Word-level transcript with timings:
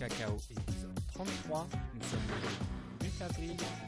Cacao, 0.00 0.32
épisode 0.50 0.98
33. 1.12 1.68
Nous 1.94 2.00
sommes 2.08 2.20
le 3.02 3.04
8 3.04 3.12
avril 3.22 3.54
2010. 3.58 3.80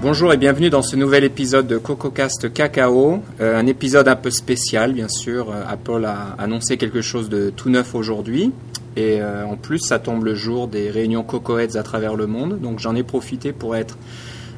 Bonjour 0.00 0.32
et 0.32 0.38
bienvenue 0.38 0.70
dans 0.70 0.80
ce 0.80 0.96
nouvel 0.96 1.24
épisode 1.24 1.66
de 1.66 1.76
CocoCast 1.76 2.50
Cacao, 2.54 3.22
Euh, 3.40 3.58
un 3.58 3.66
épisode 3.66 4.08
un 4.08 4.16
peu 4.16 4.30
spécial 4.30 4.94
bien 4.94 5.08
sûr. 5.08 5.50
Euh, 5.50 5.64
Apple 5.68 6.06
a 6.06 6.36
annoncé 6.38 6.78
quelque 6.78 7.02
chose 7.02 7.28
de 7.28 7.50
tout 7.54 7.68
neuf 7.68 7.94
aujourd'hui 7.94 8.50
et 8.96 9.20
euh, 9.20 9.44
en 9.44 9.58
plus 9.58 9.78
ça 9.78 9.98
tombe 9.98 10.24
le 10.24 10.34
jour 10.34 10.68
des 10.68 10.90
réunions 10.90 11.22
CocoHeads 11.22 11.76
à 11.76 11.82
travers 11.82 12.14
le 12.16 12.26
monde, 12.26 12.60
donc 12.60 12.78
j'en 12.78 12.94
ai 12.96 13.02
profité 13.02 13.52
pour 13.52 13.76
être 13.76 13.98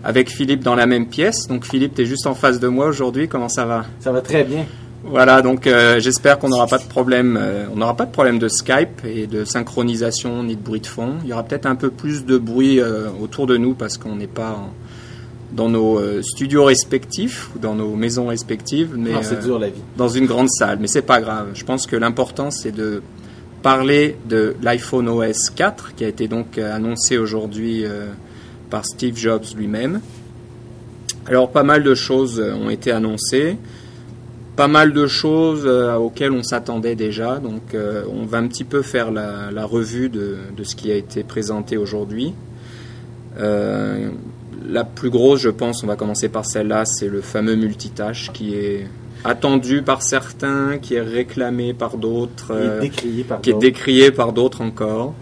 avec 0.05 0.29
Philippe 0.31 0.63
dans 0.63 0.75
la 0.75 0.87
même 0.87 1.07
pièce. 1.09 1.49
Donc 1.49 1.65
Philippe, 1.65 1.95
tu 1.95 2.03
es 2.03 2.07
juste 2.07 2.27
en 2.27 2.35
face 2.35 2.61
de 2.61 2.69
moi 2.69 2.87
aujourd'hui, 2.87 3.27
comment 3.29 3.49
ça 3.49 3.65
va? 3.65 3.87
Ça 4.01 4.13
va 4.13 4.21
très 4.21 4.45
bien. 4.45 4.65
Voilà, 5.07 5.43
donc 5.43 5.67
euh, 5.67 6.01
j'espère 6.01 6.39
qu'on 6.39 6.49
n'aura 6.49 6.67
pas 6.67 6.79
de 6.79 6.85
problème. 6.85 7.39
euh, 7.41 7.67
on 7.73 7.77
n'aura 7.77 7.95
pas 7.97 8.07
de 8.07 8.11
problème 8.13 8.39
de 8.39 8.49
Skype 8.49 9.05
et 9.05 9.27
de 9.27 9.45
synchronisation 9.45 10.43
ni 10.43 10.57
de 10.57 10.63
bruit 10.63 10.81
de 10.81 10.87
fond. 10.87 11.15
Il 11.25 11.29
y 11.29 11.33
aura 11.33 11.43
peut-être 11.43 11.67
un 11.67 11.75
peu 11.75 11.91
plus 11.91 12.25
de 12.25 12.39
bruit 12.39 12.81
euh, 12.81 13.09
autour 13.21 13.47
de 13.47 13.57
nous 13.59 13.75
parce 13.75 13.99
qu'on 13.99 14.17
n'est 14.17 14.27
pas 14.27 14.51
en- 14.53 14.73
dans 15.53 15.69
nos 15.69 16.01
studios 16.23 16.65
respectifs 16.65 17.51
ou 17.55 17.59
dans 17.61 17.75
nos 17.77 17.95
maisons 17.95 18.27
respectives, 18.27 18.95
mais 18.97 19.13
Non, 19.13 19.21
dur 19.43 19.59
la 19.61 19.69
vie. 19.69 19.81
dans 19.97 20.09
une 20.09 20.27
grande 20.27 20.49
salle. 20.51 20.79
Mais 20.81 20.89
c'est 20.89 21.03
pas 21.03 21.21
grave. 21.21 21.49
Je 21.55 21.65
pense 21.65 21.87
que 21.87 21.95
l'important 21.97 22.51
c'est 22.51 22.73
de 22.73 23.03
parler 23.63 24.17
de 24.29 24.57
l'iPhone 24.63 25.09
OS 25.09 25.51
4 25.55 25.95
qui 25.95 26.05
a 26.05 26.09
été 26.09 26.27
donc 26.29 26.59
annoncé 26.59 27.19
aujourd'hui 27.19 27.85
par 28.75 28.85
Steve 28.85 29.17
Jobs 29.17 29.45
lui-même. 29.57 30.01
Alors 31.27 31.53
pas 31.53 31.63
mal 31.63 31.85
de 31.85 31.95
choses 31.95 32.41
euh, 32.41 32.53
ont 32.55 32.71
été 32.71 32.91
annoncées, 32.91 33.57
pas 34.57 34.67
mal 34.67 34.93
de 34.93 35.07
choses 35.07 35.63
euh, 35.65 35.95
auxquelles 35.95 36.33
on 36.33 36.43
s'attendait 36.43 36.97
déjà. 36.97 37.39
Donc 37.39 37.63
euh, 37.75 38.03
on 38.13 38.27
va 38.27 38.39
un 38.39 38.49
petit 38.49 38.65
peu 38.65 38.83
faire 38.83 39.13
la, 39.13 39.53
la 39.53 39.65
revue 39.65 40.09
de, 40.09 40.39
de 40.57 40.65
ce 40.65 40.75
qui 40.75 40.91
a 40.91 40.97
été 40.97 41.23
présenté 41.23 41.77
aujourd'hui. 41.77 42.35
Euh, 43.39 44.11
la 44.69 44.83
plus 44.83 45.11
grosse, 45.11 45.43
je 45.43 45.51
pense, 45.51 45.85
on 45.85 45.87
va 45.87 45.95
commencer 45.95 46.29
par 46.29 46.45
celle-là, 46.45 46.85
c'est 46.85 47.09
le 47.09 47.21
fameux 47.21 47.55
multitâche 47.55 48.33
qui 48.33 48.57
est 48.57 48.89
attendu 49.23 49.83
par 49.83 50.03
certains, 50.03 50.79
qui 50.79 50.95
est 50.95 51.01
réclamé 51.01 51.75
par 51.75 51.97
d'autres. 51.97 52.51
Euh, 52.51 52.81
qui 53.41 53.51
est 53.51 53.59
décrié 53.61 54.11
par 54.11 54.33
d'autres 54.33 54.63
encore. 54.63 55.15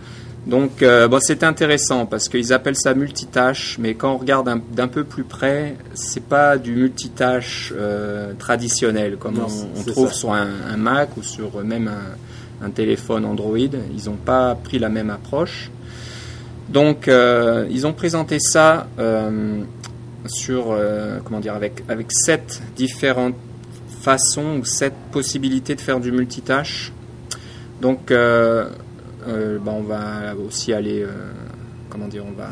Donc, 0.47 0.83
euh, 0.83 1.07
bon, 1.07 1.19
c'est 1.21 1.45
intéressant 1.45 2.05
parce 2.05 2.29
qu'ils 2.29 2.53
appellent 2.53 2.77
ça 2.77 2.95
multitâche, 2.95 3.77
mais 3.79 3.95
quand 3.95 4.13
on 4.15 4.19
regarde 4.19 4.49
un- 4.49 4.61
d'un 4.73 4.89
peu 4.89 5.05
plus 5.05 5.23
près, 5.23 5.77
c'est 5.95 6.25
pas 6.25 6.59
du 6.59 6.75
multitâche 6.75 7.73
euh, 7.77 8.33
traditionnel 8.39 9.17
comme 9.19 9.37
Non, 9.37 9.47
on, 9.77 9.83
trouve 9.85 10.09
ça. 10.09 10.15
sur 10.15 10.33
un, 10.33 10.49
un 10.69 10.77
Mac 10.77 11.17
ou 11.17 11.23
sur 11.23 11.63
même 11.63 11.89
un, 11.89 12.67
un 12.67 12.71
téléphone 12.71 13.25
Android. 13.25 13.57
Ils 13.57 14.07
n'ont 14.07 14.17
pas 14.17 14.57
pris 14.57 14.81
la 14.81 14.89
même 14.89 15.11
approche. 15.11 15.71
Donc, 16.69 17.07
euh, 17.07 17.67
ils 17.71 17.87
ont 17.87 17.93
présenté 17.93 18.39
ça 18.41 18.89
euh, 18.99 19.61
sur, 20.27 20.73
euh, 20.73 21.19
comment 21.25 21.39
dire, 21.39 21.55
avec, 21.55 21.85
avec 21.89 22.07
sept 22.11 22.61
différentes 22.75 23.37
façons 24.01 24.59
ou 24.61 24.65
sept 24.65 24.95
possibilités 25.13 25.77
de 25.77 25.81
faire 25.81 26.01
du 26.01 26.11
multitâche. 26.11 26.91
Donc, 27.81 28.11
euh, 28.11 28.65
euh, 28.65 28.69
bah, 29.27 29.73
on 29.75 29.83
va 29.83 30.35
aussi 30.47 30.73
aller, 30.73 31.03
euh, 31.03 31.33
comment 31.91 32.09
dire, 32.09 32.25
on 32.27 32.33
va, 32.33 32.49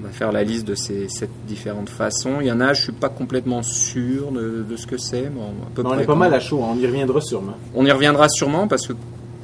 on 0.00 0.06
va 0.06 0.10
faire 0.10 0.32
la 0.32 0.44
liste 0.44 0.66
de 0.66 0.74
ces 0.74 1.08
sept 1.08 1.30
différentes 1.46 1.88
façons. 1.88 2.40
Il 2.40 2.46
y 2.46 2.52
en 2.52 2.60
a, 2.60 2.72
je 2.72 2.82
suis 2.82 2.92
pas 2.92 3.08
complètement 3.08 3.62
sûr 3.62 4.30
de, 4.32 4.64
de 4.68 4.76
ce 4.76 4.86
que 4.86 4.98
c'est. 4.98 5.30
Bon, 5.30 5.52
on 5.76 5.98
est 5.98 6.04
pas 6.04 6.14
mal 6.14 6.34
à 6.34 6.40
chaud, 6.40 6.62
hein. 6.62 6.74
on 6.74 6.78
y 6.78 6.86
reviendra 6.86 7.20
sûrement. 7.20 7.54
on 7.74 7.84
y 7.84 7.90
reviendra 7.90 8.28
sûrement 8.28 8.68
parce 8.68 8.86
que, 8.86 8.94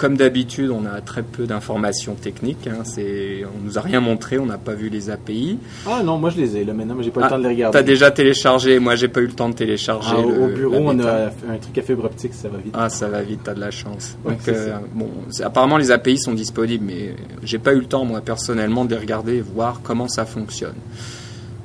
comme 0.01 0.17
d'habitude, 0.17 0.71
on 0.71 0.87
a 0.87 1.03
très 1.03 1.23
peu 1.23 1.45
d'informations 1.45 2.15
techniques. 2.15 2.67
Hein. 2.67 2.85
C'est, 2.85 3.45
on 3.45 3.63
nous 3.63 3.77
a 3.79 3.83
rien 3.83 4.01
montré, 4.01 4.39
on 4.39 4.47
n'a 4.47 4.57
pas 4.57 4.73
vu 4.73 4.89
les 4.89 5.11
API. 5.11 5.59
Ah 5.87 6.03
non, 6.03 6.17
moi 6.17 6.31
je 6.31 6.39
les 6.39 6.57
ai 6.57 6.65
là 6.65 6.73
maintenant, 6.73 6.95
mais 6.97 7.05
j'ai 7.05 7.11
pas 7.11 7.21
eu 7.21 7.25
Ah, 7.25 7.27
le 7.27 7.31
temps 7.31 7.39
de 7.39 7.43
les 7.43 7.49
T'as 7.59 7.67
regarder. 7.69 7.83
déjà 7.83 8.11
téléchargé, 8.11 8.79
moi 8.79 8.97
j'ai 8.97 9.09
pas 9.09 9.21
eu 9.21 9.27
le 9.27 9.33
temps 9.35 9.51
de 9.51 9.55
télécharger. 9.55 10.15
Ah, 10.17 10.19
au- 10.21 10.31
le- 10.31 10.41
au 10.43 10.49
bureau, 10.49 10.77
on 10.79 10.99
a 11.01 11.27
un 11.27 11.59
truc 11.61 11.77
à 11.77 11.83
fibre 11.83 12.07
optique, 12.07 12.33
ça 12.33 12.49
va 12.49 12.57
vite. 12.59 12.75
Ah, 12.77 12.89
ça 12.89 13.09
va 13.09 13.21
vite, 13.21 13.41
t'as 13.45 13.53
de 13.53 13.61
la 13.61 13.71
chance. 13.71 14.17
Ouais, 14.25 14.33
Donc, 14.33 14.41
c'est 14.43 14.55
euh, 14.57 14.79
bon, 14.95 15.11
apparemment 15.45 15.77
les 15.77 15.91
API 15.91 16.17
sont 16.17 16.33
disponibles, 16.33 16.85
mais 16.87 17.15
j'ai 17.43 17.59
pas 17.59 17.75
eu 17.75 17.81
le 17.81 17.85
temps, 17.87 18.07
moi, 18.07 18.23
personnellement, 18.23 18.87
de 18.87 18.95
les 18.95 19.01
regarder 19.01 19.35
et 19.37 19.41
voir 19.43 19.81
comment 19.83 20.09
ça 20.09 20.25
fonctionne. 20.25 20.75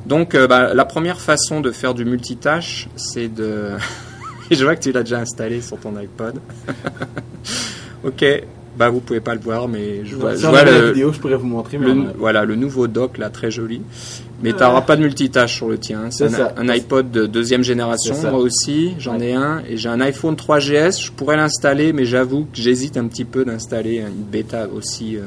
Donc, 0.06 0.36
euh, 0.36 0.46
bah, 0.46 0.74
la 0.74 0.86
première 0.86 1.22
façon 1.22 1.62
de 1.62 1.72
faire 1.72 1.94
du 1.94 2.04
multitâche, 2.04 2.90
c'est 2.98 3.28
de. 3.34 3.70
je 4.52 4.64
vois 4.64 4.76
que 4.76 4.82
tu 4.82 4.92
l'as 4.92 5.04
déjà 5.04 5.20
installé 5.20 5.62
sur 5.62 5.80
ton 5.80 5.96
iPod. 5.96 6.36
ok, 8.06 8.26
bah 8.78 8.90
vous 8.90 9.00
pouvez 9.00 9.22
pas 9.22 9.34
le 9.36 9.40
voir, 9.42 9.68
mais 9.68 10.04
je 10.06 10.16
vois, 10.16 10.36
je 10.36 10.46
vois 10.48 10.64
le, 10.64 10.90
vidéo, 10.92 11.14
je 11.14 11.20
pourrais 11.20 11.36
vous 11.38 11.48
montrer, 11.48 11.78
mais 11.78 11.94
le- 11.94 12.10
a 12.10 12.14
voilà, 12.18 12.44
le 12.46 12.56
nouveau 12.56 12.88
dock 12.88 13.18
là, 13.18 13.30
très 13.30 13.50
joli. 13.52 13.82
Mais 14.44 14.52
tu 14.52 14.60
n'auras 14.60 14.82
pas 14.82 14.98
de 14.98 15.02
multitâche 15.02 15.56
sur 15.56 15.70
le 15.70 15.78
tien. 15.78 16.02
hein. 16.06 16.12
C'est 16.12 16.30
un, 16.58 16.68
iPod 16.70 17.10
de 17.10 17.26
deuxième 17.26 17.64
génération. 17.64 18.16
Moi 18.30 18.40
aussi, 18.40 18.94
j'en 19.00 19.18
ai 19.20 19.34
un. 19.34 19.62
Et 19.70 19.78
j'ai 19.78 19.88
un 19.88 20.02
iPhone 20.02 20.36
3GS. 20.36 21.02
Je 21.06 21.12
pourrais 21.12 21.38
l'installer, 21.38 21.94
mais 21.94 22.04
j'avoue 22.06 22.42
que 22.42 22.58
j'hésite 22.58 22.98
un 22.98 23.08
petit 23.08 23.24
peu 23.24 23.46
d'installer 23.46 24.00
une 24.00 24.24
bêta 24.24 24.68
aussi, 24.68 25.16
euh, 25.16 25.22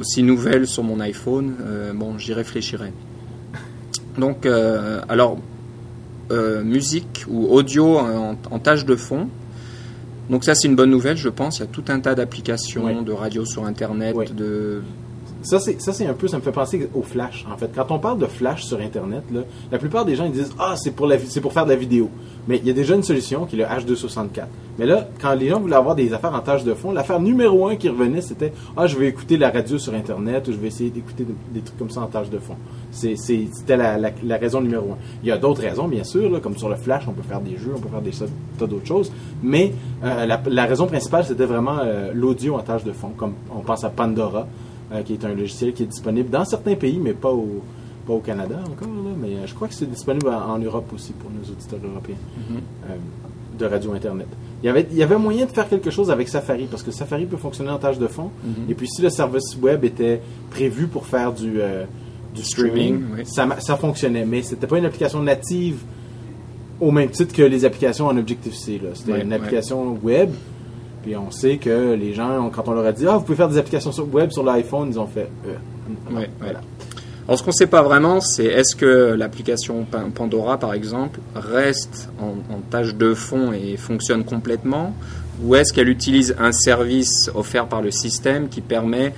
aussi 0.00 0.22
nouvelle 0.22 0.68
sur 0.68 0.84
mon 0.84 1.00
iPhone. 1.00 1.54
Euh, 1.62 1.92
bon, 1.92 2.16
j'y 2.16 2.32
réfléchirai. 2.32 2.92
Donc, 4.16 4.46
euh, 4.46 5.00
alors, 5.08 5.38
musique 6.64 7.24
ou 7.28 7.48
audio 7.48 7.98
en, 7.98 8.36
en 8.50 8.58
tâche 8.58 8.86
de 8.86 8.96
fond. 8.96 9.28
Donc 10.32 10.44
ça 10.44 10.54
c'est 10.54 10.66
une 10.66 10.76
bonne 10.76 10.90
nouvelle 10.90 11.18
je 11.18 11.28
pense, 11.28 11.58
il 11.58 11.60
y 11.60 11.64
a 11.64 11.66
tout 11.66 11.84
un 11.88 12.00
tas 12.00 12.14
d'applications, 12.14 13.02
de 13.02 13.12
radio 13.12 13.44
sur 13.44 13.66
internet, 13.66 14.16
de 14.34 14.82
Ça, 15.42 15.58
c'est, 15.60 15.80
ça, 15.82 15.92
c'est 15.92 16.06
un 16.06 16.14
peu, 16.14 16.28
ça 16.28 16.36
me 16.38 16.42
fait 16.42 16.52
penser 16.52 16.88
au 16.94 17.02
Flash, 17.02 17.44
en 17.52 17.56
fait. 17.56 17.70
Quand 17.74 17.90
on 17.90 17.98
parle 17.98 18.18
de 18.18 18.26
Flash 18.26 18.62
sur 18.64 18.78
Internet, 18.80 19.22
là, 19.32 19.40
la 19.70 19.78
plupart 19.78 20.04
des 20.04 20.14
gens, 20.14 20.24
ils 20.24 20.32
disent, 20.32 20.54
ah, 20.58 20.74
c'est 20.76 20.92
pour, 20.92 21.06
la, 21.06 21.16
pour 21.40 21.52
faire 21.52 21.64
de 21.64 21.70
la 21.70 21.76
vidéo. 21.76 22.08
Mais 22.48 22.58
il 22.58 22.66
y 22.66 22.70
a 22.70 22.72
déjà 22.72 22.94
une 22.94 23.02
solution 23.02 23.44
qui 23.46 23.56
est 23.56 23.58
le 23.58 23.64
H264. 23.64 24.44
Mais 24.78 24.86
là, 24.86 25.08
quand 25.20 25.34
les 25.34 25.48
gens 25.48 25.60
voulaient 25.60 25.76
avoir 25.76 25.94
des 25.94 26.12
affaires 26.12 26.34
en 26.34 26.40
tâche 26.40 26.64
de 26.64 26.74
fond, 26.74 26.92
l'affaire 26.92 27.20
numéro 27.20 27.68
un 27.68 27.76
qui 27.76 27.88
revenait, 27.88 28.20
c'était, 28.20 28.52
ah, 28.76 28.86
je 28.86 28.96
vais 28.96 29.06
écouter 29.08 29.36
la 29.36 29.50
radio 29.50 29.78
sur 29.78 29.94
Internet 29.94 30.48
ou 30.48 30.52
je 30.52 30.56
vais 30.56 30.68
essayer 30.68 30.90
d'écouter 30.90 31.24
de- 31.24 31.34
des 31.54 31.60
trucs 31.60 31.78
comme 31.78 31.90
ça 31.90 32.00
en 32.00 32.06
tâche 32.06 32.30
de 32.30 32.38
fond. 32.38 32.56
C'était 32.90 33.76
la, 33.76 33.98
la- 33.98 34.10
la 34.24 34.36
raison 34.36 34.60
numéro 34.60 34.92
un. 34.92 34.96
Il 35.22 35.28
y 35.28 35.32
a 35.32 35.38
d'autres 35.38 35.62
raisons, 35.62 35.88
bien 35.88 36.04
sûr, 36.04 36.30
là, 36.30 36.40
comme 36.40 36.56
sur 36.56 36.68
le 36.68 36.76
Flash, 36.76 37.04
on 37.08 37.12
peut 37.12 37.22
faire 37.22 37.40
des 37.40 37.56
jeux, 37.56 37.72
on 37.76 37.80
peut 37.80 37.88
faire 37.88 38.02
des 38.02 38.10
tas 38.58 38.66
d'autres 38.66 38.86
choses. 38.86 39.12
Mais 39.42 39.72
euh, 40.04 40.26
la, 40.26 40.40
la 40.46 40.64
raison 40.66 40.86
principale, 40.86 41.24
c'était 41.24 41.46
vraiment 41.46 41.78
euh, 41.82 42.12
l'audio 42.14 42.54
en 42.54 42.60
tâche 42.60 42.84
de 42.84 42.92
fond. 42.92 43.10
Comme 43.16 43.34
on 43.54 43.60
pense 43.60 43.84
à 43.84 43.90
Pandora, 43.90 44.46
euh, 44.92 45.02
qui 45.02 45.14
est 45.14 45.24
un 45.24 45.34
logiciel 45.34 45.72
qui 45.72 45.82
est 45.82 45.86
disponible 45.86 46.30
dans 46.30 46.44
certains 46.44 46.74
pays, 46.74 46.98
mais 47.02 47.12
pas 47.12 47.32
au, 47.32 47.62
pas 48.06 48.12
au 48.12 48.20
Canada 48.20 48.56
encore. 48.60 48.88
Là, 48.88 49.10
mais 49.20 49.28
euh, 49.28 49.46
je 49.46 49.54
crois 49.54 49.68
que 49.68 49.74
c'est 49.74 49.90
disponible 49.90 50.28
en, 50.28 50.50
en 50.54 50.58
Europe 50.58 50.90
aussi 50.94 51.12
pour 51.12 51.30
nos 51.30 51.42
auditeurs 51.50 51.80
européens 51.84 52.16
euh, 52.90 52.94
de 53.58 53.64
radio 53.66 53.92
Internet. 53.92 54.28
Il 54.62 54.66
y, 54.66 54.68
avait, 54.68 54.86
il 54.92 54.96
y 54.96 55.02
avait 55.02 55.18
moyen 55.18 55.46
de 55.46 55.50
faire 55.50 55.68
quelque 55.68 55.90
chose 55.90 56.10
avec 56.10 56.28
Safari, 56.28 56.66
parce 56.70 56.84
que 56.84 56.92
Safari 56.92 57.26
peut 57.26 57.36
fonctionner 57.36 57.70
en 57.70 57.78
tâche 57.78 57.98
de 57.98 58.06
fond. 58.06 58.30
Et 58.68 58.74
puis 58.74 58.88
si 58.88 59.02
le 59.02 59.10
service 59.10 59.56
web 59.60 59.84
était 59.84 60.20
prévu 60.50 60.86
pour 60.86 61.06
faire 61.06 61.32
du, 61.32 61.60
euh, 61.60 61.84
du 62.32 62.44
streaming, 62.44 62.94
Streaming, 62.94 63.04
oui. 63.18 63.26
ça, 63.26 63.48
ça 63.58 63.76
fonctionnait. 63.76 64.24
Mais 64.24 64.42
c'était 64.42 64.68
pas 64.68 64.78
une 64.78 64.84
application 64.86 65.20
native 65.20 65.80
au 66.80 66.92
même 66.92 67.10
titre 67.10 67.34
que 67.34 67.42
les 67.42 67.64
applications 67.64 68.06
en 68.06 68.16
Objective-C. 68.16 68.80
C'était 68.94 69.22
une 69.22 69.32
application 69.32 69.98
web. 70.02 70.30
Puis 71.02 71.16
on 71.16 71.30
sait 71.30 71.56
que 71.56 71.94
les 71.94 72.14
gens, 72.14 72.50
quand 72.54 72.68
on 72.68 72.72
leur 72.72 72.86
a 72.86 72.92
dit 72.92 73.06
Ah, 73.08 73.16
vous 73.16 73.22
pouvez 73.24 73.36
faire 73.36 73.48
des 73.48 73.58
applications 73.58 73.92
sur- 73.92 74.12
web 74.12 74.30
sur 74.30 74.44
l'iPhone, 74.44 74.88
ils 74.90 74.98
ont 75.00 75.06
fait 75.06 75.28
euh, 75.48 76.14
Ouais, 76.16 76.30
voilà. 76.40 76.60
Alors, 77.26 77.38
ce 77.38 77.44
qu'on 77.44 77.50
ne 77.50 77.54
sait 77.54 77.66
pas 77.68 77.82
vraiment, 77.82 78.20
c'est 78.20 78.44
est-ce 78.46 78.74
que 78.74 79.14
l'application 79.16 79.84
Pan- 79.90 80.10
Pandora, 80.12 80.58
par 80.58 80.74
exemple, 80.74 81.20
reste 81.34 82.08
en, 82.20 82.30
en 82.52 82.58
tâche 82.70 82.94
de 82.94 83.14
fond 83.14 83.52
et 83.52 83.76
fonctionne 83.76 84.24
complètement, 84.24 84.92
ou 85.42 85.54
est-ce 85.54 85.72
qu'elle 85.72 85.88
utilise 85.88 86.34
un 86.40 86.50
service 86.52 87.30
offert 87.34 87.66
par 87.66 87.80
le 87.82 87.90
système 87.92 88.48
qui 88.48 88.60
permet 88.60 89.12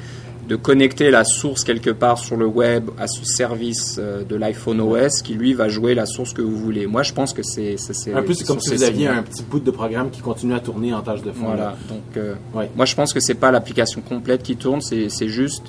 de 0.48 0.56
connecter 0.56 1.10
la 1.10 1.24
source 1.24 1.64
quelque 1.64 1.90
part 1.90 2.18
sur 2.18 2.36
le 2.36 2.46
web 2.46 2.90
à 2.98 3.06
ce 3.06 3.24
service 3.24 3.96
euh, 3.98 4.24
de 4.24 4.36
l'iPhone 4.36 4.80
OS 4.80 5.22
qui 5.22 5.34
lui 5.34 5.54
va 5.54 5.68
jouer 5.68 5.94
la 5.94 6.06
source 6.06 6.32
que 6.32 6.42
vous 6.42 6.56
voulez. 6.56 6.86
Moi, 6.86 7.02
je 7.02 7.12
pense 7.12 7.32
que 7.32 7.42
c'est 7.42 7.76
Un 8.14 8.22
peu, 8.22 8.34
c'est 8.34 8.46
comme 8.46 8.60
si 8.60 8.74
vous 8.74 8.82
aviez 8.82 9.08
un 9.08 9.22
petit 9.22 9.42
bout 9.42 9.60
de 9.60 9.70
programme 9.70 10.10
qui 10.10 10.20
continue 10.20 10.54
à 10.54 10.60
tourner 10.60 10.92
en 10.92 11.00
tâche 11.00 11.22
de 11.22 11.32
fond. 11.32 11.46
Voilà. 11.46 11.62
là. 11.64 11.76
Donc, 11.88 12.16
euh, 12.16 12.34
Ouais. 12.54 12.70
moi, 12.76 12.84
je 12.84 12.94
pense 12.94 13.12
que 13.12 13.20
c'est 13.20 13.34
pas 13.34 13.50
l'application 13.50 14.00
complète 14.00 14.42
qui 14.42 14.56
tourne, 14.56 14.80
c'est 14.80 15.08
c'est 15.08 15.28
juste 15.28 15.64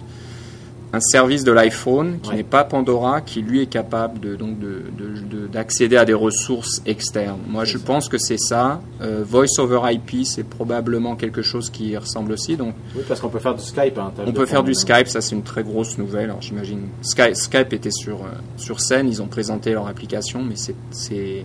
un 0.96 1.00
service 1.02 1.44
de 1.44 1.52
l'iPhone 1.52 2.20
qui 2.22 2.30
Ouais. 2.30 2.38
n'est 2.38 2.44
pas 2.44 2.64
Pandora, 2.64 3.20
qui 3.22 3.42
lui 3.42 3.62
est 3.62 3.66
capable 3.66 4.20
de, 4.20 4.36
donc 4.36 4.60
de- 4.60 4.84
de- 4.98 5.20
de- 5.42 5.48
d'accéder 5.48 5.98
à 5.98 6.06
des 6.06 6.14
ressources 6.14 6.82
externes. 6.86 7.40
Moi, 7.50 7.66
je 7.66 7.78
ça. 7.78 7.84
pense 7.86 8.08
que 8.08 8.18
c'est 8.18 8.38
ça. 8.40 8.82
Euh, 9.02 9.24
Voice 9.28 9.60
over 9.60 9.82
IP, 9.92 10.24
c'est 10.26 10.44
probablement 10.44 11.16
quelque 11.16 11.42
chose 11.42 11.70
qui 11.70 11.90
y 11.90 11.98
ressemble 11.98 12.32
aussi. 12.32 12.56
Donc, 12.56 12.74
Oui, 12.96 13.04
parce 13.08 13.20
qu'on 13.20 13.30
peut 13.30 13.40
faire 13.40 13.56
du 13.56 13.64
Skype 13.64 13.96
tâche 13.96 14.04
on 14.26 14.32
peut 14.32 14.46
faire 14.46 14.64
du 14.64 14.72
maintenant. 14.72 14.96
Skype, 14.96 15.08
ça 15.10 15.22
c'est 15.22 15.36
une 15.36 15.44
très 15.44 15.64
grosse 15.64 15.98
nouvelle. 15.98 16.26
Alors 16.26 16.42
j'imagine 16.42 16.82
Skype, 17.02 17.36
Skype 17.36 17.74
était 17.74 17.92
sur 17.92 18.18
euh, 18.18 18.30
sur 18.58 18.80
scène, 18.80 19.08
ils 19.10 19.22
ont 19.22 19.28
présenté 19.28 19.72
leur 19.74 19.88
application, 19.88 20.44
mais 20.44 20.56
c'est 20.56 20.76
c'est 20.92 21.44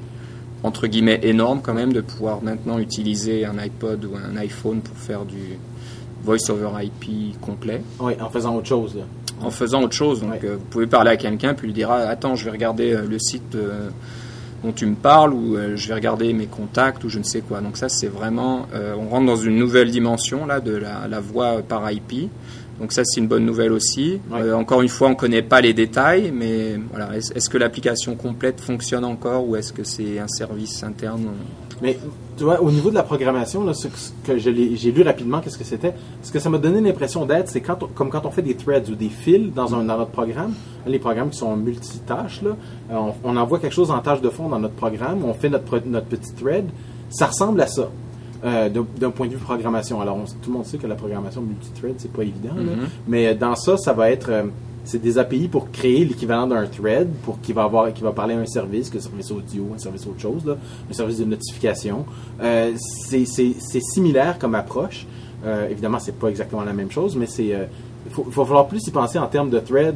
entre 0.62 0.86
guillemets 0.86 1.20
énorme 1.22 1.60
quand 1.62 1.74
même 1.74 1.92
de 1.92 2.00
pouvoir 2.02 2.42
maintenant 2.42 2.78
utiliser 2.78 3.44
un 3.46 3.58
iPod 3.58 4.04
ou 4.04 4.12
un 4.16 4.36
iPhone 4.36 4.80
pour 4.80 4.96
faire 4.96 5.24
du 5.24 5.58
voice 6.22 6.50
over 6.50 6.70
IP 6.82 7.40
complet 7.40 7.82
Oui, 7.98 8.12
en 8.20 8.28
faisant 8.28 8.54
autre 8.56 8.66
chose. 8.68 8.94
Là. 8.94 9.02
En 9.42 9.50
faisant 9.50 9.82
autre 9.82 9.94
chose. 9.94 10.20
Donc 10.20 10.30
Ouais. 10.32 10.40
euh, 10.44 10.56
vous 10.56 10.64
pouvez 10.70 10.86
parler 10.86 11.10
à 11.10 11.16
quelqu'un 11.16 11.54
puis 11.54 11.66
lui 11.68 11.74
dire 11.74 11.90
ah, 11.90 11.98
attends 12.08 12.34
je 12.36 12.44
vais 12.44 12.50
regarder 12.50 12.92
euh, 12.92 13.02
le 13.08 13.18
site 13.18 13.54
euh, 13.54 13.88
dont 14.62 14.72
tu 14.72 14.84
me 14.86 14.94
parles 14.94 15.32
ou 15.32 15.56
je 15.74 15.88
vais 15.88 15.94
regarder 15.94 16.32
mes 16.34 16.46
contacts 16.46 17.02
ou 17.04 17.08
je 17.08 17.18
ne 17.18 17.24
sais 17.24 17.40
quoi. 17.40 17.60
Donc 17.62 17.78
ça 17.78 17.88
c'est 17.88 18.08
vraiment 18.08 18.66
on 18.98 19.08
rentre 19.08 19.24
dans 19.24 19.36
une 19.36 19.56
nouvelle 19.56 19.90
dimension 19.90 20.44
là 20.44 20.60
de 20.60 20.76
la, 20.76 21.08
la 21.08 21.20
voix 21.20 21.62
par 21.66 21.90
IP. 21.90 22.28
Donc 22.80 22.92
ça 22.92 23.02
c'est 23.04 23.20
une 23.20 23.28
bonne 23.28 23.44
nouvelle 23.44 23.72
aussi. 23.72 24.20
Ouais. 24.30 24.40
Euh, 24.42 24.56
encore 24.56 24.80
une 24.82 24.88
fois 24.88 25.08
on 25.08 25.14
connaît 25.14 25.42
pas 25.42 25.60
les 25.60 25.74
détails 25.74 26.32
mais 26.34 26.80
voilà 26.90 27.16
est-ce 27.16 27.48
que 27.50 27.58
l'application 27.58 28.14
complète 28.16 28.60
fonctionne 28.60 29.04
encore 29.04 29.46
ou 29.46 29.56
est-ce 29.56 29.72
que 29.72 29.84
c'est 29.84 30.18
un 30.18 30.28
service 30.28 30.82
interne 30.82 31.26
Mais 31.82 31.98
tu 32.36 32.44
vois, 32.44 32.60
au 32.62 32.70
niveau 32.70 32.88
de 32.88 32.94
la 32.94 33.02
programmation, 33.02 33.64
là, 33.64 33.74
ce 33.74 33.88
que- 34.24 34.38
j'ai 34.38 34.92
lu 34.92 35.02
rapidement, 35.02 35.40
qu'est-ce 35.40 35.58
que 35.58 35.64
c'était 35.64 35.92
Ce 36.22 36.30
que 36.32 36.38
ça 36.38 36.48
m'a 36.48 36.56
donné 36.56 36.80
l'impression 36.80 37.26
d'être, 37.26 37.48
c'est 37.50 37.60
quand 37.60 37.82
on- 37.82 37.86
comme 37.86 38.08
quand 38.08 38.24
on 38.24 38.30
fait 38.30 38.40
des 38.40 38.54
threads 38.54 38.88
ou 38.90 38.94
des 38.94 39.10
fils 39.10 39.52
dans, 39.54 39.74
un, 39.74 39.84
dans 39.84 39.98
notre 39.98 40.10
programme, 40.10 40.54
les 40.86 40.98
programmes 40.98 41.28
qui 41.30 41.38
sont 41.38 41.54
multitâches, 41.56 42.40
là, 42.42 42.50
euh, 42.90 42.94
on, 42.94 43.12
on 43.32 43.36
envoie 43.36 43.58
quelque 43.58 43.74
chose 43.74 43.90
en 43.90 43.98
tâche 43.98 44.22
de 44.22 44.30
fond 44.30 44.48
dans 44.48 44.58
notre 44.58 44.74
programme, 44.74 45.22
on 45.24 45.34
fait 45.34 45.50
notre, 45.50 45.80
notre 45.86 46.06
petit 46.06 46.32
thread, 46.34 46.64
ça 47.10 47.26
ressemble 47.26 47.60
à 47.60 47.66
ça. 47.66 47.88
Euh, 48.44 48.68
d'un 48.68 49.10
point 49.10 49.26
de 49.26 49.32
vue 49.32 49.38
programmation. 49.38 50.00
Alors, 50.00 50.16
on- 50.16 50.24
tout 50.24 50.50
le 50.50 50.52
monde 50.52 50.64
sait 50.66 50.78
que 50.78 50.86
la 50.86 50.94
programmation 50.94 51.42
multithread, 51.42 51.94
c'est 51.98 52.12
pas 52.12 52.22
évident, 52.22 52.54
là. 52.56 52.62
Mhm. 52.62 52.86
mais 53.08 53.26
euh, 53.28 53.34
dans 53.34 53.54
ça, 53.54 53.76
ça 53.76 53.92
va 53.92 54.10
être 54.10 54.30
euh, 54.30 54.44
c'est 54.84 54.98
des 55.00 55.18
API 55.18 55.46
pour 55.48 55.70
créer 55.70 56.04
l'équivalent 56.06 56.46
d'un 56.46 56.66
thread, 56.66 57.08
pour 57.24 57.38
qui 57.42 57.52
va 57.52 57.64
avoir, 57.64 57.92
qui 57.92 58.02
va 58.02 58.12
parler 58.12 58.34
à 58.34 58.38
un 58.38 58.46
service, 58.46 58.88
que 58.88 58.98
ce 58.98 59.08
service 59.08 59.30
audio, 59.30 59.66
un 59.74 59.78
service 59.78 60.06
autre 60.06 60.20
chose, 60.20 60.44
là, 60.46 60.56
un 60.90 60.92
service 60.94 61.18
de 61.18 61.26
notification. 61.26 62.06
Euh, 62.42 62.72
c'est 62.76 63.24
similaire 63.80 64.38
comme 64.38 64.54
approche. 64.54 65.06
Euh, 65.44 65.68
évidemment, 65.70 65.98
c'est 65.98 66.18
pas 66.18 66.28
exactement 66.28 66.62
la 66.64 66.72
même 66.72 66.90
chose, 66.90 67.14
mais 67.16 67.26
c'est 67.26 67.54
euh, 67.54 67.64
il 68.06 68.12
faut, 68.12 68.22
va 68.24 68.44
falloir 68.44 68.66
plus 68.68 68.86
y 68.86 68.90
penser 68.90 69.18
en 69.18 69.26
termes 69.26 69.50
de 69.50 69.58
thread. 69.60 69.94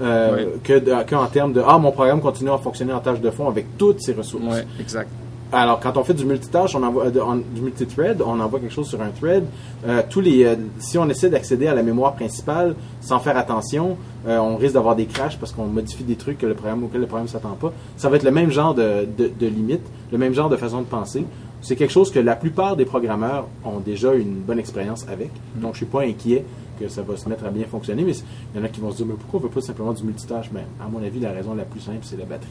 euh, 0.00 0.34
Ouais. 0.34 0.48
que 0.64 1.02
qu'en 1.04 1.26
termes 1.26 1.52
de 1.52 1.62
ah 1.64 1.78
mon 1.78 1.92
programme 1.92 2.20
continue 2.22 2.50
à 2.50 2.58
fonctionner 2.58 2.92
en 2.94 3.00
tâche 3.00 3.20
de 3.20 3.30
fond 3.30 3.46
avec 3.48 3.76
toutes 3.76 4.00
ses 4.00 4.14
ressources. 4.14 4.42
Ouais, 4.44 4.66
exact. 4.80 5.10
Alors, 5.54 5.80
quand 5.80 5.98
on 5.98 6.02
fait 6.02 6.14
du 6.14 6.24
multitâche, 6.24 6.74
on 6.74 6.82
envoie, 6.82 7.04
euh, 7.04 7.40
du 7.54 7.60
multithread, 7.60 8.22
on 8.24 8.40
envoie 8.40 8.58
quelque 8.58 8.72
chose 8.72 8.88
sur 8.88 9.02
un 9.02 9.10
thread. 9.10 9.44
Euh, 9.86 10.00
tous 10.08 10.22
les, 10.22 10.44
euh, 10.44 10.56
si 10.78 10.96
on 10.96 11.06
essaie 11.10 11.28
d'accéder 11.28 11.66
à 11.66 11.74
la 11.74 11.82
mémoire 11.82 12.14
principale 12.14 12.74
sans 13.02 13.18
faire 13.18 13.36
attention, 13.36 13.98
on 14.24 14.56
risque 14.56 14.74
d'avoir 14.74 14.94
des 14.94 15.06
crashs 15.06 15.36
parce 15.36 15.50
qu'on 15.50 15.66
modifie 15.66 16.04
des 16.04 16.14
trucs 16.14 16.38
que 16.38 16.46
le 16.46 16.54
programme, 16.54 16.84
auxquels 16.84 17.00
le 17.00 17.08
programme 17.08 17.28
s'attend 17.28 17.56
pas. 17.60 17.72
Ça 17.96 18.08
va 18.08 18.16
être 18.16 18.22
le 18.22 18.30
même 18.30 18.50
genre 18.50 18.72
de, 18.72 19.06
de, 19.18 19.30
de 19.38 19.46
limite, 19.46 19.82
le 20.12 20.16
même 20.16 20.32
genre 20.32 20.48
de 20.48 20.56
façon 20.56 20.80
de 20.80 20.86
penser. 20.86 21.24
C'est 21.60 21.76
quelque 21.76 21.90
chose 21.90 22.10
que 22.10 22.20
la 22.20 22.36
plupart 22.36 22.76
des 22.76 22.84
programmeurs 22.84 23.46
ont 23.64 23.80
déjà 23.80 24.14
une 24.14 24.34
bonne 24.34 24.60
expérience 24.60 25.04
avec. 25.08 25.30
Donc, 25.56 25.72
je 25.72 25.78
suis 25.78 25.86
pas 25.86 26.02
inquiet 26.02 26.44
que 26.82 26.88
ça 26.88 27.02
va 27.02 27.16
se 27.16 27.28
mettre 27.28 27.44
à 27.44 27.50
bien 27.50 27.66
fonctionner. 27.66 28.02
Mais 28.04 28.12
il 28.12 28.58
y 28.60 28.62
en 28.62 28.64
a 28.64 28.68
qui 28.68 28.80
vont 28.80 28.90
se 28.90 28.98
dire, 28.98 29.06
mais 29.06 29.14
pourquoi 29.14 29.40
on 29.40 29.42
veut 29.44 29.48
pas 29.50 29.60
simplement 29.60 29.92
du 29.92 30.02
multitâche? 30.04 30.50
Mais 30.52 30.64
à 30.84 30.88
mon 30.88 31.02
avis, 31.02 31.20
la 31.20 31.32
raison 31.32 31.54
la 31.54 31.64
plus 31.64 31.80
simple, 31.80 31.98
c'est 32.02 32.16
la 32.18 32.24
batterie. 32.24 32.48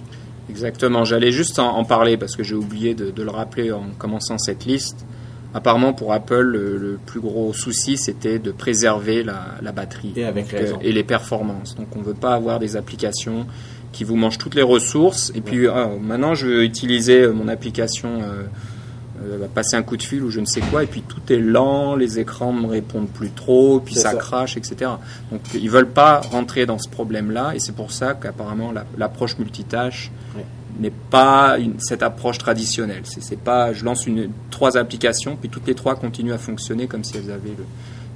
Exactement, 0.50 1.06
j'allais 1.06 1.32
juste 1.32 1.60
en, 1.60 1.78
en 1.78 1.84
parler 1.86 2.18
parce 2.18 2.36
que 2.36 2.44
j'ai 2.44 2.56
oublié 2.56 2.94
de, 2.94 3.12
de 3.12 3.24
le 3.24 3.30
rappeler 3.32 3.72
en 3.72 3.84
commençant 3.98 4.38
cette 4.38 4.66
liste. 4.66 5.06
Apparemment, 5.54 5.92
pour 5.94 6.14
Apple, 6.14 6.42
le, 6.44 6.78
le 6.78 7.00
plus 7.06 7.20
gros 7.20 7.52
souci, 7.54 7.98
c'était 7.98 8.40
de 8.40 8.52
préserver 8.52 9.22
la, 9.24 9.56
la 9.62 9.72
batterie 9.74 10.14
Et 10.16 10.24
avec 10.24 10.46
Donc, 10.50 10.60
raison. 10.60 10.80
et 10.82 10.94
les 10.94 11.04
performances. 11.04 11.76
Donc, 11.76 11.88
on 11.96 12.00
ne 12.00 12.06
veut 12.06 12.14
pas 12.14 12.34
avoir 12.34 12.58
des 12.60 12.78
applications 12.78 13.46
qui 13.92 14.06
vous 14.06 14.16
mangent 14.16 14.38
toutes 14.38 14.56
les 14.56 14.62
ressources. 14.62 15.32
Et 15.36 15.42
puis, 15.42 15.68
ah, 15.68 15.90
maintenant, 16.02 16.36
je 16.36 16.48
veux 16.48 16.64
utiliser 16.64 17.24
euh, 17.24 17.34
mon 17.34 17.50
application, 17.50 18.22
euh, 18.22 18.44
euh, 19.24 19.38
bah, 19.40 19.48
passer 19.54 19.76
un 19.78 19.84
coup 19.84 19.98
de 19.98 20.04
fil 20.04 20.24
ou 20.24 20.30
je 20.30 20.40
ne 20.40 20.46
sais 20.46 20.62
quoi, 20.62 20.84
et 20.84 20.88
puis 20.88 21.02
tout 21.02 21.22
est 21.32 21.38
lent, 21.40 21.96
les 21.96 22.20
écrans 22.20 22.54
ne 22.54 22.62
me 22.62 22.68
répondent 22.68 23.08
plus 23.10 23.30
trop, 23.32 23.80
puis 23.80 23.96
ça, 23.96 24.12
ça. 24.12 24.18
crache, 24.18 24.58
etc. 24.58 24.92
Donc, 25.32 25.42
ils 25.54 25.70
veulent 25.70 25.90
pas 25.90 26.22
rentrer 26.22 26.66
dans 26.66 26.80
ce 26.80 26.90
problème-là, 26.90 27.54
et 27.56 27.60
c'est 27.60 27.76
pour 27.76 27.92
ça 27.92 28.14
qu'apparemment, 28.14 28.72
la- 28.72 28.86
l'approche 28.98 29.38
multitâche 29.38 30.12
n'est 30.80 30.90
pas 31.10 31.58
une- 31.60 31.80
cette 31.80 32.02
approche 32.02 32.38
traditionnelle. 32.38 33.02
C'est 33.04 33.40
pas, 33.40 33.74
je 33.74 33.84
lance 33.86 34.08
une, 34.08 34.30
trois 34.50 34.78
applications, 34.78 35.36
puis 35.36 35.50
toutes 35.50 35.68
les 35.68 35.76
trois 35.76 35.96
continuent 35.96 36.34
à 36.34 36.38
fonctionner 36.38 36.88
comme 36.88 37.04
si 37.04 37.18
elles 37.18 37.30
avaient 37.32 37.50
le, 37.50 37.66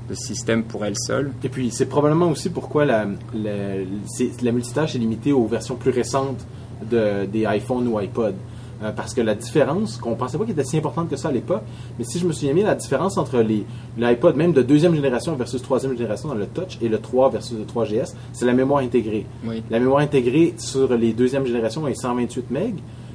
le 0.09 0.15
système 0.15 0.63
pour 0.63 0.85
elles 0.85 0.97
seules. 0.97 1.31
Et 1.43 1.49
puis, 1.49 1.69
c'est 1.71 1.85
probablement 1.87 2.29
aussi 2.29 2.49
pourquoi 2.49 2.85
la, 2.85 3.05
la, 3.33 4.51
multitâche 4.51 4.95
est 4.95 4.99
limitée 4.99 5.31
aux 5.33 5.45
versions 5.47 5.75
plus 5.75 5.91
récentes 5.91 6.45
de, 6.89 7.25
des 7.25 7.45
iPhone 7.45 7.87
ou 7.87 7.97
iPod. 7.99 8.35
Euh, 8.83 8.91
parce 8.91 9.13
que 9.13 9.21
la 9.21 9.35
différence, 9.35 9.97
qu'on 9.97 10.15
pensait 10.15 10.37
pas 10.37 10.43
qu'elle 10.43 10.53
était 10.53 10.65
si 10.65 10.77
importante 10.77 11.09
que 11.09 11.15
ça 11.15 11.29
à 11.29 11.31
l'époque, 11.31 11.61
mais 11.97 12.03
si 12.03 12.19
je 12.19 12.27
me 12.27 12.33
souviens 12.33 12.53
bien, 12.53 12.65
la 12.65 12.75
différence 12.75 13.17
entre 13.17 13.39
les 13.39 13.65
l'iPod 13.97 14.35
même 14.35 14.51
de 14.51 14.61
deuxième 14.61 14.93
génération 14.95 15.35
versus 15.35 15.61
troisième 15.61 15.95
génération 15.95 16.27
dans 16.29 16.35
le 16.35 16.47
touch 16.47 16.77
et 16.81 16.89
le 16.89 16.99
3 16.99 17.29
versus 17.29 17.57
le 17.57 17.63
3GS, 17.63 18.13
c'est 18.33 18.45
la 18.45 18.53
mémoire 18.53 18.81
intégrée. 18.83 19.25
Oui. 19.45 19.63
La 19.69 19.79
mémoire 19.79 20.01
intégrée 20.01 20.53
sur 20.57 20.93
les 20.93 21.13
deuxièmes 21.13 21.45
générations 21.45 21.87
est 21.87 21.95
128 21.95 22.51
MB, 22.51 22.57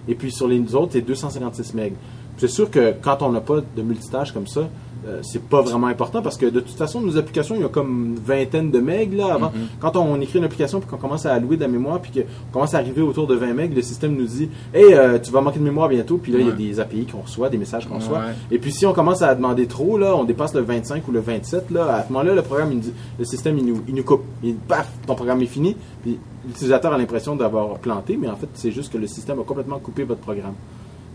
et 0.08 0.14
puis 0.14 0.32
sur 0.32 0.48
les 0.48 0.74
autres, 0.74 0.92
c'est 0.92 1.02
256 1.02 1.74
MB. 1.74 1.92
C'est 2.38 2.48
sûr 2.48 2.70
que 2.70 2.94
quand 3.02 3.20
on 3.20 3.30
n'a 3.30 3.42
pas 3.42 3.60
de 3.76 3.82
multitâche 3.82 4.32
comme 4.32 4.46
ça, 4.46 4.62
euh, 5.06 5.20
c'est 5.22 5.42
pas 5.42 5.62
vraiment 5.62 5.86
important 5.86 6.20
parce 6.20 6.36
que 6.36 6.46
de 6.46 6.60
toute 6.60 6.76
façon, 6.76 7.00
nos 7.00 7.16
applications, 7.16 7.54
il 7.54 7.62
y 7.62 7.64
a 7.64 7.68
comme 7.68 8.06
une 8.06 8.16
vingtaine 8.16 8.70
de 8.70 8.78
là 9.16 9.34
avant. 9.34 9.52
Quand 9.78 9.96
on 9.96 10.20
écrit 10.20 10.38
une 10.38 10.44
application 10.44 10.80
puis 10.80 10.88
qu'on 10.88 10.96
commence 10.98 11.24
à 11.24 11.32
allouer 11.32 11.56
de 11.56 11.62
la 11.62 11.68
mémoire 11.68 12.00
puis 12.00 12.12
qu'on 12.12 12.52
commence 12.52 12.74
à 12.74 12.78
arriver 12.78 13.00
autour 13.00 13.26
de 13.26 13.34
20 13.34 13.54
MB, 13.54 13.74
le 13.74 13.82
système 13.82 14.14
nous 14.14 14.26
dit 14.26 14.50
Hey, 14.74 14.92
euh, 14.92 15.18
tu 15.18 15.30
vas 15.30 15.40
manquer 15.40 15.58
de 15.58 15.64
mémoire 15.64 15.88
bientôt. 15.88 16.18
Puis 16.18 16.32
là, 16.32 16.38
il 16.40 16.46
y 16.46 16.50
a 16.50 16.52
des 16.52 16.80
API 16.80 17.06
qu'on 17.06 17.22
reçoit, 17.22 17.48
des 17.48 17.56
messages 17.58 17.86
qu'on 17.88 17.96
reçoit. 17.96 18.18
Ouais. 18.18 18.34
Et 18.50 18.58
puis 18.58 18.72
si 18.72 18.84
on 18.84 18.92
commence 18.92 19.22
à 19.22 19.34
demander 19.34 19.66
trop, 19.66 19.96
là, 19.96 20.14
on 20.14 20.24
dépasse 20.24 20.54
le 20.54 20.60
25 20.60 21.06
ou 21.08 21.12
le 21.12 21.20
27, 21.20 21.70
là, 21.70 21.94
à 21.96 22.04
ce 22.06 22.12
moment-là, 22.12 22.34
le 22.34 22.42
programme, 22.42 22.72
il 22.72 22.76
nous 22.76 22.82
dit- 22.82 22.92
le 23.18 23.24
système, 23.24 23.56
il 23.58 23.64
nous, 23.66 23.80
il 23.88 23.94
nous 23.94 24.02
coupe. 24.04 24.22
Il 24.42 24.52
dit, 24.54 24.58
paf, 24.68 24.88
ton 25.06 25.14
programme 25.14 25.40
est 25.42 25.46
fini. 25.46 25.76
Puis 26.02 26.18
l'utilisateur 26.46 26.92
a 26.92 26.98
l'impression 26.98 27.36
d'avoir 27.36 27.78
planté, 27.78 28.18
mais 28.20 28.28
en 28.28 28.36
fait, 28.36 28.48
c'est 28.54 28.70
juste 28.70 28.92
que 28.92 28.98
le 28.98 29.06
système 29.06 29.38
a 29.40 29.44
complètement 29.44 29.78
coupé 29.78 30.04
votre 30.04 30.20
programme. 30.20 30.54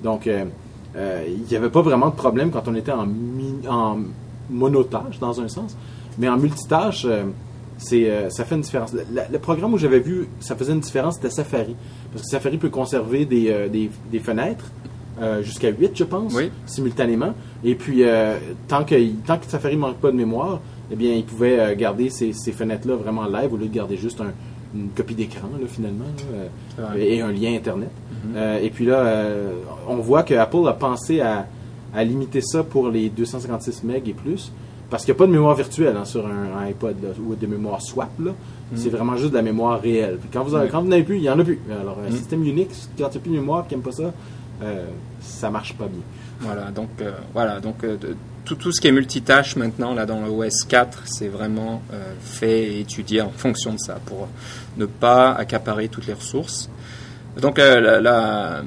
Donc, 0.04 0.28
euh, 0.28 0.46
il 0.98 1.44
n'y 1.50 1.56
avait 1.56 1.70
pas 1.70 1.82
vraiment 1.82 2.08
de 2.10 2.16
problème 2.16 2.52
quand 2.52 2.68
on 2.68 2.76
était 2.76 2.92
en, 2.92 3.08
en 3.70 3.98
monotâche, 4.50 5.20
dans 5.20 5.40
un 5.42 5.48
sens. 5.48 5.76
Mais 6.18 6.30
en 6.30 6.38
multitâche, 6.38 7.06
euh, 7.06 7.24
c'est, 7.78 8.10
euh, 8.10 8.30
ça 8.30 8.46
fait 8.46 8.56
une 8.56 8.62
différence. 8.62 8.94
Le, 8.94 9.38
programme 9.40 9.74
où 9.74 9.78
j'avais 9.78 10.00
vu 10.00 10.28
ça 10.40 10.56
faisait 10.56 10.72
une 10.74 10.80
différence, 10.80 11.16
c'était 11.16 11.30
Safari. 11.30 11.76
Parce 12.12 12.24
que 12.24 12.30
Safari 12.30 12.58
peut 12.58 12.70
conserver 12.70 13.26
des, 13.26 13.50
euh, 13.50 13.68
des, 13.68 13.90
des 14.12 14.20
fenêtres 14.20 14.72
euh, 15.22 15.42
jusqu'à 15.44 15.70
8, 15.70 15.92
je 15.96 16.04
pense, 16.06 16.34
Oui. 16.34 16.50
simultanément. 16.66 17.34
Et 17.64 17.76
puis, 17.76 18.04
euh, 18.04 18.38
tant, 18.68 18.84
que, 18.86 18.96
tant 19.26 19.38
que 19.38 19.46
Safari 19.48 19.76
ne 19.76 19.82
manque 19.82 19.98
pas 19.98 20.12
de 20.12 20.16
mémoire, 20.18 20.60
eh 20.92 20.96
bien, 20.96 21.14
il 21.14 21.26
pouvait 21.26 21.60
euh, 21.60 21.76
garder 21.76 22.10
ces, 22.10 22.32
ces 22.34 22.52
fenêtres-là 22.52 22.96
vraiment 22.96 23.26
live 23.26 23.52
au 23.54 23.58
lieu 23.58 23.68
de 23.68 23.74
garder 23.74 23.98
juste 23.98 24.22
un- 24.22 24.34
une 24.76 24.90
copie 24.90 25.16
d'écran, 25.16 25.48
là, 25.60 25.68
finalement, 25.68 26.06
là, 26.78 26.86
euh, 26.92 26.96
et 26.98 27.22
un 27.22 27.32
lien 27.32 27.54
Internet. 27.56 27.90
Euh, 28.36 28.60
et 28.62 28.70
puis 28.70 28.86
là, 28.86 28.98
euh, 29.00 29.54
on 29.88 29.98
voit 29.98 30.24
que 30.24 30.34
Apple 30.34 30.68
a 30.68 30.74
pensé 30.74 31.22
à, 31.22 31.48
à 31.94 32.04
limiter 32.04 32.42
ça 32.42 32.64
pour 32.64 32.90
les 32.90 33.10
256 33.10 33.84
MB 33.84 33.92
et 34.08 34.14
plus. 34.14 34.52
Parce 34.90 35.04
qu'il 35.04 35.14
n'y 35.14 35.18
a 35.18 35.20
pas 35.20 35.26
de 35.28 35.32
mémoire 35.32 35.56
virtuelle 35.56 35.96
hein, 35.98 36.06
sur 36.06 36.28
un, 36.28 36.58
un 36.60 36.68
iPod 36.68 36.96
là, 37.02 37.10
ou 37.28 37.34
de 37.36 37.48
mémoire 37.48 37.82
swap. 37.82 38.10
là. 38.20 38.32
C'est 38.76 38.90
vraiment 38.90 39.16
juste 39.16 39.32
de 39.32 39.36
la 39.36 39.42
mémoire 39.42 39.80
réelle. 39.82 40.18
Puis 40.20 40.30
quand 40.32 40.44
vous 40.44 40.52
n'avez 40.90 41.04
plus, 41.04 41.16
il 41.18 41.22
n'y 41.22 41.30
en 41.30 41.40
a 41.40 41.44
plus. 41.44 41.60
Alors, 41.82 41.98
un 42.06 42.10
Mm. 42.12 42.16
système 42.16 42.44
Unix, 42.44 42.90
quand 42.98 43.06
il 43.08 43.12
n'y 43.12 43.18
a 43.18 43.20
plus 43.20 43.32
de 43.32 43.36
mémoire, 43.36 43.68
qui 43.68 43.74
n'aime 43.76 43.84
pas 43.84 43.92
ça, 43.92 44.12
euh, 44.64 44.86
ça 45.22 45.50
marche 45.50 45.74
pas 45.76 45.86
bien. 45.88 46.02
Voilà, 46.42 46.72
donc 46.72 46.90
euh, 47.02 47.12
voilà, 47.34 47.60
donc 47.60 47.84
euh, 47.84 47.98
tout, 48.46 48.72
ce 48.72 48.80
qui 48.80 48.88
est 48.88 48.92
multitâche 48.92 49.56
maintenant 49.56 49.94
là 49.94 50.06
dans 50.06 50.22
le 50.22 50.30
OS 50.30 50.64
4, 50.68 51.04
c'est 51.06 51.28
vraiment 51.28 51.82
euh, 51.94 52.14
fait 52.22 52.64
et 52.64 52.80
étudié 52.80 53.22
en 53.22 53.32
fonction 53.32 53.74
de 53.74 53.80
ça 53.80 54.00
pour 54.06 54.28
ne 54.78 54.86
pas 54.86 55.34
accaparer 55.34 55.90
toutes 55.90 56.08
les 56.08 56.14
ressources. 56.14 56.70
Donc 57.42 57.60
euh, 57.60 58.64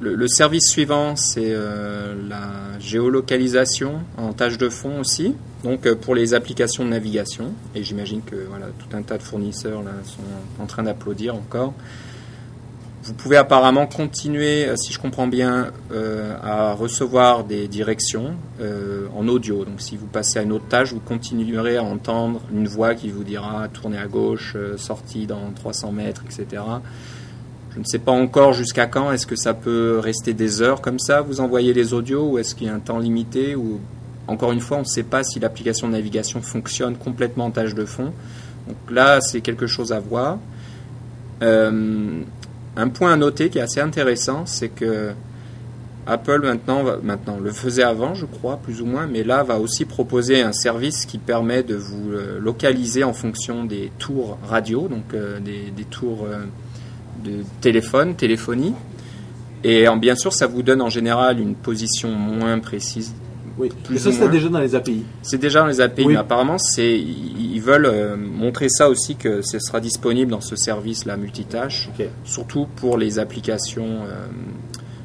le, 0.00 0.28
service 0.28 0.68
suivant, 0.68 1.16
c'est 1.16 1.52
euh, 1.52 2.14
la 2.28 2.78
géolocalisation 2.80 4.00
en 4.16 4.32
tâche 4.32 4.58
de 4.58 4.68
fond 4.68 5.00
aussi. 5.00 5.34
Donc 5.64 5.92
pour 5.94 6.14
les 6.14 6.34
applications 6.34 6.84
de 6.84 6.90
navigation, 6.90 7.52
et 7.74 7.82
j'imagine 7.82 8.22
que 8.22 8.36
tout 8.78 8.96
un 8.96 9.02
tas 9.02 9.18
de 9.18 9.22
fournisseurs 9.22 9.82
là 9.82 9.92
sont 10.04 10.62
en 10.62 10.66
train 10.66 10.82
d'applaudir 10.82 11.34
encore. 11.34 11.74
Vous 13.08 13.14
pouvez 13.14 13.38
apparemment 13.38 13.86
continuer, 13.86 14.66
euh, 14.66 14.76
si 14.76 14.92
je 14.92 15.00
comprends 15.00 15.26
bien, 15.26 15.70
euh, 15.92 16.36
à 16.42 16.74
recevoir 16.74 17.44
des 17.44 17.66
directions 17.66 18.34
euh, 18.60 19.06
en 19.16 19.26
audio. 19.28 19.64
Donc 19.64 19.80
si 19.80 19.96
vous 19.96 20.06
passez 20.06 20.38
à 20.38 20.42
une 20.42 20.52
autre 20.52 20.68
tâche, 20.68 20.92
vous 20.92 21.00
continuerez 21.00 21.78
à 21.78 21.82
entendre 21.82 22.42
une 22.52 22.68
voix 22.68 22.94
qui 22.94 23.08
vous 23.08 23.24
dira 23.24 23.66
tournez 23.68 23.96
à 23.96 24.06
gauche, 24.06 24.58
sortie 24.76 25.26
dans 25.26 25.50
300 25.54 25.90
mètres, 25.92 26.22
etc. 26.26 26.62
Je 27.70 27.78
ne 27.78 27.84
sais 27.84 27.98
pas 27.98 28.12
encore 28.12 28.52
jusqu'à 28.52 28.86
quand. 28.86 29.10
Est-ce 29.10 29.26
que 29.26 29.36
ça 29.36 29.54
peut 29.54 29.98
rester 29.98 30.34
des 30.34 30.60
heures 30.60 30.82
comme 30.82 30.98
ça, 30.98 31.22
vous 31.22 31.40
envoyez 31.40 31.72
les 31.72 31.94
audios, 31.94 32.32
ou 32.32 32.38
est-ce 32.38 32.54
qu'il 32.54 32.66
y 32.66 32.70
a 32.70 32.74
un 32.74 32.78
temps 32.78 32.98
limité 32.98 33.56
ou 33.56 33.80
encore 34.26 34.52
une 34.52 34.60
fois, 34.60 34.76
on 34.76 34.80
ne 34.80 34.86
sait 34.86 35.02
pas 35.02 35.24
si 35.24 35.40
l'application 35.40 35.86
de 35.86 35.92
navigation 35.92 36.42
fonctionne 36.42 36.98
complètement 36.98 37.46
en 37.46 37.50
tâche 37.50 37.74
de 37.74 37.86
fond. 37.86 38.12
Donc 38.66 38.76
là, 38.90 39.22
c'est 39.22 39.40
quelque 39.40 39.66
chose 39.66 39.94
à 39.94 40.00
voir. 40.00 40.38
Euh, 41.42 42.20
un 42.76 42.88
point 42.88 43.12
à 43.12 43.16
noter 43.16 43.50
qui 43.50 43.58
est 43.58 43.62
assez 43.62 43.80
intéressant, 43.80 44.46
c'est 44.46 44.68
que 44.68 45.12
Apple 46.06 46.40
maintenant, 46.42 46.84
maintenant 47.02 47.38
le 47.38 47.50
faisait 47.50 47.82
avant, 47.82 48.14
je 48.14 48.24
crois, 48.24 48.56
plus 48.56 48.80
ou 48.80 48.86
moins, 48.86 49.06
mais 49.06 49.24
là 49.24 49.42
va 49.42 49.58
aussi 49.58 49.84
proposer 49.84 50.40
un 50.42 50.52
service 50.52 51.04
qui 51.04 51.18
permet 51.18 51.62
de 51.62 51.74
vous 51.74 52.12
euh, 52.12 52.38
localiser 52.40 53.04
en 53.04 53.12
fonction 53.12 53.64
des 53.64 53.90
tours 53.98 54.38
radio, 54.48 54.88
donc 54.88 55.12
euh, 55.12 55.38
des, 55.40 55.84
tours 55.84 56.26
de 57.24 57.42
téléphone, 57.60 58.14
téléphonie. 58.14 58.74
Et 59.64 59.86
bien 60.00 60.14
sûr, 60.14 60.32
ça 60.32 60.46
vous 60.46 60.62
donne 60.62 60.80
en 60.80 60.88
général 60.88 61.40
une 61.40 61.56
position 61.56 62.10
moins 62.10 62.60
précise 62.60 63.12
oui, 63.58 63.70
mais 63.90 63.98
ça 63.98 64.12
c'est 64.12 64.28
déjà 64.28 64.48
dans 64.48 64.60
les 64.60 64.74
API. 64.74 65.04
C'est 65.22 65.38
déjà 65.38 65.60
dans 65.60 65.66
les 65.66 65.80
API, 65.80 66.06
mais 66.06 66.16
apparemment 66.16 66.58
c'est 66.58 66.98
ils 66.98 67.60
veulent 67.60 67.86
euh, 67.86 68.16
montrer 68.16 68.68
ça 68.68 68.88
aussi 68.88 69.16
que 69.16 69.42
ce 69.42 69.58
sera 69.58 69.80
disponible 69.80 70.30
dans 70.30 70.40
ce 70.40 70.56
service 70.56 71.04
là 71.04 71.16
multitâche, 71.16 71.90
surtout 72.24 72.66
pour 72.76 72.96
les 72.96 73.18
applications 73.18 74.02
euh, 74.04 74.26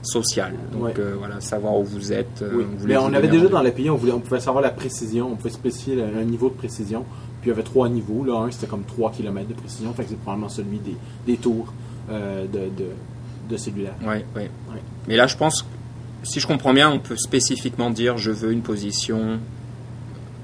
sociales. 0.04 0.54
Donc 0.72 1.00
euh, 1.00 1.16
voilà, 1.18 1.42
savoir 1.42 1.78
où 1.78 1.84
vous 1.84 2.14
êtes. 2.14 2.44
mais 2.86 2.98
on 2.98 3.14
avait 3.14 3.28
déjà 3.28 3.48
dans 3.48 3.62
l'API, 3.62 3.90
on, 3.90 3.96
on 3.96 4.20
pouvait 4.20 4.40
savoir 4.40 4.62
la 4.62 4.72
précision, 4.72 5.32
on 5.32 5.36
pouvait 5.36 5.50
spécifier 5.50 6.04
un 6.04 6.24
niveau 6.24 6.50
de 6.50 6.56
précision. 6.56 7.06
Puis 7.42 7.50
il 7.50 7.54
y 7.54 7.54
avait 7.54 7.64
trois 7.64 7.90
niveaux. 7.90 8.24
Là, 8.24 8.38
un 8.38 8.52
c'était 8.52 8.68
comme 8.68 8.86
3 8.86 9.12
km 9.12 9.50
de 9.50 9.54
précision, 9.54 9.94
fait 9.94 10.04
que 10.04 10.10
c'est 10.12 10.20
probablement 10.20 10.48
celui 10.48 10.80
des, 10.80 10.96
des 11.28 11.36
tours 11.36 11.74
de, 12.10 12.46
de, 12.46 12.86
de 13.50 13.58
cellulaire. 13.58 13.96
Oui, 14.02 14.24
oui. 14.36 14.44
Mais 15.10 15.18
là, 15.18 15.28
je 15.28 15.36
pense 15.36 15.66
si 16.24 16.40
je 16.40 16.48
comprends 16.48 16.74
bien, 16.74 16.90
on 16.90 17.00
peut 17.00 17.18
spécifiquement 17.18 17.90
dire 17.90 18.18
je 18.18 18.32
veux 18.32 18.52
une 18.52 18.62
position 18.62 19.40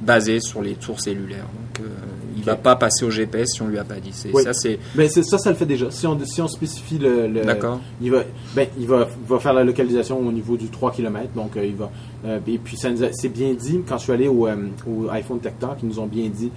basée 0.01 0.39
sur 0.39 0.61
les 0.61 0.75
tours 0.75 0.99
cellulaires. 0.99 1.45
Donc, 1.45 1.85
euh, 1.85 1.89
il 2.35 2.41
ne 2.41 2.45
va 2.45 2.55
pas 2.55 2.75
passer 2.75 3.03
au 3.03 3.09
GPS 3.09 3.49
si 3.53 3.61
on 3.61 3.67
lui 3.67 3.77
a 3.77 3.83
pas 3.83 3.99
dit. 3.99 4.13
Ça, 4.13 4.53
c'est. 4.53 4.79
Mais 4.95 5.09
ça, 5.09 5.37
ça 5.37 5.49
le 5.49 5.55
fait 5.55 5.65
déjà. 5.65 5.91
Si 5.91 6.07
on, 6.07 6.17
si 6.23 6.41
on 6.41 6.47
spécifie 6.47 6.97
le, 6.97 7.27
D'accord. 7.43 7.81
Il 8.01 8.11
va, 8.11 8.23
ben, 8.55 8.67
il 8.79 8.87
va, 8.87 9.07
va, 9.27 9.39
faire 9.39 9.53
la 9.53 9.63
localisation 9.63 10.19
au 10.19 10.31
niveau 10.31 10.55
du 10.55 10.67
3 10.67 10.91
km. 10.91 11.29
Donc, 11.35 11.57
euh, 11.57 11.65
il 11.65 11.75
va. 11.75 11.91
Euh, 12.25 12.39
et 12.47 12.57
puis, 12.57 12.77
c'est 12.77 13.29
bien 13.29 13.53
dit 13.53 13.81
quand 13.87 13.97
je 13.97 14.03
suis 14.03 14.13
allé 14.13 14.27
au, 14.27 14.47
au 14.47 15.09
iPhone 15.09 15.39
Tech 15.39 15.53
Talk, 15.59 15.79
ils 15.83 15.89
nous 15.89 15.99
ont 15.99 16.07
bien 16.07 16.29
dit 16.29 16.51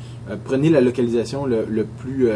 prenez 0.44 0.70
la 0.70 0.80
localisation 0.80 1.46
le, 1.46 1.66
le 1.68 1.84
plus 1.84 2.28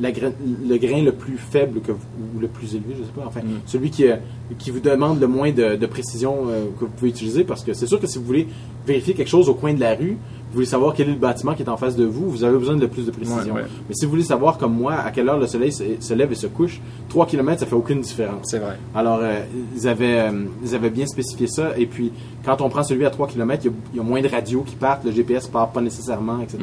le 0.00 0.76
grain 0.76 1.02
le 1.02 1.12
plus 1.12 1.38
faible 1.38 1.80
que 1.80 1.92
ou 1.92 2.38
le 2.38 2.48
plus 2.48 2.74
élevé, 2.74 2.94
je 2.98 3.04
sais 3.04 3.10
pas, 3.14 3.24
enfin, 3.26 3.40
celui 3.66 3.90
qui, 3.90 4.06
euh, 4.06 4.16
qui 4.58 4.70
vous 4.70 4.80
demande 4.80 5.20
le 5.20 5.26
moins 5.26 5.52
de, 5.52 5.86
précision 5.86 6.48
euh, 6.48 6.66
que 6.78 6.84
vous 6.84 6.90
pouvez 6.90 7.10
utiliser, 7.10 7.44
parce 7.44 7.64
que 7.64 7.72
c'est 7.72 7.86
sûr 7.86 8.00
que 8.00 8.06
si 8.06 8.18
vous 8.18 8.24
voulez 8.24 8.48
vérifier 8.86 9.14
quelque 9.14 9.28
chose 9.28 9.48
au 9.48 9.54
coin 9.54 9.72
de 9.72 9.80
la 9.80 9.94
rue, 9.94 10.16
voulez 10.56 10.66
savoir 10.66 10.94
quel 10.94 11.08
est 11.08 11.12
le 11.12 11.18
bâtiment 11.18 11.54
qui 11.54 11.62
est 11.62 11.68
en 11.68 11.76
face 11.76 11.96
de 11.96 12.04
vous, 12.04 12.30
vous 12.30 12.44
avez 12.44 12.58
besoin 12.58 12.76
de 12.76 12.86
plus 12.86 13.06
de 13.06 13.10
précision. 13.10 13.54
Mais 13.54 13.94
si 13.94 14.04
vous 14.04 14.10
voulez 14.10 14.24
savoir, 14.24 14.58
comme 14.58 14.74
moi, 14.74 14.94
à 14.94 15.10
quelle 15.10 15.28
heure 15.28 15.38
le 15.38 15.46
soleil 15.46 15.72
se, 15.72 16.14
lève 16.14 16.32
et 16.32 16.36
se 16.36 16.46
couche, 16.46 16.80
3 17.08 17.26
km, 17.26 17.60
ça 17.60 17.66
fait 17.66 17.74
aucune 17.74 18.00
différence. 18.00 18.46
C'est 18.50 18.58
vrai. 18.58 18.76
Alors, 18.94 19.20
euh, 19.22 19.42
ils, 19.76 19.86
avaient, 19.88 20.30
ils 20.64 20.74
avaient 20.74 20.90
bien 20.90 21.06
spécifié 21.06 21.46
ça, 21.46 21.70
et 21.76 21.86
puis, 21.86 22.12
quand 22.44 22.60
on 22.60 22.68
prend 22.68 22.82
celui 22.82 23.04
à 23.04 23.10
3 23.10 23.28
km, 23.28 23.64
il 23.92 23.96
y, 23.96 24.00
a, 24.00 24.02
moins 24.02 24.20
de 24.20 24.28
radios 24.28 24.62
qui 24.62 24.76
partent, 24.76 25.04
le 25.04 25.12
GPS 25.12 25.46
part 25.48 25.70
pas 25.70 25.80
nécessairement, 25.80 26.40
etc. 26.40 26.58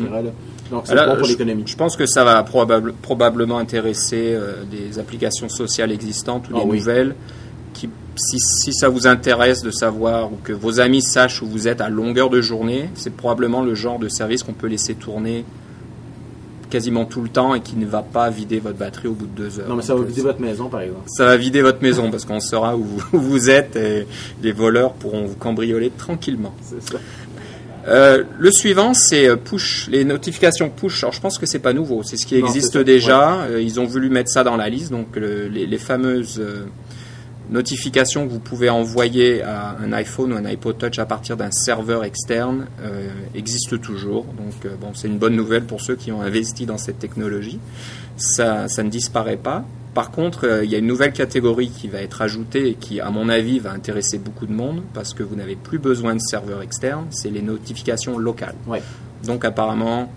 Donc, 0.72 0.84
c'est 0.86 0.96
bon 0.96 1.16
pour 1.18 1.28
l'économie. 1.28 1.64
Je 1.66 1.76
pense 1.76 1.96
que 1.96 2.06
ça 2.06 2.24
va 2.24 2.44
probablement 2.44 3.58
intéresser 3.58 4.34
euh, 4.34 4.64
des 4.70 5.00
applications 5.00 5.50
sociales 5.50 5.92
existantes 5.92 6.50
ou 6.50 6.54
des 6.54 6.62
ah 6.64 6.66
nouvelles. 6.66 7.16
Si, 8.16 8.74
ça 8.74 8.90
vous 8.90 9.08
intéresse 9.08 9.62
de 9.64 9.72
savoir 9.72 10.32
ou 10.32 10.38
que 10.44 10.54
vos 10.54 10.80
amis 10.80 11.02
sachent 11.02 11.42
où 11.42 11.48
vous 11.48 11.68
êtes 11.68 11.82
à 11.82 11.90
longueur 11.90 12.30
de 12.30 12.42
journée, 12.42 12.90
c'est 12.94 13.16
probablement 13.16 13.64
le 13.64 13.74
genre 13.74 13.98
de 13.98 14.08
service 14.08 14.44
qu'on 14.44 14.54
peut 14.54 14.68
laisser 14.68 14.94
tourner 14.94 15.46
quasiment 16.70 17.06
tout 17.06 17.22
le 17.22 17.30
temps 17.30 17.54
et 17.54 17.62
qui 17.62 17.76
ne 17.76 17.86
va 17.86 18.02
pas 18.02 18.32
vider 18.32 18.60
votre 18.60 18.80
batterie 18.80 19.08
au 19.08 19.14
bout 19.14 19.28
de 19.28 19.44
deux 19.44 19.60
heures. 19.60 19.70
Non, 19.70 19.76
mais 19.76 19.84
ça 19.84 19.94
va 19.94 20.04
vider 20.04 20.22
votre 20.22 20.42
maison, 20.42 20.70
par 20.70 20.82
exemple. 20.82 21.04
Ça 21.06 21.26
va 21.26 21.38
vider 21.38 21.62
votre 21.62 21.84
maison 21.84 22.10
parce 22.10 22.26
qu'on 22.26 22.40
saura 22.40 22.76
où 22.76 22.88
vous, 23.12 23.50
êtes 23.52 23.76
et 23.76 24.08
les 24.42 24.52
voleurs 24.52 24.94
pourront 24.94 25.26
vous 25.26 25.36
cambrioler 25.36 25.92
tranquillement. 25.96 26.54
C'est 26.64 26.94
ça. 26.94 27.00
Euh, 27.88 28.24
le 28.40 28.52
suivant, 28.52 28.94
c'est 28.96 29.28
euh, 29.28 29.36
push, 29.36 29.88
les 29.92 30.04
notifications 30.04 30.70
push. 30.70 31.04
Alors, 31.04 31.14
je 31.14 31.22
pense 31.22 31.38
que 31.38 31.46
c'est 31.46 31.60
pas 31.60 31.74
nouveau, 31.74 32.02
c'est 32.02 32.18
ce 32.18 32.26
qui 32.26 32.38
existe 32.38 32.78
déjà. 32.78 33.42
Euh, 33.42 33.62
ils 33.62 33.80
ont 33.80 33.86
voulu 33.86 34.10
mettre 34.10 34.30
ça 34.30 34.44
dans 34.44 34.56
la 34.56 34.70
liste, 34.70 34.90
donc 34.90 35.16
les, 35.16 35.78
fameuses 35.78 36.42
notifications 37.54 38.28
que 38.28 38.32
vous 38.32 38.40
pouvez 38.40 38.70
envoyer 38.70 39.42
à 39.42 39.78
un 39.80 39.94
iPhone 39.94 40.34
ou 40.34 40.36
un 40.36 40.46
iPod 40.46 40.78
Touch 40.78 41.00
à 41.00 41.06
partir 41.06 41.38
d'un 41.38 41.52
serveur 41.52 42.04
externe 42.04 42.68
existent 43.34 43.78
toujours. 43.78 44.26
Donc, 44.26 44.68
bon, 44.80 44.92
c'est 44.94 45.08
une 45.08 45.20
bonne 45.20 45.36
nouvelle 45.36 45.64
pour 45.64 45.80
ceux 45.82 45.96
qui 45.96 46.12
ont 46.12 46.22
investi 46.22 46.66
dans 46.66 46.78
cette 46.78 47.00
technologie. 47.00 47.60
Ça, 48.18 48.68
ça 48.68 48.84
ne 48.84 48.90
disparaît 48.90 49.38
pas. 49.38 49.66
Par 49.94 50.10
contre, 50.10 50.48
euh, 50.48 50.66
il 50.66 50.72
y 50.72 50.76
a 50.76 50.80
une 50.80 50.88
nouvelle 50.88 51.14
catégorie 51.14 51.70
qui 51.70 51.88
va 51.88 52.02
être 52.02 52.22
ajoutée 52.22 52.70
et 52.70 52.74
qui, 52.74 53.00
à 53.00 53.12
mon 53.12 53.30
avis, 53.30 53.60
va 53.60 53.72
intéresser 53.72 54.18
beaucoup 54.18 54.48
de 54.48 54.54
monde 54.54 54.82
parce 54.94 55.14
que 55.14 55.22
vous 55.22 55.36
n'avez 55.36 55.56
plus 55.56 55.78
besoin 55.78 56.16
de 56.16 56.20
serveurs 56.20 56.62
externes, 56.62 57.06
c'est 57.12 57.30
les 57.30 57.42
notifications 57.42 58.18
locales. 58.18 58.56
Donc 59.24 59.46
apparemment, 59.46 60.12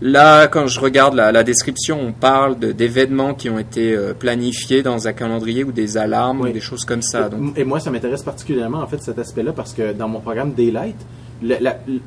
là, 0.00 0.46
quand 0.48 0.66
je 0.66 0.80
regarde 0.80 1.14
la, 1.14 1.42
description, 1.42 1.98
on 2.00 2.12
parle 2.12 2.58
d'événements 2.58 3.34
qui 3.34 3.50
ont 3.50 3.58
été 3.58 3.94
euh, 3.94 4.14
planifiés 4.14 4.82
dans 4.82 5.08
un 5.08 5.12
calendrier 5.12 5.64
ou 5.64 5.72
des 5.72 5.96
alarmes 5.96 6.40
ou 6.42 6.48
des 6.48 6.60
choses 6.60 6.84
comme 6.84 7.02
ça. 7.02 7.30
Et 7.56 7.64
moi, 7.64 7.80
ça 7.80 7.90
m'intéresse 7.90 8.22
particulièrement, 8.22 8.78
en 8.78 8.86
fait, 8.86 9.02
cet 9.02 9.18
aspect-là 9.18 9.52
parce 9.52 9.72
que 9.72 9.92
dans 9.92 10.08
mon 10.08 10.20
programme 10.20 10.52
Daylight, 10.52 10.96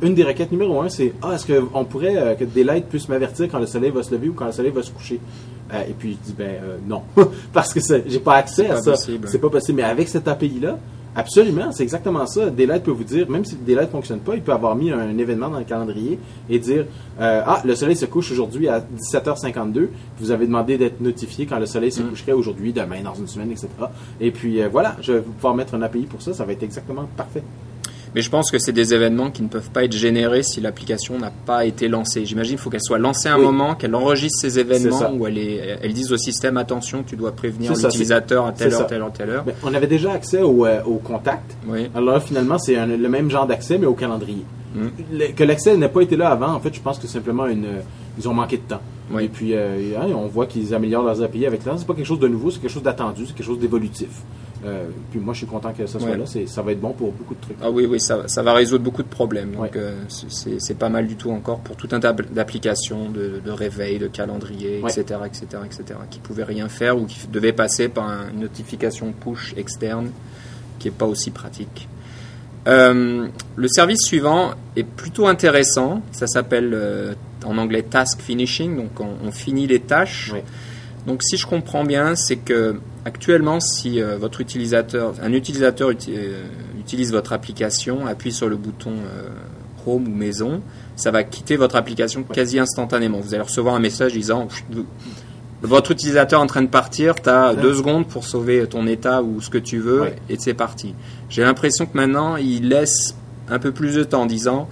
une 0.01 0.13
des 0.13 0.23
requêtes 0.23 0.51
numéro 0.51 0.81
un, 0.81 0.89
c'est 0.89 1.13
Ah, 1.21 1.33
est-ce 1.35 1.51
qu'on 1.51 1.85
pourrait 1.85 2.15
euh, 2.17 2.35
que 2.35 2.45
Daylight 2.45 2.87
puisse 2.87 3.09
m'avertir 3.09 3.47
quand 3.49 3.59
le 3.59 3.65
soleil 3.65 3.91
va 3.91 4.03
se 4.03 4.11
lever 4.11 4.29
ou 4.29 4.33
quand 4.33 4.45
le 4.45 4.51
soleil 4.51 4.71
va 4.71 4.83
se 4.83 4.91
coucher? 4.91 5.19
Euh, 5.73 5.81
Et 5.89 5.93
puis 5.93 6.17
je 6.21 6.27
dis 6.27 6.35
Ben 6.37 6.59
euh, 6.63 6.77
non, 6.87 7.03
parce 7.53 7.73
que 7.73 7.79
j'ai 8.05 8.19
pas 8.19 8.35
accès 8.35 8.69
à 8.69 8.81
ça. 8.81 8.95
C'est 8.95 9.39
pas 9.39 9.49
possible. 9.49 9.77
Mais 9.77 9.83
avec 9.83 10.07
cette 10.07 10.27
API-là, 10.27 10.77
absolument, 11.15 11.71
c'est 11.71 11.83
exactement 11.83 12.25
ça. 12.25 12.49
Daylight 12.49 12.83
peut 12.83 12.91
vous 12.91 13.03
dire, 13.03 13.29
même 13.29 13.45
si 13.45 13.55
Daylight 13.55 13.87
ne 13.87 13.91
fonctionne 13.91 14.19
pas, 14.19 14.35
il 14.35 14.41
peut 14.41 14.51
avoir 14.51 14.75
mis 14.75 14.91
un 14.91 15.17
événement 15.17 15.49
dans 15.49 15.59
le 15.59 15.65
calendrier 15.65 16.19
et 16.49 16.59
dire 16.59 16.85
Ah, 17.19 17.61
le 17.63 17.75
soleil 17.75 17.95
se 17.95 18.05
couche 18.05 18.31
aujourd'hui 18.31 18.67
à 18.67 18.79
17h52. 18.79 19.87
Vous 20.19 20.31
avez 20.31 20.45
demandé 20.45 20.77
d'être 20.77 21.01
notifié 21.01 21.45
quand 21.45 21.59
le 21.59 21.65
soleil 21.65 21.91
se 21.91 22.01
mm. 22.01 22.09
coucherait 22.09 22.31
aujourd'hui, 22.31 22.73
demain, 22.73 23.01
dans 23.03 23.15
une 23.15 23.27
semaine, 23.27 23.51
etc. 23.51 23.67
Et 24.19 24.31
puis 24.31 24.61
voilà, 24.71 24.95
je 25.01 25.13
vais 25.13 25.21
pouvoir 25.21 25.55
mettre 25.55 25.75
un 25.75 25.81
API 25.81 26.03
pour 26.03 26.21
ça. 26.21 26.33
Ça 26.33 26.45
va 26.45 26.53
être 26.53 26.63
exactement 26.63 27.07
parfait. 27.15 27.43
Mais 28.15 28.21
je 28.21 28.29
pense 28.29 28.51
que 28.51 28.59
c'est 28.59 28.71
des 28.71 28.93
événements 28.93 29.31
qui 29.31 29.41
ne 29.41 29.47
peuvent 29.47 29.69
pas 29.69 29.83
être 29.83 29.93
générés 29.93 30.43
si 30.43 30.61
l'application 30.61 31.17
n'a 31.17 31.31
pas 31.31 31.65
été 31.65 31.87
lancée. 31.87 32.25
J'imagine 32.25 32.55
qu'il 32.55 32.63
faut 32.63 32.69
qu'elle 32.69 32.81
soit 32.81 32.99
lancée 32.99 33.29
à 33.29 33.35
un 33.35 33.37
moment, 33.37 33.75
qu'elle 33.75 33.95
enregistre 33.95 34.39
ces 34.41 34.59
événements, 34.59 35.11
où 35.13 35.27
elle, 35.27 35.37
est, 35.37 35.79
elle 35.81 35.93
dise 35.93 36.11
au 36.11 36.17
système 36.17 36.57
attention, 36.57 37.03
tu 37.05 37.15
dois 37.15 37.31
prévenir 37.31 37.73
l'utilisateur 37.73 38.45
à 38.45 38.51
telle 38.51 38.73
heure, 38.73 38.87
telle 38.87 39.01
heure, 39.01 39.13
telle 39.13 39.29
heure. 39.29 39.45
on 39.63 39.73
avait 39.73 39.87
déjà 39.87 40.11
accès 40.13 40.41
au, 40.41 40.65
euh, 40.65 40.81
au 40.83 40.95
contact. 40.95 41.57
Oui. 41.67 41.89
Alors 41.95 42.21
finalement, 42.21 42.57
c'est 42.57 42.75
le 42.75 43.09
même 43.09 43.29
genre 43.29 43.47
d'accès, 43.47 43.77
mais 43.77 43.87
au 43.87 43.93
calendrier. 43.93 44.45
Hmm. 44.75 44.87
que 45.35 45.43
l'accès 45.43 45.77
n'ait 45.77 45.87
pas 45.87 46.01
été 46.01 46.15
là 46.15 46.29
avant, 46.29 46.53
en 46.53 46.59
fait, 46.59 46.73
je 46.73 46.81
pense 46.81 46.97
que 46.97 47.05
c'est 47.05 47.13
simplement 47.13 47.45
une, 47.45 47.67
ils 48.17 48.29
ont 48.29 48.33
manqué 48.33 48.57
de 48.57 48.63
temps. 48.63 48.81
Et 49.19 49.27
puis, 49.27 49.53
euh, 49.53 49.99
hein, 49.99 50.07
on 50.15 50.27
voit 50.27 50.47
qu'ils 50.47 50.73
améliorent 50.73 51.03
leurs 51.03 51.21
API 51.21 51.45
avec 51.45 51.61
ça. 51.61 51.75
C'est 51.77 51.85
pas 51.85 51.93
quelque 51.93 52.05
chose 52.05 52.19
de 52.19 52.27
nouveau, 52.27 52.51
c'est 52.51 52.59
quelque 52.59 52.71
chose 52.71 52.83
d'attendu, 52.83 53.25
c'est 53.25 53.33
quelque 53.33 53.45
chose 53.45 53.59
d'évolutif. 53.59 54.09
Euh, 54.65 54.85
puis 55.11 55.19
moi, 55.19 55.33
je 55.33 55.39
suis 55.39 55.47
content 55.47 55.73
que 55.73 55.85
ça 55.85 55.99
soit 55.99 56.15
là. 56.15 56.23
Ça 56.25 56.61
va 56.61 56.71
être 56.71 56.79
bon 56.79 56.93
pour 56.93 57.11
beaucoup 57.11 57.35
de 57.35 57.41
trucs. 57.41 57.57
Ah 57.61 57.69
oui, 57.69 57.85
oui, 57.85 57.99
ça, 57.99 58.27
ça 58.27 58.41
va 58.41 58.53
résoudre 58.53 58.83
beaucoup 58.83 59.03
de 59.03 59.09
problèmes. 59.09 59.51
Donc, 59.51 59.75
euh, 59.75 60.03
c'est 60.07 60.77
pas 60.77 60.89
mal 60.89 61.05
du 61.05 61.15
tout 61.15 61.31
encore 61.31 61.59
pour 61.59 61.75
tout 61.75 61.89
un 61.91 61.99
tas 61.99 62.13
d'applications, 62.13 63.09
de, 63.09 63.41
de, 63.43 63.51
réveil, 63.51 63.99
de 63.99 64.07
calendrier, 64.07 64.79
etc., 64.79 65.19
etc., 65.25 65.45
etc., 65.65 65.99
qui 66.09 66.19
pouvaient 66.19 66.45
rien 66.45 66.69
faire 66.69 66.97
ou 66.97 67.05
qui 67.05 67.27
devaient 67.27 67.53
passer 67.53 67.89
par 67.89 68.09
une 68.33 68.39
notification 68.39 69.11
push 69.11 69.53
externe 69.57 70.11
qui 70.79 70.87
est 70.87 70.91
pas 70.91 71.05
aussi 71.05 71.31
pratique. 71.31 71.89
Euh, 72.65 73.27
le 73.57 73.67
service 73.67 73.99
suivant 74.05 74.51
est 74.77 74.85
plutôt 74.85 75.27
intéressant. 75.27 76.01
Ça 76.13 76.27
s'appelle 76.27 76.73
en 77.45 77.57
anglais 77.57 77.83
task 77.83 78.21
finishing. 78.21 78.75
Donc 78.75 78.99
on, 78.99 79.27
on 79.27 79.31
finit 79.31 79.67
les 79.67 79.79
tâches. 79.79 80.33
Donc 81.05 81.21
si 81.23 81.37
je 81.37 81.45
comprends 81.45 81.83
bien, 81.83 82.15
c'est 82.15 82.37
que 82.37 82.79
actuellement, 83.05 83.59
si 83.59 84.01
euh, 84.01 84.17
votre 84.17 84.41
utilisateur, 84.41 85.13
un 85.21 85.33
utilisateur 85.33 85.89
euh, 85.89 86.43
utilise 86.79 87.11
votre 87.11 87.33
application, 87.33 88.07
appuie 88.07 88.31
sur 88.31 88.47
le 88.47 88.55
bouton 88.55 88.91
euh, 88.91 89.29
Home 89.85 90.07
ou 90.07 90.15
Maison, 90.15 90.61
ça 90.95 91.11
va 91.11 91.23
quitter 91.23 91.57
votre 91.57 91.75
application 91.75 92.23
quasi 92.23 92.57
instantanément. 92.59 93.19
Vous 93.19 93.33
allez 93.33 93.43
recevoir 93.43 93.75
un 93.75 93.79
message 93.79 94.13
disant 94.13 94.47
votre 95.61 95.91
utilisateur 95.91 96.39
est 96.39 96.43
en 96.43 96.47
train 96.47 96.61
de 96.61 96.67
partir, 96.67 97.15
tu 97.15 97.29
as 97.29 97.53
deux 97.55 97.73
secondes 97.73 98.07
pour 98.07 98.25
sauver 98.25 98.67
ton 98.67 98.85
état 98.85 99.23
ou 99.23 99.39
ce 99.39 99.49
que 99.49 99.57
tu 99.57 99.79
veux, 99.79 100.07
et 100.29 100.35
c'est 100.37 100.53
parti. 100.53 100.93
J'ai 101.29 101.41
l'impression 101.41 101.85
que 101.85 101.95
maintenant, 101.95 102.35
il 102.35 102.67
laisse 102.67 103.15
un 103.49 103.59
peu 103.59 103.71
plus 103.71 103.95
de 103.95 104.03
temps 104.03 104.23
en 104.23 104.25
disant 104.25 104.67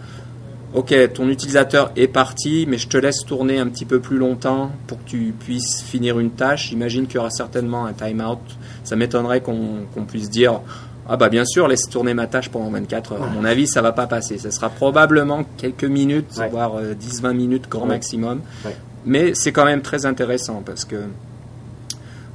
Ok, 0.74 0.96
ton 1.13 1.28
utilisateur 1.28 1.92
est 1.98 2.08
parti, 2.08 2.66
mais 2.68 2.78
je 2.78 2.88
te 2.88 2.96
laisse 2.98 3.25
tourner 3.25 3.60
un 3.60 3.68
petit 3.68 3.84
peu 3.84 4.00
plus 4.00 4.18
longtemps 4.18 4.72
pour 4.88 5.00
que 5.04 5.10
tu 5.10 5.34
puisses 5.38 5.82
finir 5.82 6.18
une 6.18 6.32
tâche. 6.32 6.70
J'imagine 6.70 7.08
qu'il 7.08 7.16
y 7.16 7.20
aura 7.20 7.30
certainement 7.30 7.86
un 7.86 7.92
timeout. 7.94 8.40
Ça 8.86 8.96
m'étonnerait 8.96 9.42
qu'on 9.42 9.86
puisse 10.08 10.30
dire 10.30 10.62
Ah, 11.10 11.18
bah 11.18 11.28
bien 11.28 11.44
sûr, 11.44 11.68
laisse 11.68 11.90
tourner 11.90 12.13
ma 12.13 12.28
tâche 12.28 12.48
pendant 12.50 12.70
24 12.70 13.13
heures. 13.13 13.24
À 13.24 13.28
mon 13.28 13.44
avis, 13.44 13.68
ça 13.68 13.82
va 13.82 13.92
pas 13.92 14.08
passer. 14.08 14.38
Ça 14.38 14.50
sera 14.50 14.70
probablement 14.70 15.44
quelques 15.58 15.84
minutes, 15.84 16.38
Ouais. 16.38 16.48
voire 16.48 16.75
euh, 16.78 16.94
10-20 16.94 17.34
minutes 17.34 17.68
grand 17.70 17.82
Ouais. 17.84 17.88
maximum. 17.90 18.40
Ouais. 18.63 18.75
Mais 19.06 19.34
c'est 19.34 19.51
quand 19.51 19.66
même 19.66 19.82
très 19.82 20.06
intéressant 20.06 20.62
parce 20.66 20.86
que 20.86 20.96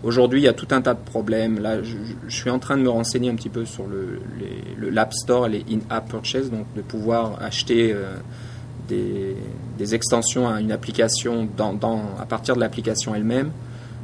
aujourd'hui, 0.02 0.40
il 0.40 0.44
y 0.44 0.48
a 0.48 0.52
tout 0.52 0.68
un 0.70 0.80
tas 0.82 0.94
de 0.94 1.04
problèmes. 1.04 1.58
Là, 1.60 1.82
je, 1.82 1.96
je 2.28 2.34
suis 2.36 2.50
en 2.50 2.58
train 2.58 2.76
de 2.76 2.82
me 2.82 2.88
renseigner 2.90 3.30
un 3.30 3.34
petit 3.34 3.48
peu 3.48 3.64
sur 3.64 3.86
le, 3.86 4.20
l'App 4.90 5.12
Store, 5.14 5.48
les 5.48 5.64
in-app 5.70 6.08
purchases, 6.08 6.50
donc 6.50 6.66
de 6.76 6.82
pouvoir 6.82 7.38
acheter 7.42 7.92
euh, 7.92 8.14
des, 8.88 9.36
des 9.78 9.94
extensions 9.94 10.48
à 10.48 10.60
une 10.60 10.72
application 10.72 11.48
dans, 11.56 11.72
dans- 11.72 12.02
à 12.20 12.26
partir 12.26 12.54
de 12.54 12.60
l'application 12.60 13.14
elle-même. 13.14 13.50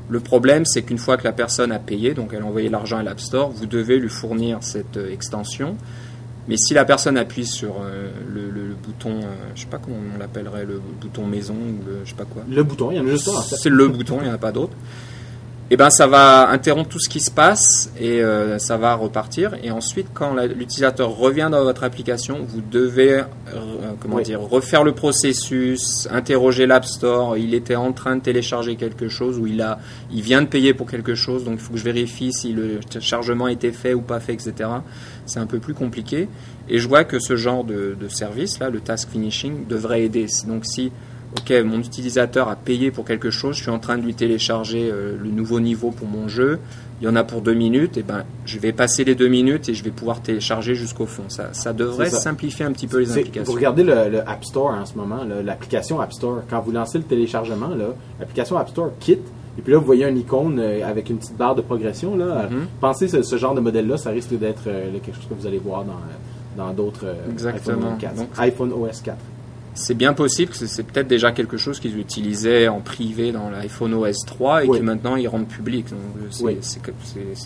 Le 0.08 0.20
problème, 0.20 0.66
c'est 0.66 0.82
qu'une 0.82 0.98
fois 0.98 1.16
que 1.16 1.24
la 1.24 1.32
personne 1.32 1.72
a 1.72 1.78
payé, 1.78 2.12
donc 2.14 2.32
elle 2.34 2.42
a 2.42 2.46
envoyé 2.46 2.68
l'argent 2.68 2.98
à 2.98 3.02
l'App 3.02 3.20
Store, 3.20 3.50
vous 3.50 3.66
devez 3.66 3.98
lui 3.98 4.08
fournir 4.08 4.58
cette 4.62 4.96
euh, 4.96 5.12
extension. 5.12 5.76
Mais 6.48 6.56
si 6.56 6.74
la 6.74 6.84
personne 6.84 7.16
appuie 7.16 7.46
sur 7.46 7.76
euh, 7.80 8.10
le, 8.28 8.50
le- 8.50 8.66
le 8.66 8.74
bouton, 8.74 9.10
euh, 9.20 9.26
je 9.54 9.60
sais 9.60 9.66
pas 9.68 9.78
comment 9.78 9.96
on 10.14 10.18
l'appellerait, 10.18 10.64
le 10.64 10.80
bouton 11.00 11.24
maison 11.24 11.54
ou 11.54 11.86
le, 11.88 12.00
je 12.04 12.10
sais 12.10 12.16
pas 12.16 12.24
quoi, 12.24 12.42
Le 12.50 12.62
bouton, 12.64 12.90
il 12.90 12.96
y 12.96 13.00
en 13.00 13.06
a 13.06 13.10
juste 13.10 13.28
un 13.28 13.40
c'est 13.42 13.68
le 13.70 13.86
bouton, 13.86 14.18
il 14.20 14.24
n'y 14.24 14.30
en 14.30 14.34
a 14.34 14.38
pas 14.38 14.50
d'autre. 14.50 14.72
Et 15.72 15.76
ben 15.78 15.88
ça 15.88 16.06
va 16.06 16.50
interrompre 16.50 16.90
tout 16.90 16.98
ce 16.98 17.08
qui 17.08 17.18
se 17.18 17.30
passe 17.30 17.90
et 17.98 18.20
euh, 18.20 18.58
ça 18.58 18.76
va 18.76 18.94
repartir. 18.94 19.54
Et 19.62 19.70
ensuite, 19.70 20.08
quand 20.12 20.34
l'utilisateur 20.34 21.08
revient 21.16 21.48
dans 21.50 21.62
votre 21.64 21.82
application, 21.82 22.40
vous 22.46 22.60
devez 22.60 23.20
euh, 23.20 23.24
comment 23.98 24.16
Oui. 24.16 24.22
dire 24.22 24.42
refaire 24.42 24.84
le 24.84 24.92
processus, 24.92 26.06
interroger 26.10 26.66
l'App 26.66 26.84
Store. 26.84 27.38
Il 27.38 27.54
était 27.54 27.74
en 27.74 27.94
train 27.94 28.16
de 28.16 28.20
télécharger 28.20 28.76
quelque 28.76 29.08
chose 29.08 29.38
ou 29.38 29.46
il 29.46 29.62
a, 29.62 29.78
il 30.12 30.20
vient 30.20 30.42
de 30.42 30.46
payer 30.46 30.74
pour 30.74 30.90
quelque 30.90 31.14
chose, 31.14 31.42
donc 31.42 31.54
il 31.54 31.60
faut 31.60 31.72
que 31.72 31.78
je 31.78 31.84
vérifie 31.84 32.34
si 32.34 32.52
le 32.52 32.80
chargement 33.00 33.46
a 33.46 33.52
été 33.52 33.72
fait 33.72 33.94
ou 33.94 34.02
pas 34.02 34.20
fait, 34.20 34.34
etc. 34.34 34.68
C'est 35.24 35.40
un 35.40 35.46
peu 35.46 35.58
plus 35.58 35.72
compliqué. 35.72 36.28
Et 36.68 36.80
je 36.80 36.86
vois 36.86 37.04
que 37.04 37.18
ce 37.18 37.34
genre 37.34 37.64
de, 37.64 37.96
de 37.98 38.08
service 38.08 38.58
là, 38.58 38.68
le 38.68 38.80
task 38.80 39.08
finishing, 39.08 39.66
devrait 39.66 40.02
aider. 40.02 40.26
Donc 40.46 40.66
si 40.66 40.92
Ok, 41.38 41.50
mon 41.64 41.78
utilisateur 41.78 42.48
a 42.48 42.56
payé 42.56 42.90
pour 42.90 43.04
quelque 43.06 43.30
chose, 43.30 43.56
je 43.56 43.62
suis 43.62 43.70
en 43.70 43.78
train 43.78 43.96
de 43.96 44.02
lui 44.02 44.14
télécharger 44.14 44.90
euh, 44.92 45.16
le 45.18 45.30
nouveau 45.30 45.60
niveau 45.60 45.90
pour 45.90 46.06
mon 46.06 46.28
jeu. 46.28 46.58
Il 47.00 47.04
y 47.06 47.08
en 47.08 47.16
a 47.16 47.24
pour 47.24 47.40
deux 47.40 47.54
minutes, 47.54 47.96
et 47.96 48.02
ben 48.02 48.22
je 48.44 48.58
vais 48.58 48.70
passer 48.72 49.02
les 49.02 49.14
deux 49.16 49.26
minutes 49.28 49.68
et 49.68 49.74
je 49.74 49.82
vais 49.82 49.90
pouvoir 49.90 50.20
télécharger 50.22 50.74
jusqu'au 50.76 51.06
fond. 51.06 51.24
Ça, 51.28 51.48
ça 51.52 51.72
devrait 51.72 52.10
ça. 52.10 52.20
simplifier 52.20 52.64
un 52.64 52.72
petit 52.72 52.86
peu 52.86 52.98
les 52.98 53.10
implications. 53.12 53.44
Vous 53.50 53.56
regardez 53.56 53.82
le, 53.82 54.08
le 54.10 54.20
App 54.28 54.44
Store 54.44 54.68
en 54.74 54.84
ce 54.86 54.94
moment, 54.94 55.24
l'application 55.42 56.00
App 56.00 56.12
Store. 56.12 56.42
Quand 56.48 56.60
vous 56.60 56.70
lancez 56.70 56.98
le 56.98 57.04
téléchargement, 57.04 57.70
l'application 58.20 58.56
App 58.58 58.68
Store 58.68 58.90
quitte. 59.00 59.26
Et 59.58 59.62
puis 59.62 59.72
là, 59.72 59.78
vous 59.78 59.84
voyez 59.84 60.06
une 60.06 60.16
icône 60.18 60.58
euh, 60.60 60.86
avec 60.86 61.10
une 61.10 61.18
petite 61.18 61.36
barre 61.36 61.54
de 61.54 61.60
progression. 61.62 62.16
Là. 62.16 62.48
Mhm. 62.50 62.66
Pensez 62.80 63.08
ce, 63.08 63.22
ce 63.22 63.36
genre 63.36 63.54
de 63.54 63.60
modèle-là, 63.60 63.96
ça 63.98 64.10
risque 64.10 64.38
d'être 64.38 64.62
euh, 64.66 64.92
quelque 65.02 65.16
chose 65.16 65.26
que 65.28 65.34
vous 65.34 65.46
allez 65.46 65.58
voir 65.58 65.84
dans, 65.84 66.62
dans 66.64 66.72
d'autres 66.72 67.04
euh, 67.04 67.48
iPhone, 67.48 67.96
4, 67.98 68.14
Donc- 68.14 68.28
iPhone 68.38 68.72
OS 68.72 69.00
4. 69.02 69.16
C'est 69.74 69.94
bien 69.94 70.12
possible 70.12 70.52
que 70.52 70.56
c'est- 70.66 70.82
peut-être 70.82 71.08
déjà 71.08 71.32
quelque 71.32 71.56
chose 71.56 71.80
qu'ils 71.80 71.98
utilisaient 71.98 72.68
en 72.68 72.80
privé 72.80 73.32
dans 73.32 73.48
l'iPhone 73.48 73.94
OS 73.94 74.18
3 74.26 74.64
et 74.64 74.68
Oui. 74.68 74.78
que 74.78 74.82
maintenant 74.84 75.16
ils 75.16 75.26
rendent 75.28 75.48
public. 75.48 75.88
Donc, 75.90 75.98
euh, 76.18 76.26
c'est 76.30 76.44
Oui. 76.44 76.58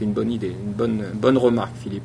une 0.01 0.13
bonne 0.13 0.33
idée, 0.33 0.49
une 0.67 0.73
bonne, 0.73 1.05
bonne 1.15 1.39
remarque, 1.39 1.77
Philippe. 1.81 2.03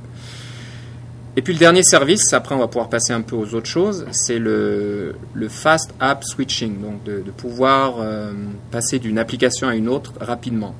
Et 1.37 1.41
puis 1.41 1.53
le 1.53 1.59
dernier 1.59 1.81
service, 1.81 2.33
après 2.33 2.53
on 2.53 2.59
va 2.59 2.67
pouvoir 2.67 2.89
passer 2.89 3.13
un 3.13 3.21
peu 3.21 3.35
aux 3.37 3.55
autres 3.55 3.65
choses, 3.69 4.05
c'est 4.11 4.37
le, 4.37 5.15
le 5.33 5.47
Fast 5.47 5.93
App 6.01 6.23
Switching, 6.25 6.81
donc 6.81 7.03
de, 7.05 7.21
de 7.25 7.31
pouvoir 7.31 7.95
euh, 7.99 8.33
passer 8.69 8.99
d'une 8.99 9.17
application 9.17 9.69
à 9.69 9.75
une 9.75 9.87
autre 9.87 10.11
rapidement. 10.19 10.75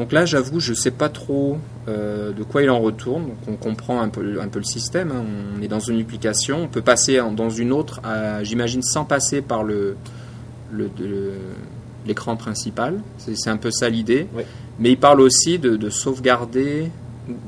Donc 0.00 0.12
là, 0.12 0.24
j'avoue, 0.24 0.60
je 0.60 0.70
ne 0.70 0.76
sais 0.76 0.90
pas 0.92 1.10
trop 1.10 1.58
euh, 1.86 2.32
de 2.32 2.42
quoi 2.42 2.62
il 2.62 2.70
en 2.70 2.80
retourne. 2.80 3.24
Donc 3.26 3.36
on 3.48 3.56
comprend 3.56 4.00
un 4.00 4.08
peu, 4.08 4.40
un 4.40 4.48
peu 4.48 4.58
le 4.58 4.64
système. 4.64 5.10
hein. 5.12 5.22
On 5.58 5.60
est 5.60 5.68
dans 5.68 5.78
une 5.78 6.00
application, 6.00 6.62
on 6.62 6.68
peut 6.68 6.80
passer 6.80 7.20
dans 7.36 7.50
une 7.50 7.70
autre, 7.70 8.00
j'imagine, 8.42 8.82
sans 8.82 9.04
passer 9.04 9.42
par 9.42 9.62
le, 9.62 9.96
l'écran 12.06 12.36
principal. 12.36 13.02
C'est 13.18 13.50
un 13.50 13.58
peu 13.58 13.70
ça 13.70 13.90
l'idée. 13.90 14.26
Oui. 14.34 14.44
Mais 14.78 14.92
il 14.92 14.96
parle 14.96 15.20
aussi 15.20 15.58
de, 15.58 15.76
de 15.76 15.90
sauvegarder, 15.90 16.90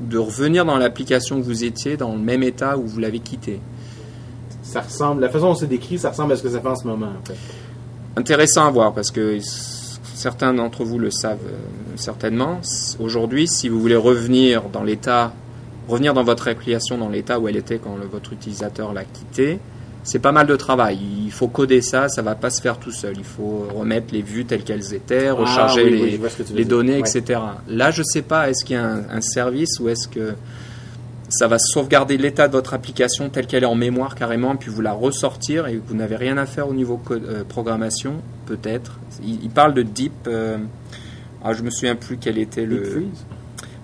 de 0.07 0.17
revenir 0.19 0.63
dans 0.63 0.77
l'application 0.77 1.37
où 1.39 1.41
vous 1.41 1.63
étiez, 1.63 1.97
dans 1.97 2.13
le 2.13 2.21
même 2.21 2.43
état 2.43 2.77
où 2.77 2.85
vous 2.85 2.99
l'avez 2.99 3.19
quitté. 3.19 3.61
Ça 4.61 4.81
ressemble, 4.81 5.21
la 5.21 5.29
façon 5.29 5.47
dont 5.47 5.55
c'est 5.55 5.65
décrit, 5.65 5.97
ça 5.97 6.11
ressemble 6.11 6.33
à 6.33 6.35
ce 6.35 6.43
que 6.43 6.49
ça 6.49 6.59
fait 6.61 6.67
en 6.67 6.75
ce 6.75 6.85
moment. 6.85 7.07
En 7.19 7.25
fait. 7.25 7.35
intéressant 8.15 8.67
à 8.67 8.69
voir 8.69 8.93
parce 8.93 9.09
que 9.09 9.39
certains 10.13 10.53
d'entre 10.53 10.83
vous 10.83 10.99
le 10.99 11.11
savent 11.11 11.37
euh, 11.47 11.57
certainement. 11.95 12.61
Aujourd'hui, 12.99 13.47
si 13.47 13.69
vous 13.69 13.79
voulez 13.79 13.95
revenir 13.95 14.63
dans 14.71 14.83
l'état, 14.83 15.33
revenir 15.87 16.13
dans 16.13 16.23
votre 16.23 16.47
application 16.47 16.97
dans 16.97 17.09
l'état 17.09 17.39
où 17.39 17.47
elle 17.47 17.57
était 17.57 17.77
quand 17.79 17.95
le- 17.97 18.05
votre 18.07 18.33
utilisateur 18.33 18.93
l'a 18.93 19.03
quitté, 19.03 19.59
c'est 20.03 20.19
pas 20.19 20.31
mal 20.33 20.47
de 20.47 20.55
travail. 20.55 20.99
Il 21.25 21.31
faut 21.31 21.47
coder 21.47 21.81
ça, 21.81 22.09
ça 22.09 22.21
va 22.21 22.35
pas 22.35 22.49
se 22.49 22.61
faire 22.61 22.77
tout 22.77 22.91
seul. 22.91 23.13
Il 23.17 23.23
faut 23.23 23.65
remettre 23.73 24.07
les 24.13 24.21
vues 24.21 24.43
telles 24.45 24.63
qu'elles 24.63 24.93
étaient, 24.93 25.29
recharger 25.29 25.81
Ah 25.81 25.89
oui, 25.89 25.91
les, 26.19 26.19
oui, 26.55 26.65
données, 26.65 26.99
Ouais. 27.01 27.09
etc. 27.09 27.39
Là, 27.69 27.89
je 27.91 28.03
sais 28.03 28.21
pas, 28.21 28.49
est-ce 28.49 28.65
qu'il 28.65 28.75
y 28.75 28.79
a 28.79 28.85
un, 28.85 29.03
un 29.09 29.21
service 29.21 29.79
ou 29.79 29.87
est-ce 29.87 30.07
que 30.09 30.33
ça 31.33 31.47
va 31.47 31.57
sauvegarder 31.57 32.17
l'état 32.17 32.47
de 32.47 32.53
votre 32.53 32.73
application 32.73 33.29
telle 33.29 33.47
qu'elle 33.47 33.63
est 33.63 33.67
en 33.67 33.75
mémoire 33.75 34.15
carrément, 34.15 34.55
puis 34.55 34.69
vous 34.69 34.81
la 34.81 34.93
ressortir 34.93 35.67
et 35.67 35.81
vous 35.83 35.95
n'avez 35.95 36.15
rien 36.15 36.37
à 36.37 36.45
faire 36.45 36.67
au 36.67 36.73
niveau 36.73 37.01
euh, 37.11 37.43
programmation, 37.43 38.21
peut-être. 38.45 38.99
Il, 39.23 39.43
il 39.43 39.49
parle 39.49 39.73
de 39.73 39.81
deep. 39.81 40.13
Euh, 40.27 40.57
ah, 41.43 41.53
je 41.53 41.63
me 41.63 41.71
souviens 41.71 41.95
plus 41.95 42.17
quel 42.17 42.37
était 42.37 42.65
le. 42.65 42.77
Deep 42.77 42.91
freeze. 42.91 43.25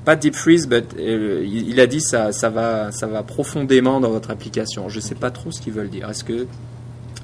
Pas 0.06 0.16
deep 0.16 0.36
freeze, 0.36 0.68
but, 0.68 0.86
euh, 0.98 1.44
il, 1.44 1.70
il 1.70 1.80
a 1.80 1.88
dit 1.88 2.02
ça, 2.02 2.32
ça 2.32 2.50
va, 2.50 2.92
ça 2.92 3.08
va 3.08 3.24
profondément 3.24 4.00
dans 4.00 4.12
votre 4.12 4.32
application. 4.32 4.88
Je 4.88 5.00
sais 5.00 5.16
pas 5.16 5.32
trop 5.32 5.52
ce 5.52 5.60
qu'ils 5.60 5.74
veulent 5.74 5.90
dire. 5.90 6.10
Est-ce 6.10 6.24
que 6.24 6.46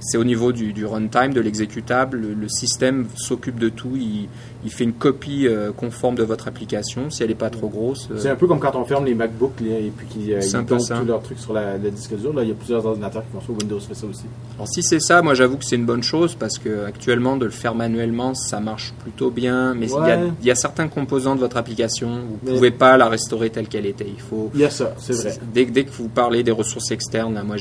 c'est 0.01 0.17
au 0.17 0.23
niveau 0.23 0.51
du, 0.51 0.73
du 0.73 0.85
runtime, 0.85 1.33
de 1.33 1.41
l'exécutable, 1.41 2.17
le, 2.17 2.33
le 2.33 2.49
système 2.49 3.07
s'occupe 3.15 3.59
de 3.59 3.69
tout, 3.69 3.95
il, 3.95 4.27
il 4.65 4.71
fait 4.71 4.83
une 4.83 4.93
copie 4.93 5.47
euh, 5.47 5.71
conforme 5.71 6.15
de 6.15 6.23
votre 6.23 6.47
application, 6.47 7.09
si 7.09 7.21
elle 7.23 7.29
n'est 7.29 7.35
pas 7.35 7.49
trop 7.49 7.67
grosse. 7.69 8.09
euh, 8.11 8.17
C'est 8.19 8.29
un 8.29 8.35
peu 8.35 8.47
comme 8.47 8.59
quand 8.59 8.75
on 8.75 8.83
ferme 8.83 9.05
les 9.05 9.13
MacBooks 9.15 9.61
là, 9.61 9.77
et 9.79 9.91
puis 9.95 10.07
qu'ils 10.07 10.33
euh, 10.33 10.39
ils 10.43 10.65
tous 10.65 10.89
leurs 11.05 11.21
trucs 11.21 11.39
sur 11.39 11.53
la, 11.53 11.77
le 11.77 11.91
disque 11.91 12.15
dur. 12.17 12.33
Là, 12.33 12.43
il 12.43 12.49
y 12.49 12.51
a 12.51 12.55
plusieurs 12.55 12.85
ordinateurs 12.85 13.23
qui 13.23 13.31
font 13.31 13.41
ça. 13.41 13.53
Windows 13.57 13.79
fait 13.79 13.93
ça 13.93 14.07
aussi. 14.07 14.23
Alors 14.55 14.67
si 14.67 14.81
c'est 14.83 14.99
ça, 14.99 15.21
moi 15.21 15.33
j'avoue 15.35 15.57
que 15.57 15.63
c'est 15.65 15.75
une 15.75 15.85
bonne 15.85 16.03
chose 16.03 16.35
parce 16.35 16.57
que 16.57 16.85
actuellement 16.85 17.37
de 17.37 17.45
le 17.45 17.51
faire 17.51 17.75
manuellement 17.75 18.33
ça 18.33 18.59
marche 18.59 18.93
plutôt 19.03 19.29
bien, 19.31 19.73
mais 19.75 19.85
il 19.85 19.91
y 19.91 19.95
a- 19.95 19.99
Ouais. 20.19 20.29
il 20.41 20.47
y, 20.47 20.51
a 20.51 20.55
certains 20.55 20.87
composants 20.87 21.35
de 21.35 21.39
votre 21.41 21.57
application, 21.57 22.09
vous 22.09 22.39
ne 22.43 22.49
Mais- 22.51 22.55
pouvez 22.57 22.71
pas 22.71 22.97
la 22.97 23.07
restaurer 23.07 23.49
telle 23.51 23.67
qu'elle 23.67 23.85
était. 23.85 24.07
Il 24.07 24.19
faut 24.21 24.49
Il 24.53 24.61
y 24.61 24.65
a 24.65 24.69
ça, 24.69 24.93
c'est 24.97 25.13
vrai. 25.13 25.37
Dès, 25.53 25.65
dès 25.65 25.83
que 25.83 25.91
vous 25.91 26.07
parlez 26.09 26.41
des 26.43 26.51
ressources 26.51 26.91
externes, 26.91 27.33
là, 27.35 27.43
moi 27.43 27.57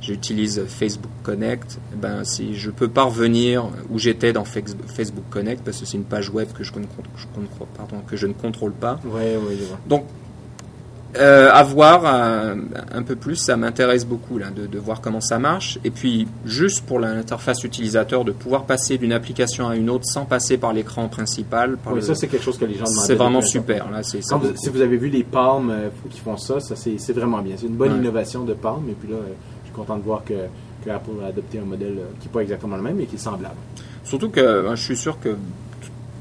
j'utilise 0.00 0.62
Facebook 0.66 1.10
Connect. 1.22 1.78
Ben 2.00 2.24
si 2.24 2.54
je 2.54 2.70
peux 2.70 2.88
pas 2.88 3.02
revenir 3.04 3.68
où 3.90 3.98
j'étais 3.98 4.32
dans 4.32 4.44
Facebook 4.44 5.24
Connect 5.30 5.62
parce 5.64 5.80
que 5.80 5.86
c'est 5.86 5.96
une 5.96 6.04
page 6.04 6.27
web 6.30 6.48
que 6.52 6.64
je, 6.64 6.72
ne, 6.74 6.84
pardon, 7.76 7.96
que 8.06 8.16
je 8.16 8.26
ne 8.26 8.32
contrôle 8.32 8.72
pas. 8.72 8.98
Ouais, 9.04 9.36
ouais. 9.36 9.58
Donc, 9.86 10.04
euh, 11.16 11.50
à 11.50 11.62
voir 11.62 12.02
euh, 12.04 12.54
un 12.92 13.02
peu 13.02 13.16
plus, 13.16 13.36
ça 13.36 13.56
m'intéresse 13.56 14.04
beaucoup 14.04 14.36
là, 14.36 14.50
de, 14.50 14.66
de 14.66 14.78
voir 14.78 15.00
comment 15.00 15.22
ça 15.22 15.38
marche. 15.38 15.78
Et 15.82 15.90
puis, 15.90 16.28
juste 16.44 16.84
pour 16.84 17.00
l'interface 17.00 17.64
utilisateur, 17.64 18.24
de 18.26 18.32
pouvoir 18.32 18.64
passer 18.64 18.98
d'une 18.98 19.12
application 19.12 19.66
à 19.68 19.74
une 19.76 19.88
autre 19.88 20.04
sans 20.04 20.26
passer 20.26 20.58
par 20.58 20.74
l'écran 20.74 21.08
principal. 21.08 21.78
par 21.78 21.94
Oui, 21.94 22.00
le- 22.00 22.04
ça, 22.04 22.14
c'est 22.14 22.28
quelque 22.28 22.44
chose 22.44 22.58
que 22.58 22.66
les 22.66 22.74
gens 22.74 22.84
demandent. 22.84 23.04
c'est 23.06 23.14
vraiment 23.14 23.40
super. 23.40 23.90
Là, 23.90 24.02
c'est, 24.02 24.20
vous- 24.20 24.54
si 24.56 24.68
vous 24.68 24.80
avez 24.82 24.98
vu 24.98 25.08
les 25.08 25.24
Palms 25.24 25.70
euh, 25.70 25.88
qui 26.10 26.20
font 26.20 26.36
ça, 26.36 26.60
ça 26.60 26.76
c'est 26.76 26.98
c'est 26.98 27.14
vraiment 27.14 27.38
bien. 27.40 27.54
C'est 27.56 27.66
une 27.66 27.76
bonne 27.76 27.92
Ouais. 27.92 27.98
innovation 27.98 28.44
de 28.44 28.52
Palm. 28.52 28.86
Et 28.90 28.92
puis 28.92 29.08
là, 29.08 29.16
euh, 29.16 29.32
je 29.62 29.68
suis 29.68 29.74
content 29.74 29.96
de 29.96 30.02
voir 30.02 30.22
que, 30.24 30.34
que 30.84 30.90
Apple 30.90 31.10
a 31.24 31.28
adopté 31.28 31.58
un 31.58 31.64
modèle 31.64 31.96
qui 32.20 32.26
n'est 32.28 32.32
pas 32.34 32.40
exactement 32.40 32.76
le 32.76 32.82
même, 32.82 32.96
mais 32.96 33.06
qui 33.06 33.14
est 33.16 33.18
semblable. 33.18 33.56
Surtout 34.04 34.28
que 34.28 34.66
je 34.74 34.82
suis 34.82 34.96
sûr 34.96 35.18
que 35.18 35.30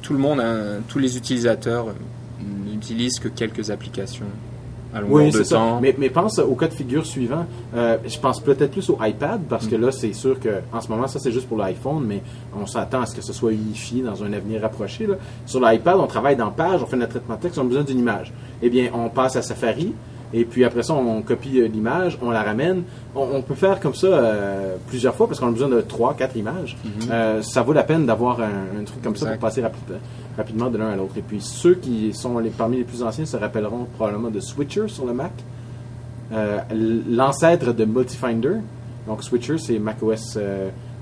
tout 0.02 0.14
le 0.14 0.20
monde, 0.20 0.40
hein, 0.40 0.80
tous 0.88 1.00
les 1.00 1.18
utilisateurs 1.18 1.88
euh, 1.90 1.92
n'utilisent 2.72 3.20
que 3.20 3.28
quelques 3.28 3.70
applications 3.72 4.26
à 4.94 5.02
longueur 5.02 5.16
Oui, 5.16 5.26
de 5.32 5.38
c'est 5.38 5.44
ça. 5.44 5.56
temps. 5.56 5.80
Mais, 5.82 5.94
mais 5.98 6.10
pense 6.10 6.40
au 6.40 6.56
cas 6.56 6.68
de 6.68 6.74
figure 6.74 7.06
suivant. 7.06 7.46
Euh, 7.76 7.98
je 8.08 8.18
pense 8.20 8.40
peut-être 8.40 8.72
plus 8.72 8.90
au 8.90 8.98
iPad 9.02 9.42
parce 9.50 9.68
que 9.68 9.76
Mm. 9.76 9.82
là, 9.82 9.92
c'est 9.92 10.14
sûr 10.14 10.40
que 10.40 10.50
en 10.72 10.80
ce 10.80 10.88
moment, 10.88 11.08
ça 11.08 11.20
c'est 11.20 11.32
juste 11.32 11.48
pour 11.48 11.58
l'iPhone, 11.58 12.06
mais 12.08 12.22
on 12.58 12.66
s'attend 12.66 13.02
à 13.02 13.06
ce 13.06 13.14
que 13.16 13.22
ce 13.22 13.34
soit 13.34 13.52
unifié 13.52 14.02
dans 14.02 14.24
un 14.24 14.32
avenir 14.34 14.62
rapproché. 14.62 15.06
là. 15.08 15.16
Sur 15.46 15.60
l'iPad, 15.60 15.98
on 16.00 16.08
travaille 16.08 16.36
dans 16.38 16.52
page, 16.52 16.82
on 16.82 16.86
fait 16.86 16.96
notre 16.98 17.12
traitement 17.14 17.36
de 17.36 17.42
texte, 17.42 17.58
on 17.58 17.62
a 17.62 17.66
besoin 17.66 17.84
d'une 17.84 18.00
image. 18.00 18.32
Eh 18.62 18.70
bien, 18.70 18.90
on 18.94 19.10
passe 19.10 19.36
à 19.36 19.42
Safari. 19.42 19.94
Et 20.34 20.44
puis 20.44 20.66
après 20.66 20.84
ça, 20.84 20.94
on 20.94 21.22
copie 21.22 21.60
euh, 21.62 21.68
l'image, 21.68 22.18
on 22.22 22.32
la 22.32 22.44
ramène. 22.44 22.84
On, 23.16 23.28
on 23.34 23.42
peut 23.42 23.56
faire 23.56 23.80
comme 23.80 23.96
ça 23.96 24.08
euh, 24.08 24.76
plusieurs 24.88 25.16
fois 25.16 25.28
parce 25.28 25.40
qu'on 25.40 25.48
a 25.48 25.52
besoin 25.52 25.70
de 25.70 25.80
3, 25.82 26.16
4 26.16 26.36
images. 26.36 26.76
Euh, 27.12 27.42
ça 27.42 27.62
vaut 27.62 27.72
la 27.74 27.84
peine 27.84 28.06
d'avoir 28.06 28.42
un, 28.42 28.80
un 28.82 28.84
truc 28.84 29.02
comme 29.02 29.16
ça 29.16 29.28
pour 29.28 29.40
passer 29.40 29.62
rapi- 29.62 29.94
rapidement 30.38 30.70
de 30.70 30.78
l'un 30.78 30.90
à 30.90 30.96
l'autre. 30.98 31.14
Et 31.18 31.22
puis 31.22 31.40
ceux 31.42 31.76
qui 31.76 32.14
sont 32.14 32.40
les, 32.40 32.50
parmi 32.50 32.78
les 32.78 32.84
plus 32.84 33.04
anciens 33.04 33.26
se 33.26 33.38
rappelleront 33.38 33.86
probablement 33.96 34.30
de 34.30 34.40
Switcher 34.42 34.88
sur 34.88 35.06
le 35.06 35.14
Mac. 35.14 35.32
Euh, 36.34 36.60
L'ancêtre 37.10 37.74
de 37.74 37.86
Multifinder. 37.86 38.56
Donc 39.08 39.24
Switcher, 39.24 39.58
c'est 39.58 39.80
macOS 39.80 40.38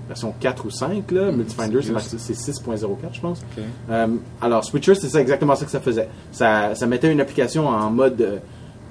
version 0.07 0.35
4 0.39 0.65
ou 0.67 0.69
5. 0.69 1.11
Là. 1.11 1.31
Multifinder, 1.31 1.77
c'est 1.81 1.85
vieux, 1.85 1.93
Mac- 1.93 2.03
c'est 2.03 2.33
6.04, 2.33 2.85
je 3.11 3.21
pense. 3.21 3.43
Euh, 3.89 4.07
alors, 4.39 4.63
Switcher, 4.63 4.93
c'est 4.93 5.09
ça, 5.09 5.19
exactement 5.19 5.55
ça 5.55 5.65
que 5.65 5.71
ça 5.71 5.79
faisait. 5.79 6.07
Ça, 6.31 6.75
ça 6.75 6.85
mettait 6.85 7.11
une 7.11 7.19
application 7.21 7.67
en 7.67 7.89
mode 7.89 8.39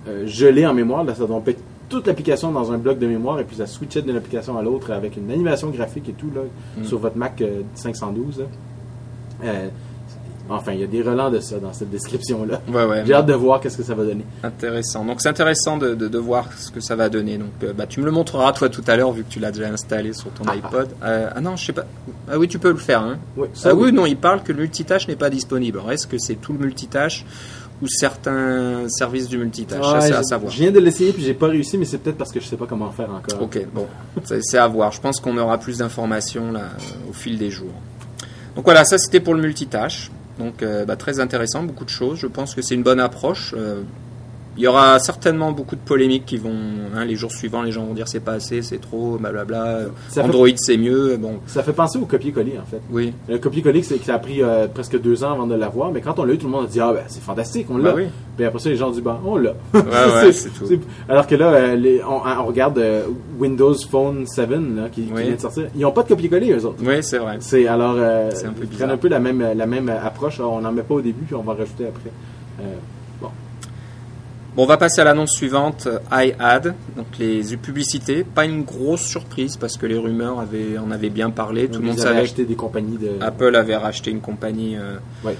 euh, 0.09 0.23
euh, 0.23 0.27
gelé 0.27 0.67
en 0.67 0.75
mémoire. 0.75 1.05
Là, 1.05 1.15
ça 1.15 1.27
dompait 1.27 1.57
toute 1.89 2.07
l'application 2.07 2.51
dans 2.51 2.73
un 2.73 2.79
bloc 2.79 2.99
de 2.99 3.07
mémoire 3.07 3.39
et 3.41 3.45
puis 3.45 3.57
ça 3.57 3.67
switchait 3.67 4.03
d'une 4.03 4.17
application 4.17 4.57
à 4.59 4.63
l'autre 4.63 4.91
avec 4.93 5.17
une 5.17 5.31
animation 5.31 5.69
graphique 5.71 6.09
et 6.09 6.13
tout 6.15 6.31
là, 6.35 6.41
Mm. 6.79 6.85
sur 6.85 6.99
votre 6.99 7.17
Mac 7.17 7.41
euh, 7.43 7.61
512. 7.75 8.39
là. 8.41 8.45
Euh, 9.45 9.69
enfin, 10.49 10.73
il 10.73 10.81
y 10.81 10.85
a 10.85 10.87
des 10.87 11.03
relents 11.03 11.31
de 11.31 11.41
ça 11.41 11.59
dans 11.59 11.73
cette 11.73 11.91
description-là. 11.91 12.61
Ouais, 12.73 12.85
ouais. 12.87 13.03
J'ai 13.07 13.13
hâte 13.15 13.27
de 13.27 13.35
voir 13.35 13.61
qu'est-ce 13.61 13.77
que 13.77 13.83
ça 13.83 13.95
va 13.95 14.05
donner. 14.05 14.25
Intéressant. 14.43 15.05
Donc 15.05 15.21
c'est 15.21 15.29
intéressant 15.29 15.77
de, 15.77 15.95
de, 15.95 16.09
de 16.09 16.19
voir 16.19 16.51
ce 16.57 16.71
que 16.71 16.81
ça 16.81 16.97
va 16.97 17.09
donner. 17.09 17.37
Donc 17.39 17.49
euh, 17.63 17.73
bah, 17.73 17.87
tu 17.87 18.01
me 18.01 18.07
le 18.07 18.13
montreras 18.13 18.53
toi 18.53 18.69
tout 18.71 18.85
à 18.87 18.97
l'heure 18.97 19.13
vu 19.13 19.25
que 19.25 19.31
tu 19.31 19.41
l'as 19.41 19.53
déjà 19.53 19.69
installé 19.69 20.13
sur 20.15 20.31
ton 20.31 20.45
Ah, 20.47 20.53
iPod. 20.55 20.89
Euh, 21.03 21.31
ah 21.35 21.41
non, 21.41 21.57
je 21.57 21.67
sais 21.67 21.73
pas. 21.73 21.85
Ah 22.31 22.39
oui, 22.39 22.49
tu 22.49 22.59
peux 22.59 22.71
le 22.71 22.77
faire. 22.77 23.03
Hein. 23.03 23.19
Oui, 23.37 23.49
ça, 23.53 23.71
Ah 23.73 23.75
oui, 23.75 23.93
non, 23.93 24.07
il 24.07 24.17
parle 24.17 24.43
que 24.43 24.53
le 24.53 24.61
multitâche 24.61 25.07
n'est 25.09 25.17
pas 25.17 25.29
disponible. 25.31 25.79
Alors, 25.79 25.93
Est-ce 25.93 26.07
que 26.07 26.19
c'est 26.19 26.37
tout 26.37 26.53
le 26.55 26.59
multitâche 26.61 27.25
ou 27.83 27.89
certains 27.89 28.89
services 28.89 29.29
du 29.29 29.39
multitâche 29.39 29.85
Ça, 29.85 30.01
c'est 30.01 30.13
à 30.13 30.23
savoir. 30.23 30.51
Je 30.53 30.59
viens 30.59 30.71
de 30.71 30.79
l'essayer 30.79 31.13
puis 31.13 31.23
j'ai 31.23 31.35
pas 31.35 31.49
réussi, 31.49 31.77
mais 31.79 31.85
c'est 31.85 31.99
peut-être 31.99 32.17
parce 32.17 32.33
que 32.33 32.41
je 32.41 32.47
sais 32.47 32.57
pas 32.57 32.67
comment 32.67 32.91
faire 32.91 33.11
encore. 33.11 33.43
Ok, 33.43 33.67
bon, 33.73 33.87
c'est 34.25 34.43
c'est 34.43 34.59
à 34.59 34.69
voir. 34.69 34.93
Je 34.93 35.01
pense 35.01 35.21
qu'on 35.21 35.37
aura 35.37 35.59
plus 35.59 35.79
d'informations 35.79 36.53
là 36.53 36.69
au 37.09 37.13
fil 37.13 37.39
des 37.39 37.51
jours. 37.51 37.75
Donc 38.57 38.65
voilà, 38.65 38.85
ça 38.85 38.99
c'était 38.99 39.21
pour 39.21 39.35
le 39.35 39.43
multitâche. 39.43 40.11
Donc 40.39 40.63
euh, 40.63 40.85
bah, 40.85 40.97
très 40.97 41.21
intéressant, 41.21 41.63
beaucoup 41.63 41.85
de 41.85 41.91
choses. 41.91 42.19
Je 42.19 42.27
pense 42.27 42.55
que 42.55 42.63
c'est 42.63 42.75
une 42.75 42.83
bonne 42.83 43.01
approche. 43.01 43.55
Euh, 43.57 43.83
il 44.57 44.63
y 44.63 44.67
aura 44.67 44.99
certainement 44.99 45.53
beaucoup 45.53 45.75
de 45.77 45.81
polémiques 45.81 46.27
qui 46.27 46.37
vont, 46.37 46.55
hein, 46.95 47.05
les 47.05 47.17
jours 47.17 47.31
suivants, 47.33 47.63
les 47.63 47.73
gens 47.73 47.85
vont 47.85 47.95
dire 47.95 48.09
c'est 48.09 48.21
pas 48.21 48.33
assez, 48.35 48.63
c'est 48.63 48.79
trop, 48.81 49.17
blablabla. 49.19 49.81
Ça 50.09 50.23
fait- 50.23 50.29
Android 50.29 50.49
c'est 50.57 50.77
mieux. 50.77 51.17
Bon, 51.17 51.41
Ça 51.47 51.63
fait 51.63 51.73
penser 51.73 51.99
au 51.99 52.05
copier-coller 52.07 52.59
en 52.63 52.67
fait. 52.67 52.81
oui, 52.91 53.13
Le 53.29 53.39
copier-coller, 53.39 53.83
c'est 53.83 53.97
que 53.99 54.05
ça 54.05 54.15
a 54.15 54.19
pris 54.19 54.43
euh, 54.43 54.67
presque 54.69 55.01
deux 55.01 55.25
ans 55.25 55.33
avant 55.33 55.47
de 55.47 55.55
l'avoir, 55.55 55.91
mais 55.93 56.01
quand 56.01 56.19
on 56.19 56.25
l'a 56.25 56.35
eu, 56.35 56.39
tout 56.39 56.47
le 56.47 56.53
monde 56.53 56.65
a 56.67 56.69
dit 56.69 56.81
Ah, 56.81 56.93
ben 56.93 57.03
c'est 57.09 57.23
fantastique, 57.23 57.67
on 57.71 57.79
l'a. 57.79 57.91
bah 57.91 57.95
oui. 57.97 58.05
Puis 58.37 58.45
après 58.47 58.59
ça, 58.59 58.69
les 58.71 58.77
gens 58.77 58.89
ont 58.89 58.93
dit 58.93 59.01
Bah, 59.01 59.21
on 59.25 59.37
l'a. 59.37 59.51
Ouais, 59.75 59.81
ouais, 59.83 60.33
c'est 60.33 60.49
tout. 60.51 60.67
Alors 61.09 61.27
que 61.27 61.35
là, 61.35 61.47
euh, 61.53 61.77
les- 61.77 62.03
on, 62.05 62.21
on 62.41 62.45
regarde 62.47 62.79
euh, 62.79 63.03
Windows 63.39 63.75
Phone 63.91 64.27
7 64.27 64.51
là, 64.51 64.89
qui, 64.91 65.03
qui 65.03 65.13
Oui. 65.15 65.23
vient 65.25 65.35
de 65.37 65.41
sortir. 65.41 65.67
Ils 65.75 65.81
n'ont 65.83 65.91
pas 65.93 66.03
de 66.03 66.09
copier-coller, 66.09 66.53
eux 66.53 66.65
autres. 66.65 66.83
Oui, 66.85 67.03
c'est 67.03 67.19
vrai. 67.19 67.37
C'est 67.41 67.67
alors 67.67 67.97
C'est 68.35 68.47
un 68.47 68.53
peu 68.53 68.63
ils 68.65 68.69
prennent 68.69 68.91
un 68.91 68.97
peu 68.97 69.09
la 69.09 69.19
même 69.21 69.45
la 69.57 69.67
même 69.67 69.89
approche. 69.89 70.39
Alors, 70.41 70.53
on 70.55 70.61
n'en 70.61 70.73
met 70.73 70.83
pas 70.83 70.95
au 70.95 71.01
début, 71.01 71.25
puis 71.25 71.35
on 71.35 71.43
va 71.43 71.55
rajouter 71.55 71.87
après. 71.87 72.11
Bon, 74.57 74.63
on 74.63 74.67
va 74.67 74.77
passer 74.77 75.01
à 75.01 75.05
l'annonce 75.05 75.33
suivante, 75.33 75.89
euh, 75.89 75.99
iAd, 76.25 76.75
donc 76.97 77.07
les 77.19 77.57
publicités. 77.57 78.23
Pas 78.23 78.45
une 78.45 78.63
grosse 78.63 79.03
surprise 79.03 79.57
parce 79.57 79.77
que 79.77 79.85
les 79.87 79.99
rumeurs 79.99 80.39
avaient, 80.39 80.79
en 80.79 80.93
avaient 80.93 81.11
bien 81.11 81.31
parlé. 81.31 81.67
Tout 81.69 81.81
le 81.81 81.87
monde 81.87 81.97
savait 81.99 82.21
acheté 82.23 82.45
des 82.45 82.55
compagnies 82.55 82.97
de. 82.99 83.11
Apple 83.21 83.57
avait 83.57 83.77
racheté 83.77 84.13
une 84.13 84.21
compagnie. 84.21 84.77
euh, 84.77 84.97
Ouais, 85.25 85.37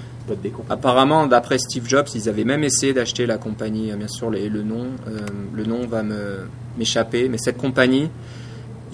apparemment, 0.69 1.27
d'après 1.29 1.59
Steve 1.59 1.87
Jobs, 1.89 2.09
ils 2.15 2.29
avaient 2.29 2.45
même 2.45 2.65
essayé 2.65 2.93
d'acheter 2.93 3.25
la 3.27 3.39
compagnie. 3.39 3.93
euh, 3.93 3.97
Bien 3.97 4.09
sûr, 4.09 4.31
les- 4.31 4.49
le 4.49 4.63
nom, 4.63 4.87
euh, 5.07 5.21
le 5.55 5.65
nom 5.65 5.87
va 5.87 6.03
me 6.03 6.49
m'échapper, 6.77 7.29
mais 7.29 7.39
cette 7.39 7.57
compagnie, 7.59 8.11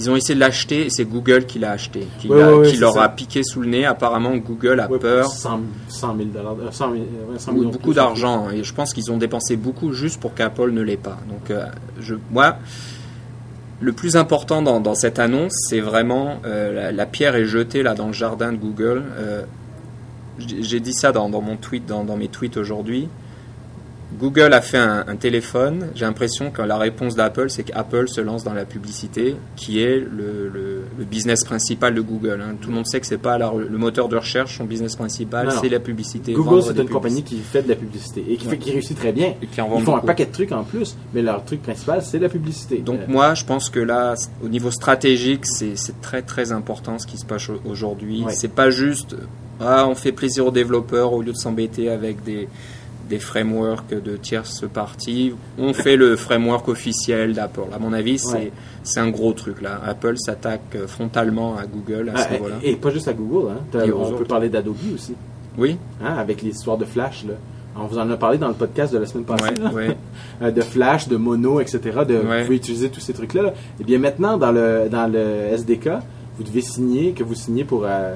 ils 0.00 0.10
ont 0.10 0.16
essayé 0.16 0.34
de 0.34 0.40
l'acheter 0.40 0.86
et 0.86 0.90
c'est 0.90 1.04
Google 1.04 1.44
qui 1.44 1.58
l'a 1.58 1.72
acheté, 1.72 2.06
qui, 2.18 2.28
Ouais, 2.28 2.62
qui 2.70 2.76
leur 2.78 2.94
ça. 2.94 3.04
a 3.04 3.08
piqué 3.10 3.42
sous 3.44 3.60
le 3.60 3.68
nez. 3.68 3.84
Apparemment, 3.84 4.34
Google 4.36 4.80
a 4.80 4.88
peur. 4.88 5.26
100, 5.26 5.60
100 5.88 6.16
000 6.16 6.28
dollars. 6.30 6.56
euh, 6.60 6.70
100 6.70 6.90
000, 6.92 7.02
ouais, 7.32 7.38
100 7.38 7.50
Ou 7.50 7.54
millions 7.54 7.68
de 7.68 7.72
beaucoup 7.74 7.92
d'argent 7.92 8.46
hein, 8.48 8.52
et 8.52 8.64
je 8.64 8.72
pense 8.74 8.92
qu'ils 8.94 9.10
ont 9.12 9.18
dépensé 9.18 9.56
beaucoup 9.56 9.92
juste 9.92 10.18
pour 10.20 10.34
qu'Apple 10.34 10.70
ne 10.72 10.80
l'ait 10.80 10.96
pas. 10.96 11.18
Donc, 11.28 11.50
euh, 11.50 11.66
je, 12.00 12.14
moi, 12.30 12.56
le 13.80 13.92
plus 13.92 14.16
important 14.16 14.62
dans, 14.62 14.80
dans 14.80 14.94
cette 14.94 15.18
annonce, 15.18 15.52
c'est 15.68 15.80
vraiment 15.80 16.38
euh, 16.44 16.72
la, 16.72 16.92
la 16.92 17.06
pierre 17.06 17.34
est 17.36 17.44
jetée 17.46 17.82
là 17.82 17.94
dans 17.94 18.06
le 18.08 18.12
jardin 18.12 18.52
de 18.52 18.56
Google. 18.58 19.02
Euh, 19.18 19.42
j'ai 20.38 20.62
j'ai 20.62 20.80
dit 20.80 20.94
ça 20.94 21.12
dans, 21.12 21.28
dans 21.28 21.42
mon 21.42 21.56
tweet, 21.56 21.84
dans, 21.86 22.04
dans 22.04 22.16
mes 22.16 22.28
tweets 22.28 22.56
aujourd'hui. 22.56 23.08
Google 24.18 24.52
a 24.52 24.60
fait 24.60 24.78
un, 24.78 25.04
un 25.06 25.16
téléphone. 25.16 25.88
J'ai 25.94 26.04
l'impression 26.04 26.50
que 26.50 26.62
la 26.62 26.76
réponse 26.78 27.14
d'Apple, 27.14 27.48
c'est 27.48 27.62
qu'Apple 27.62 28.08
se 28.08 28.20
lance 28.20 28.42
dans 28.44 28.52
la 28.54 28.64
publicité, 28.64 29.36
qui 29.56 29.82
est 29.82 29.98
le, 30.00 30.48
le- 30.52 30.82
le 30.98 31.04
business 31.04 31.44
principal 31.44 31.94
de 31.94 32.00
Google. 32.00 32.40
hein. 32.42 32.54
Tout 32.60 32.68
le 32.70 32.74
monde 32.74 32.86
sait 32.86 33.00
que 33.00 33.06
c'est 33.06 33.18
pas 33.18 33.38
la- 33.38 33.52
le 33.56 33.78
moteur 33.78 34.08
de 34.08 34.16
recherche, 34.16 34.58
son 34.58 34.64
business 34.64 34.96
principal, 34.96 35.50
c'est 35.60 35.68
la 35.68 35.78
publicité. 35.80 36.32
Google, 36.32 36.62
c'est 36.62 36.76
une 36.78 36.88
compagnie 36.88 37.22
qui 37.22 37.38
fait 37.38 37.62
de 37.62 37.68
la 37.68 37.76
publicité 37.76 38.24
et 38.28 38.36
qui, 38.36 38.46
Ouais. 38.46 38.52
fait, 38.52 38.58
qui 38.58 38.70
réussit 38.72 38.98
très 38.98 39.12
bien. 39.12 39.34
Et 39.40 39.46
qui 39.46 39.60
en 39.60 39.78
Ils 39.78 39.84
font 39.84 39.96
un 39.96 40.00
paquet 40.00 40.26
de 40.26 40.32
trucs 40.32 40.52
en 40.52 40.64
plus, 40.64 40.96
mais 41.14 41.22
leur 41.22 41.44
truc 41.44 41.62
principal, 41.62 42.02
c'est 42.02 42.18
la 42.18 42.28
publicité. 42.28 42.78
Donc 42.78 43.00
Euh, 43.00 43.04
moi, 43.08 43.34
je 43.34 43.44
pense 43.44 43.70
que 43.70 43.80
là, 43.80 44.14
au 44.44 44.48
niveau 44.48 44.70
stratégique, 44.70 45.46
c'est 45.46 45.74
très 46.02 46.22
très 46.22 46.52
important 46.52 46.98
ce 46.98 47.06
qui 47.06 47.16
se 47.16 47.24
passe 47.24 47.48
au- 47.48 47.60
aujourd'hui. 47.64 48.24
Ouais. 48.24 48.32
C'est 48.34 48.52
pas 48.52 48.70
juste, 48.70 49.14
ah, 49.60 49.86
on 49.88 49.94
fait 49.94 50.12
plaisir 50.12 50.46
aux 50.46 50.50
développeurs 50.50 51.12
au 51.12 51.22
lieu 51.22 51.32
de 51.32 51.36
s'embêter 51.36 51.88
avec 51.90 52.22
des 52.24 52.48
des 53.10 53.18
frameworks 53.18 53.90
de 54.02 54.16
tierces 54.16 54.64
parties. 54.72 55.34
On 55.58 55.74
fait 55.74 55.96
le 55.96 56.16
framework 56.16 56.68
officiel 56.68 57.34
d'Apple. 57.34 57.62
À 57.74 57.78
mon 57.78 57.92
avis, 57.92 58.18
c'est 58.18 58.30
Ouais. 58.34 58.52
c'est 58.84 59.00
un 59.00 59.10
gros 59.10 59.32
truc 59.32 59.60
là. 59.60 59.80
Apple 59.84 60.16
s'attaque 60.16 60.62
euh, 60.76 60.86
frontalement 60.86 61.56
à 61.58 61.66
Google 61.66 62.10
à 62.14 62.16
ce 62.18 62.26
ah, 62.28 62.32
niveau-là. 62.32 62.54
et, 62.62 62.76
pas 62.76 62.90
juste 62.90 63.08
à 63.08 63.12
Google, 63.12 63.50
hein. 63.50 63.58
On 63.74 63.78
peut 63.78 63.92
autres. 63.92 64.24
parler 64.24 64.48
d'Adobe 64.48 64.76
aussi, 64.94 65.14
Oui, 65.58 65.76
hein, 66.02 66.14
avec 66.16 66.40
l'histoire 66.40 66.78
de 66.78 66.84
Flash. 66.84 67.24
Là. 67.26 67.34
On 67.76 67.86
vous 67.86 67.98
en 67.98 68.08
a 68.10 68.16
parlé 68.16 68.38
dans 68.38 68.48
le 68.48 68.54
podcast 68.54 68.92
de 68.92 68.98
la 68.98 69.06
semaine 69.06 69.24
passée. 69.24 69.44
ouais, 69.50 69.58
là. 69.62 69.72
ouais. 69.72 69.96
Euh, 70.42 70.50
de 70.50 70.60
Flash, 70.62 71.06
de 71.08 71.16
Mono, 71.18 71.60
etc. 71.60 71.80
De, 72.08 72.14
Vous 72.14 72.44
pouvez 72.44 72.56
utiliser 72.56 72.88
tous 72.88 73.00
ces 73.00 73.12
trucs-là. 73.12 73.42
là. 73.42 73.54
Et 73.78 73.84
bien 73.84 73.98
maintenant, 73.98 74.38
dans 74.38 74.52
le, 74.52 74.88
dans 74.90 75.06
le 75.12 75.18
SDK, 75.52 75.90
vous 76.38 76.44
devez 76.44 76.62
signer, 76.62 77.12
que 77.12 77.22
vous 77.24 77.34
signez 77.34 77.64
pour... 77.64 77.82
euh, 77.84 78.14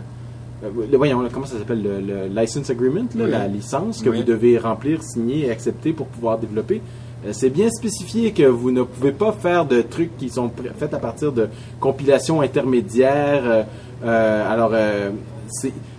le- 0.62 0.97
voyons, 0.97 1.21
là, 1.21 1.29
comment 1.33 1.47
ça 1.47 1.59
s'appelle 1.59 1.83
le, 1.83 2.01
le 2.01 2.27
license 2.40 2.71
agreement, 2.71 3.07
là, 3.14 3.25
Oui. 3.25 3.31
la 3.31 3.49
licence 3.49 4.03
que 4.03 4.09
Oui. 4.11 4.19
vous 4.19 4.25
devez 4.25 4.59
remplir, 4.59 5.03
signer 5.03 5.47
et 5.47 5.51
accepter 5.51 5.93
pour 5.93 6.07
pouvoir 6.07 6.38
développer. 6.38 6.81
Euh, 7.27 7.31
C'est 7.33 7.51
bien 7.51 7.69
spécifié 7.71 8.33
que 8.33 8.45
vous 8.45 8.71
ne 8.71 8.83
pouvez 8.83 9.12
pas 9.12 9.33
faire 9.33 9.64
de 9.67 9.83
trucs 9.83 10.17
qui 10.17 10.29
sont 10.31 10.51
faits 10.79 10.95
à 10.95 10.99
partir 10.99 11.33
de 11.33 11.49
compilations 11.81 12.40
intermédiaires. 12.40 13.43
euh, 13.45 13.62
euh, 14.05 14.53
alors, 14.53 14.71
euh, 14.75 15.11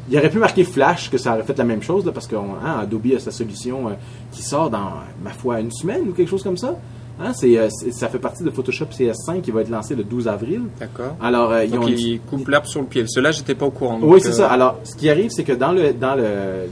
il 0.09 0.17
aurait 0.17 0.29
pu 0.29 0.37
marquer 0.37 0.63
Flash 0.63 1.09
que 1.09 1.17
ça 1.17 1.33
aurait 1.33 1.43
fait 1.43 1.57
la 1.57 1.63
même 1.63 1.81
chose, 1.81 2.05
là, 2.05 2.11
parce 2.11 2.27
que 2.27 2.35
hein, 2.35 2.79
Adobe 2.81 3.07
a 3.15 3.19
sa 3.19 3.31
solution 3.31 3.87
euh, 3.87 3.91
qui 4.31 4.43
sort 4.43 4.69
dans, 4.69 4.91
ma 5.23 5.31
foi, 5.31 5.59
une 5.61 5.71
semaine 5.71 6.01
ou 6.09 6.11
quelque 6.13 6.29
chose 6.29 6.43
comme 6.43 6.57
ça. 6.57 6.75
Hein, 7.19 7.31
c'est, 7.33 7.57
euh, 7.57 7.69
ça 7.91 8.09
fait 8.09 8.19
partie 8.19 8.43
de 8.43 8.49
Photoshop 8.49 8.85
CS5 8.85 9.41
qui 9.41 9.51
va 9.51 9.61
être 9.61 9.69
lancé 9.69 9.95
le 9.95 10.03
12 10.03 10.27
avril. 10.27 10.63
D'accord. 10.79 11.15
Alors, 11.21 11.51
euh, 11.51 11.63
ils 11.63 11.71
Donc 11.71 11.83
ont 11.83 11.87
ils 11.87 12.19
coupent 12.19 12.49
sur 12.65 12.81
le 12.81 12.87
pied. 12.87 13.05
Cela, 13.07 13.31
j'étais 13.31 13.55
pas 13.55 13.65
au 13.65 13.71
courant. 13.71 13.99
oui, 14.01 14.19
c'est 14.21 14.29
euh, 14.29 14.33
ça. 14.33 14.51
Alors, 14.51 14.79
ce 14.83 14.95
qui 14.95 15.09
arrive, 15.09 15.29
c'est 15.31 15.43
que 15.45 15.53
dans 15.53 15.71
le 15.71 15.93
dans 15.93 16.15
le 16.15 16.67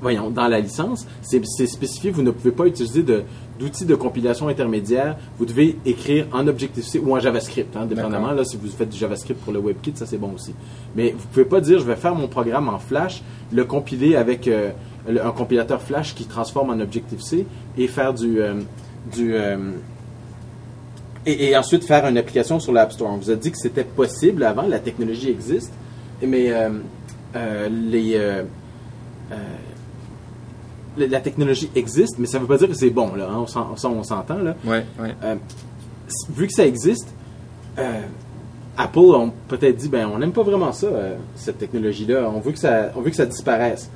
voyons, 0.00 0.30
dans 0.30 0.46
la 0.48 0.60
licence, 0.60 1.06
c'est 1.22 1.42
spécifié, 1.66 2.10
vous 2.10 2.22
ne 2.22 2.30
pouvez 2.30 2.52
pas 2.52 2.66
utiliser 2.66 3.02
de 3.02 3.22
d'outils 3.58 3.84
de 3.84 3.96
compilation 3.96 4.46
intermédiaire. 4.46 5.16
Vous 5.36 5.44
devez 5.44 5.76
écrire 5.84 6.26
en 6.32 6.46
Objective-C 6.46 7.00
ou 7.04 7.16
en 7.16 7.18
JavaScript, 7.18 7.76
hein, 7.76 7.86
dépendamment. 7.86 8.30
Là, 8.30 8.44
si 8.44 8.56
vous 8.56 8.68
faites 8.68 8.88
du 8.88 8.96
JavaScript 8.96 9.40
pour 9.42 9.52
le 9.52 9.58
WebKit, 9.58 9.92
ça 9.96 10.06
c'est 10.06 10.16
bon 10.16 10.32
aussi. 10.36 10.54
Mais 10.94 11.10
vous 11.18 11.26
pouvez 11.26 11.44
pas 11.44 11.60
dire, 11.60 11.80
je 11.80 11.84
vais 11.84 11.96
faire 11.96 12.14
mon 12.14 12.28
programme 12.28 12.68
en 12.68 12.78
Flash, 12.78 13.20
le 13.52 13.64
compiler 13.64 14.14
avec 14.14 14.46
euh, 14.46 14.70
le- 15.08 15.24
un 15.26 15.32
compilateur 15.32 15.82
Flash 15.82 16.14
qui 16.14 16.24
transforme 16.26 16.70
en 16.70 16.78
Objective-C 16.80 17.46
et 17.76 17.88
faire 17.88 18.14
du 18.14 18.40
euh, 18.40 18.54
du 19.14 19.34
euh, 19.34 19.56
et, 21.26 21.50
et 21.50 21.56
ensuite 21.56 21.84
faire 21.84 22.06
une 22.06 22.16
application 22.18 22.60
sur 22.60 22.72
l'App 22.72 22.92
Store. 22.92 23.10
On 23.12 23.16
vous 23.16 23.30
a 23.30 23.34
dit 23.36 23.50
que 23.50 23.58
c'était 23.58 23.84
possible 23.84 24.42
avant, 24.44 24.62
la 24.62 24.78
technologie 24.78 25.30
existe, 25.30 25.72
mais 26.22 26.50
euh, 26.52 26.70
euh, 27.36 27.68
les, 27.70 28.12
euh, 28.16 28.42
la- 30.96 31.20
technologie 31.20 31.70
existe, 31.76 32.18
mais 32.18 32.26
ça 32.26 32.38
ne 32.38 32.42
veut 32.42 32.48
pas 32.48 32.56
dire 32.58 32.68
que 32.68 32.74
c'est 32.74 32.90
bon. 32.90 33.14
Là, 33.14 33.28
hein, 33.30 33.38
on 33.40 33.46
s'en- 33.46 33.76
ça, 33.76 33.88
on 33.88 34.02
s'entend. 34.02 34.38
Là. 34.38 34.56
Ouais, 34.64 34.84
ouais. 35.00 35.14
S- 36.08 36.30
vu 36.34 36.46
que 36.46 36.52
ça 36.52 36.66
existe, 36.66 37.08
Apple 38.76 38.98
ont 38.98 39.32
peut-être 39.48 39.76
dit 39.76 39.88
ben 39.88 40.08
on 40.12 40.18
n'aime 40.18 40.32
pas 40.32 40.42
vraiment 40.42 40.72
ça, 40.72 40.88
cette 41.36 41.58
technologie-là. 41.58 42.28
On 42.34 42.40
veut 42.40 42.52
que 42.52 42.58
ça, 42.58 42.90
on 42.96 43.00
veut 43.00 43.10
que 43.10 43.16
ça 43.16 43.26
disparaisse. 43.26 43.90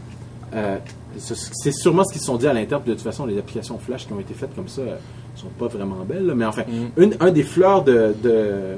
C'est 1.18 1.72
sûrement 1.72 2.04
ce 2.04 2.12
qu'ils 2.12 2.20
se 2.20 2.26
sont 2.26 2.36
dit 2.36 2.46
à 2.46 2.52
l'interne. 2.52 2.82
De 2.84 2.92
toute 2.92 3.02
façon, 3.02 3.26
les 3.26 3.38
applications 3.38 3.78
Flash 3.78 4.06
qui 4.06 4.12
ont 4.12 4.20
été 4.20 4.34
faites 4.34 4.54
comme 4.54 4.68
ça 4.68 4.82
euh, 4.82 4.96
sont 5.34 5.48
pas 5.58 5.66
vraiment 5.68 6.04
belles. 6.08 6.26
là. 6.26 6.34
Mais 6.34 6.44
enfin, 6.44 6.62
Mm. 6.68 7.02
une- 7.02 7.16
un 7.20 7.30
des 7.30 7.42
fleurs 7.42 7.82
de, 7.84 8.14
de- 8.22 8.76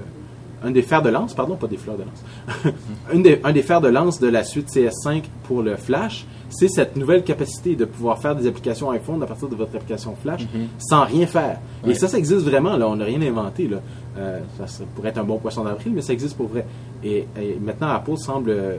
un 0.62 0.70
des 0.70 0.82
fers 0.82 1.02
de 1.02 1.10
lance, 1.10 1.34
pardon, 1.34 1.56
pas 1.56 1.66
des 1.66 1.76
fleurs 1.76 1.96
de 1.98 2.02
lance. 2.04 2.72
un, 3.12 3.18
des, 3.18 3.40
un 3.44 3.52
des 3.52 3.62
fers 3.62 3.80
de 3.80 3.88
lance 3.88 4.18
de 4.18 4.28
la 4.28 4.44
suite 4.44 4.68
CS5 4.70 5.24
pour 5.44 5.62
le 5.62 5.76
Flash, 5.76 6.24
c'est 6.48 6.68
cette 6.68 6.96
nouvelle 6.96 7.22
capacité 7.24 7.74
de 7.76 7.84
pouvoir 7.84 8.18
faire 8.18 8.34
des 8.36 8.46
applications 8.46 8.90
iPhone 8.90 9.22
à 9.22 9.26
partir 9.26 9.48
de 9.48 9.56
votre 9.56 9.74
application 9.76 10.14
Flash 10.22 10.42
Mhm. 10.42 10.68
sans 10.78 11.04
rien 11.04 11.26
faire. 11.26 11.58
Et 11.86 11.94
ça, 11.94 12.08
ça 12.08 12.16
existe 12.16 12.42
vraiment. 12.46 12.76
Là, 12.76 12.88
on 12.88 12.96
n'a 12.96 13.04
rien 13.04 13.20
inventé. 13.22 13.66
Là. 13.68 13.78
Euh, 14.16 14.38
ça, 14.58 14.66
ça 14.66 14.84
pourrait 14.94 15.08
être 15.10 15.18
un 15.18 15.24
bon 15.24 15.38
poisson 15.38 15.64
d'avril, 15.64 15.92
mais 15.94 16.00
ça 16.02 16.12
existe 16.12 16.36
pour 16.36 16.46
vrai. 16.48 16.64
Et, 17.02 17.26
et 17.40 17.58
maintenant, 17.60 17.88
Apple 17.88 18.16
semble 18.16 18.50
euh, 18.50 18.76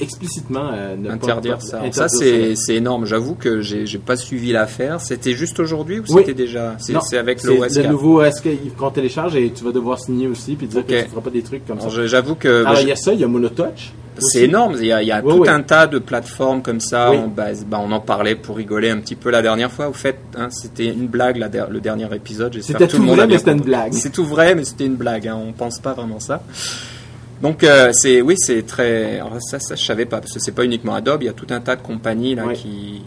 explicitement 0.00 0.70
euh, 0.72 0.96
ne 0.96 1.10
Interdire 1.10 1.54
pas- 1.58 1.60
ça. 1.60 1.76
interdire 1.78 1.94
ça, 1.94 2.08
c'est 2.08 2.54
c'est 2.56 2.74
énorme. 2.76 3.04
J'avoue 3.06 3.34
que 3.34 3.60
j'ai 3.60 3.86
j'ai 3.86 3.98
pas 3.98 4.16
suivi 4.16 4.52
l'affaire. 4.52 5.00
C'était 5.00 5.32
juste 5.32 5.60
aujourd'hui 5.60 5.98
ou 6.00 6.02
Oui. 6.08 6.14
c'était 6.18 6.34
déjà 6.34 6.74
C'est 6.78 6.92
Non, 6.92 7.00
c'est 7.00 7.18
avec 7.18 7.40
c'est 7.40 7.48
le 7.48 7.60
OS 7.60 7.76
le 7.76 7.82
4. 7.82 7.90
nouveau 7.90 8.22
OS 8.22 8.42
qu'on 8.78 8.90
télécharge 8.90 9.36
et 9.36 9.50
tu 9.50 9.64
vas 9.64 9.72
devoir 9.72 9.98
signer 9.98 10.26
aussi 10.26 10.56
puis 10.56 10.66
dire 10.66 10.80
Ok. 10.80 10.86
que 10.86 11.02
tu 11.02 11.08
feras 11.08 11.20
pas 11.20 11.30
des 11.30 11.42
trucs 11.42 11.66
comme 11.66 11.78
Alors, 11.78 11.92
ça. 11.92 12.06
J'avoue 12.06 12.34
que 12.34 12.48
Alors, 12.62 12.72
bah, 12.74 12.78
il 12.82 12.88
y 12.88 12.92
a 12.92 12.96
ça, 12.96 13.12
il 13.12 13.20
y 13.20 13.24
a 13.24 13.28
Monotouch. 13.28 13.92
aussi. 14.18 14.26
c'est 14.32 14.42
énorme. 14.44 14.76
Il 14.80 14.86
y 14.86 14.92
a, 14.92 15.02
il 15.02 15.08
y 15.08 15.12
a 15.12 15.22
Oui, 15.24 15.32
tout 15.34 15.40
oui. 15.42 15.48
un 15.48 15.62
tas 15.62 15.86
de 15.86 15.98
plateformes 15.98 16.62
comme 16.62 16.80
ça. 16.80 17.10
Oui. 17.10 17.16
On, 17.24 17.28
bah, 17.28 17.46
bah, 17.66 17.80
on 17.82 17.90
en 17.92 18.00
parlait 18.00 18.34
pour 18.34 18.56
rigoler 18.56 18.90
un 18.90 18.98
petit 18.98 19.14
peu 19.16 19.30
la 19.30 19.40
dernière 19.42 19.70
fois. 19.70 19.88
Au 19.88 19.92
fait, 19.92 20.16
hein, 20.36 20.48
c'était 20.50 20.86
une 20.86 21.06
blague 21.06 21.36
la 21.36 21.48
der- 21.48 21.70
le 21.70 21.80
dernier 21.80 22.08
épisode. 22.14 22.52
J'espère 22.52 22.78
C'était 22.78 22.90
tout, 22.90 22.96
tout 22.96 23.02
le 23.02 23.08
monde 23.08 23.16
vrai, 23.18 23.26
mais 23.26 23.38
c'était 23.38 23.52
une 23.52 23.60
blague. 23.62 23.92
C'est 23.92 24.10
tout 24.12 24.24
vrai, 24.24 24.54
mais 24.54 24.64
c'était 24.64 24.86
une 24.86 24.96
blague. 24.96 25.28
Hein, 25.28 25.38
on 25.42 25.52
pense 25.52 25.78
pas 25.78 25.92
vraiment 25.94 26.20
ça. 26.20 26.42
Donc 27.40 27.64
euh, 27.64 27.90
c'est 27.92 28.20
oui 28.20 28.34
c'est 28.38 28.66
très 28.66 29.18
alors, 29.18 29.38
ça 29.40 29.58
ça 29.58 29.74
je 29.74 29.82
savais 29.82 30.04
pas 30.04 30.20
parce 30.20 30.32
que 30.34 30.40
c'est 30.40 30.52
pas 30.52 30.64
uniquement 30.64 30.94
Adobe 30.94 31.22
il 31.22 31.26
y 31.26 31.28
a 31.28 31.32
tout 31.32 31.46
un 31.50 31.60
tas 31.60 31.76
de 31.76 31.82
compagnies 31.82 32.34
là 32.34 32.46
Ouais. 32.46 32.54
qui 32.54 33.02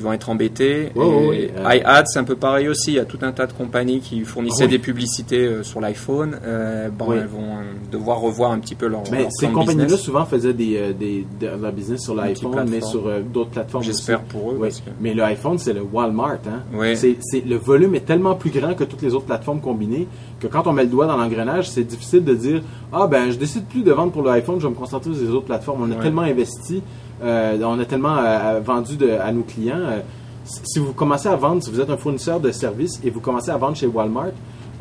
qui 0.00 0.04
vont 0.06 0.12
être 0.14 0.30
et 0.60 0.90
ouais, 0.94 1.26
ouais, 1.28 1.50
euh. 1.56 1.74
iAd 1.74 2.06
c'est 2.06 2.18
un 2.18 2.24
peu 2.24 2.36
pareil 2.36 2.68
aussi 2.68 2.92
il 2.92 2.94
y 2.94 2.98
a 2.98 3.04
tout 3.04 3.18
un 3.22 3.32
tas 3.32 3.46
de 3.46 3.52
compagnies 3.52 4.00
qui 4.00 4.20
fournissaient 4.22 4.64
Oui. 4.64 4.70
des 4.70 4.78
publicités 4.78 5.44
euh, 5.46 5.62
sur 5.62 5.80
l'iPhone 5.80 6.38
Euh, 6.44 6.88
bon 6.88 7.06
Oui. 7.08 7.16
elles 7.20 7.26
vont 7.26 7.56
devoir 7.92 8.20
revoir 8.20 8.52
un 8.52 8.58
petit 8.58 8.74
peu 8.74 8.86
leur, 8.86 9.02
Mais 9.10 9.22
leur 9.22 9.32
ces 9.32 9.48
compagnies-là 9.48 9.96
souvent 9.96 10.24
faisaient 10.24 10.54
des, 10.54 10.94
des, 10.98 11.26
de 11.40 11.46
leur 11.60 11.72
business 11.72 12.00
sur 12.02 12.14
l'iPhone, 12.14 12.66
mais 12.70 12.80
sur 12.80 13.02
d'autres 13.32 13.50
plateformes 13.50 13.84
j'espère 13.84 14.20
pour 14.22 14.50
eux 14.52 14.54
Oui. 14.54 14.68
parce 14.68 14.80
que- 14.80 14.90
Mais 15.00 15.12
le 15.14 15.22
iPhone, 15.24 15.58
c'est 15.58 15.72
le 15.74 15.82
Walmart. 15.82 16.38
Hein? 16.48 16.62
C'est, 16.94 17.16
c'est- 17.20 17.44
le 17.46 17.56
volume 17.56 17.94
est 17.94 18.06
tellement 18.06 18.34
plus 18.34 18.50
grand 18.50 18.74
que 18.74 18.84
toutes 18.84 19.02
les 19.02 19.14
autres 19.14 19.26
plateformes 19.26 19.60
combinées 19.60 20.06
que 20.40 20.46
quand 20.46 20.66
on 20.66 20.72
met 20.72 20.84
le 20.84 20.88
doigt 20.90 21.06
dans 21.06 21.16
l'engrenage, 21.16 21.68
c'est 21.68 21.84
difficile 21.84 22.24
de 22.24 22.34
dire 22.34 22.62
Ah 22.92 23.06
ben, 23.06 23.30
je 23.30 23.36
décide 23.36 23.64
plus 23.66 23.82
de 23.82 23.92
vendre 23.92 24.12
pour 24.12 24.22
l'iPhone, 24.22 24.56
je 24.58 24.64
vais 24.66 24.70
me 24.70 24.78
concentrer 24.78 25.12
sur 25.14 25.22
les 25.22 25.30
autres 25.30 25.46
plateformes. 25.46 25.82
On 25.82 25.90
a 25.90 26.02
tellement 26.02 26.22
investi, 26.22 26.82
on 27.22 27.78
a 27.80 27.84
tellement 27.84 28.16
euh, 28.18 28.60
vendu 28.64 28.96
de- 28.96 29.10
à 29.10 29.32
nos 29.32 29.42
clients. 29.42 29.76
euh, 29.78 29.98
si 30.44 30.78
vous 30.80 30.92
commencez 30.92 31.28
à 31.28 31.36
vendre, 31.36 31.62
si 31.62 31.70
vous 31.70 31.80
êtes 31.80 31.90
un 31.90 31.96
fournisseur 31.96 32.40
de 32.40 32.50
services 32.50 33.00
et 33.04 33.10
vous 33.10 33.20
commencez 33.20 33.50
à 33.50 33.56
vendre 33.56 33.76
chez 33.76 33.86
Walmart, 33.86 34.32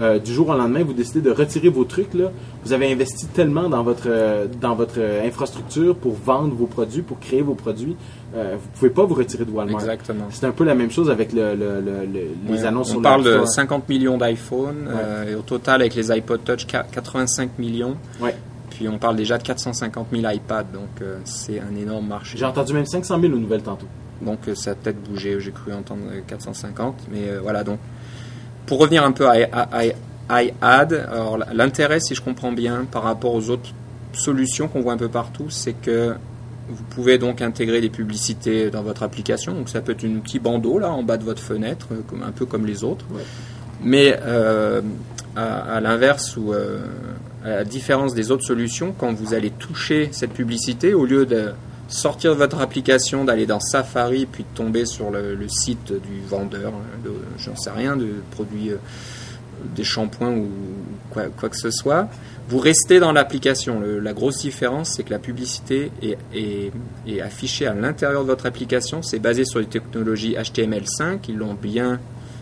euh, 0.01 0.17
du 0.17 0.33
jour 0.33 0.47
au 0.49 0.53
lendemain, 0.55 0.81
vous 0.83 0.93
décidez 0.93 1.19
de 1.19 1.29
retirer 1.29 1.67
vos 1.69 1.83
trucs. 1.83 2.13
Là, 2.13 2.31
vous 2.63 2.71
avez 2.71 2.89
investi 2.91 3.27
tellement 3.27 3.67
dans 3.69 3.83
votre, 3.83 4.03
euh, 4.07 4.47
dans 4.61 4.73
votre 4.73 4.95
euh, 4.97 5.27
infrastructure 5.27 5.93
pour 5.95 6.13
vendre 6.15 6.55
vos 6.55 6.65
produits, 6.67 7.01
pour 7.01 7.19
créer 7.19 7.41
vos 7.41 7.53
produits. 7.53 7.97
Euh, 8.33 8.55
vous 8.59 8.69
pouvez 8.79 8.89
pas 8.91 9.03
vous 9.03 9.13
retirer 9.13 9.43
de 9.45 9.51
Walmart. 9.51 9.81
exactement 9.81 10.23
C'est 10.29 10.45
un 10.45 10.51
peu 10.51 10.63
la 10.63 10.73
même 10.73 10.89
chose 10.89 11.09
avec 11.09 11.33
le, 11.33 11.53
le- 11.53 11.81
le- 11.81 12.05
le- 12.05 12.27
les 12.47 12.59
Ouais, 12.61 12.65
annonces 12.65 12.89
on 12.91 12.93
sur 12.93 13.01
parle 13.01 13.23
de 13.25 13.29
l'App 13.31 13.39
Store. 13.41 13.53
50 13.53 13.89
millions 13.89 14.17
d'iPhone 14.17 14.87
euh, 14.87 15.31
et 15.31 15.35
au 15.35 15.41
total 15.41 15.81
avec 15.81 15.93
les 15.95 16.09
iPod 16.11 16.43
Touch 16.45 16.65
qua- 16.65 16.85
85 16.89 17.59
millions 17.59 17.95
Ouais. 18.21 18.35
Puis 18.79 18.87
on 18.87 18.97
parle 18.97 19.17
déjà 19.17 19.37
de 19.37 19.43
450 19.43 20.07
000 20.09 20.31
iPads 20.31 20.63
donc 20.71 21.01
euh, 21.01 21.17
c'est 21.25 21.59
un 21.59 21.75
énorme 21.75 22.07
marché 22.07 22.37
J'ai 22.37 22.45
entendu 22.45 22.71
même 22.71 22.85
500 22.85 23.19
000 23.19 23.33
aux 23.33 23.37
nouvelles 23.37 23.61
tantôt. 23.61 23.87
Donc 24.21 24.47
euh, 24.47 24.55
ça 24.55 24.71
a 24.71 24.75
peut-être 24.75 25.03
bougé, 25.03 25.37
j'ai 25.41 25.51
cru 25.51 25.73
entendre 25.73 26.03
euh, 26.09 26.21
450. 26.25 26.95
Mais 27.11 27.27
euh, 27.27 27.39
voilà, 27.41 27.65
donc 27.65 27.77
pour 28.65 28.79
revenir 28.79 29.03
un 29.03 29.11
peu 29.11 29.27
à, 29.27 29.33
à, 29.51 29.81
à 30.29 30.43
iAd, 30.43 30.93
alors 31.11 31.39
l'intérêt, 31.53 31.99
si 31.99 32.15
je 32.15 32.21
comprends 32.21 32.53
bien, 32.53 32.85
par 32.89 33.03
rapport 33.03 33.35
aux 33.35 33.49
autres 33.49 33.73
solutions 34.13 34.69
qu'on 34.69 34.79
voit 34.79 34.93
un 34.93 34.97
peu 34.97 35.09
partout, 35.09 35.49
c'est 35.49 35.73
que 35.73 36.15
vous 36.69 36.83
pouvez 36.83 37.17
donc 37.17 37.41
intégrer 37.41 37.81
des 37.81 37.89
publicités 37.89 38.69
dans 38.69 38.81
votre 38.81 39.03
application. 39.03 39.53
Donc 39.55 39.67
ça 39.67 39.81
peut 39.81 39.91
être 39.91 40.05
un 40.05 40.19
petit 40.19 40.39
bandeau 40.39 40.79
là 40.79 40.89
en 40.89 41.03
bas 41.03 41.17
de 41.17 41.25
votre 41.25 41.41
fenêtre, 41.41 41.87
comme, 42.07 42.23
un 42.23 42.31
peu 42.31 42.45
comme 42.45 42.65
les 42.65 42.85
autres. 42.85 43.03
Ouais. 43.11 43.23
Mais 43.83 44.17
euh, 44.23 44.81
à, 45.35 45.75
à 45.75 45.81
l'inverse 45.81 46.37
ou 46.37 46.53
euh, 46.53 46.79
à 47.43 47.49
la 47.49 47.63
différence 47.63 48.13
des 48.13 48.31
autres 48.31 48.45
solutions, 48.45 48.93
quand 48.97 49.13
vous 49.13 49.33
allez 49.33 49.49
toucher 49.51 50.09
cette 50.11 50.33
publicité, 50.33 50.93
au 50.93 51.05
lieu 51.05 51.25
de 51.25 51.51
sortir 51.87 52.35
votre 52.35 52.59
application, 52.61 53.23
d'aller 53.25 53.45
dans 53.45 53.59
Safari, 53.59 54.25
puis 54.25 54.43
de 54.43 54.55
tomber 54.57 54.85
sur 54.85 55.09
le, 55.09 55.37
site 55.47 55.91
du 55.93 56.21
vendeur, 56.27 56.73
hein, 56.73 57.09
j'en 57.37 57.55
sais 57.55 57.71
rien, 57.71 57.95
de 57.95 58.07
produits, 58.31 58.71
euh, 58.71 58.77
des 59.75 59.83
shampoings 59.83 60.31
ou 60.35 60.47
quoi, 61.11 61.27
que 61.49 61.57
ce 61.57 61.71
soit, 61.71 62.07
vous 62.47 62.59
restez 62.59 62.99
dans 62.99 63.11
l'application. 63.11 63.81
La 64.01 64.13
grosse 64.13 64.39
différence, 64.39 64.93
c'est 64.95 65.03
que 65.03 65.11
la 65.11 65.19
publicité 65.19 65.91
est- 66.01 66.71
est 67.07 67.21
affichée 67.21 67.67
à 67.67 67.73
l'intérieur 67.73 68.21
de 68.23 68.27
votre 68.27 68.45
application. 68.45 69.01
C'est 69.01 69.19
basé 69.19 69.43
sur 69.45 69.59
les 69.59 69.65
technologies 69.65 70.35
HTML5. 70.35 71.19
Ils 71.29 71.37
l'ont 71.37 71.55
bien 71.55 71.99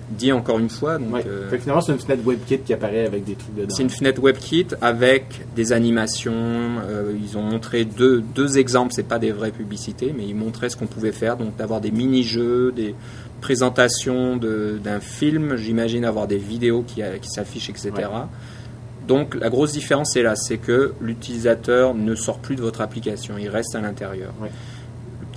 dit 0.09 0.31
encore 0.31 0.59
une 0.59 0.69
fois. 0.69 0.97
Donc, 0.97 1.13
Ouais. 1.13 1.23
euh, 1.27 1.49
Fait 1.49 1.57
finalement, 1.59 1.81
c'est 1.81 1.91
une 1.91 1.99
fenêtre 1.99 2.23
WebKit 2.25 2.59
qui 2.59 2.73
apparaît 2.73 3.05
avec 3.05 3.23
des 3.25 3.35
trucs 3.35 3.55
dedans. 3.55 3.73
c'est 3.75 3.83
une 3.83 3.89
fenêtre 3.89 4.21
WebKit 4.21 4.67
avec 4.81 5.45
des 5.55 5.73
animations. 5.73 6.33
euh, 6.33 7.11
ils 7.21 7.37
ont 7.37 7.41
montré 7.41 7.83
deux, 7.85 8.21
deux 8.21 8.57
exemples, 8.57 8.93
c'est 8.93 9.03
pas 9.07 9.19
des 9.19 9.31
vraies 9.31 9.51
publicités, 9.51 10.13
mais 10.17 10.25
ils 10.25 10.35
montraient 10.35 10.69
ce 10.69 10.77
qu'on 10.77 10.87
pouvait 10.87 11.11
faire, 11.11 11.35
donc 11.37 11.55
d'avoir 11.57 11.81
des 11.81 11.91
mini-jeux, 11.91 12.71
des 12.71 12.95
présentations 13.41 14.37
de- 14.37 14.79
d'un 14.83 14.99
film, 14.99 15.55
j'imagine 15.55 16.05
avoir 16.05 16.27
des 16.27 16.37
vidéos 16.37 16.83
qui, 16.85 17.01
euh, 17.01 17.17
qui 17.17 17.29
s'affichent, 17.29 17.69
etc. 17.69 17.91
Ouais. 17.95 18.01
Donc 19.07 19.35
la 19.35 19.49
grosse 19.49 19.71
différence 19.71 20.15
est 20.17 20.23
là, 20.23 20.35
c'est 20.35 20.57
que 20.57 20.93
l'utilisateur 21.01 21.93
ne 21.95 22.13
sort 22.15 22.39
plus 22.39 22.55
de 22.55 22.61
votre 22.61 22.81
application, 22.81 23.35
il 23.37 23.47
reste 23.49 23.73
à 23.75 23.79
l'intérieur. 23.81 24.33
Ouais. 24.41 24.49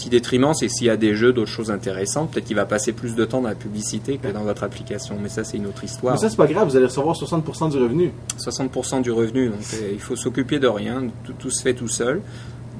Petit 0.01 0.09
détriment, 0.09 0.55
c'est 0.55 0.71
s'il 0.71 0.87
y 0.87 0.91
a 0.91 0.97
des 0.97 1.15
jeux, 1.15 1.35
d'autres 1.35 1.51
choses 1.51 1.71
intéressantes, 1.71 2.31
peut-être 2.31 2.47
qu'il 2.47 2.57
va 2.57 2.65
passer 2.65 2.93
plus 2.93 3.15
de 3.15 3.27
temps 3.27 3.43
dans 3.43 3.49
la 3.49 3.55
publicité 3.55 4.17
que 4.17 4.29
dans 4.29 4.45
votre 4.45 4.63
application, 4.65 5.17
mais 5.23 5.29
ça 5.29 5.45
c'est 5.45 5.59
une 5.59 5.67
autre 5.67 5.85
histoire. 5.85 6.15
Mais 6.15 6.21
ça, 6.21 6.31
c'est 6.31 6.39
pas 6.39 6.47
grave, 6.47 6.67
vous 6.69 6.75
allez 6.77 6.87
recevoir 6.87 7.15
60% 7.15 7.71
du 7.71 7.77
revenu. 7.77 8.11
60% 8.39 9.03
du 9.03 9.11
revenu, 9.11 9.51
donc 9.51 9.59
euh, 9.75 9.91
il 9.93 10.01
faut 10.01 10.17
s'occuper 10.17 10.59
de 10.59 10.67
rien, 10.69 11.03
tout, 11.25 11.35
tout 11.35 11.51
se 11.51 11.61
fait 11.63 11.75
tout 11.75 11.87
seul. 11.87 12.23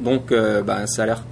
Donc 0.03 0.33
euh, 0.33 0.63
ben, 0.63 0.87
ça 0.87 1.03
a 1.03 1.07
l'air 1.07 1.23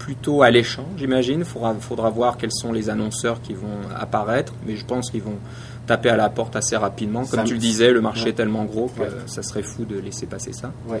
plutôt 0.00 0.42
alléchant, 0.42 0.86
j'imagine. 0.96 1.38
Il 1.38 1.44
faudra, 1.44 1.74
faudra 1.74 2.10
voir 2.10 2.38
quels 2.38 2.50
sont 2.52 2.72
les 2.72 2.90
annonceurs 2.90 3.40
qui 3.40 3.54
vont 3.54 3.78
apparaître, 3.96 4.52
mais 4.66 4.74
je 4.74 4.84
pense 4.84 5.10
qu'ils 5.12 5.22
vont 5.22 5.38
taper 5.86 6.08
à 6.08 6.16
la 6.16 6.28
porte 6.28 6.56
assez 6.56 6.76
rapidement. 6.76 7.20
Comme 7.20 7.38
Ça 7.38 7.44
tu 7.44 7.52
le 7.54 7.60
disais, 7.60 7.92
le 7.92 8.00
marché 8.00 8.24
Ouais. 8.24 8.30
est 8.30 8.34
tellement 8.34 8.64
gros 8.64 8.88
que 8.88 9.02
Ouais. 9.02 9.08
ça 9.26 9.44
serait 9.44 9.62
fou 9.62 9.84
de 9.84 9.96
laisser 10.00 10.26
passer 10.26 10.52
ça. 10.52 10.72
Ouais. 10.88 11.00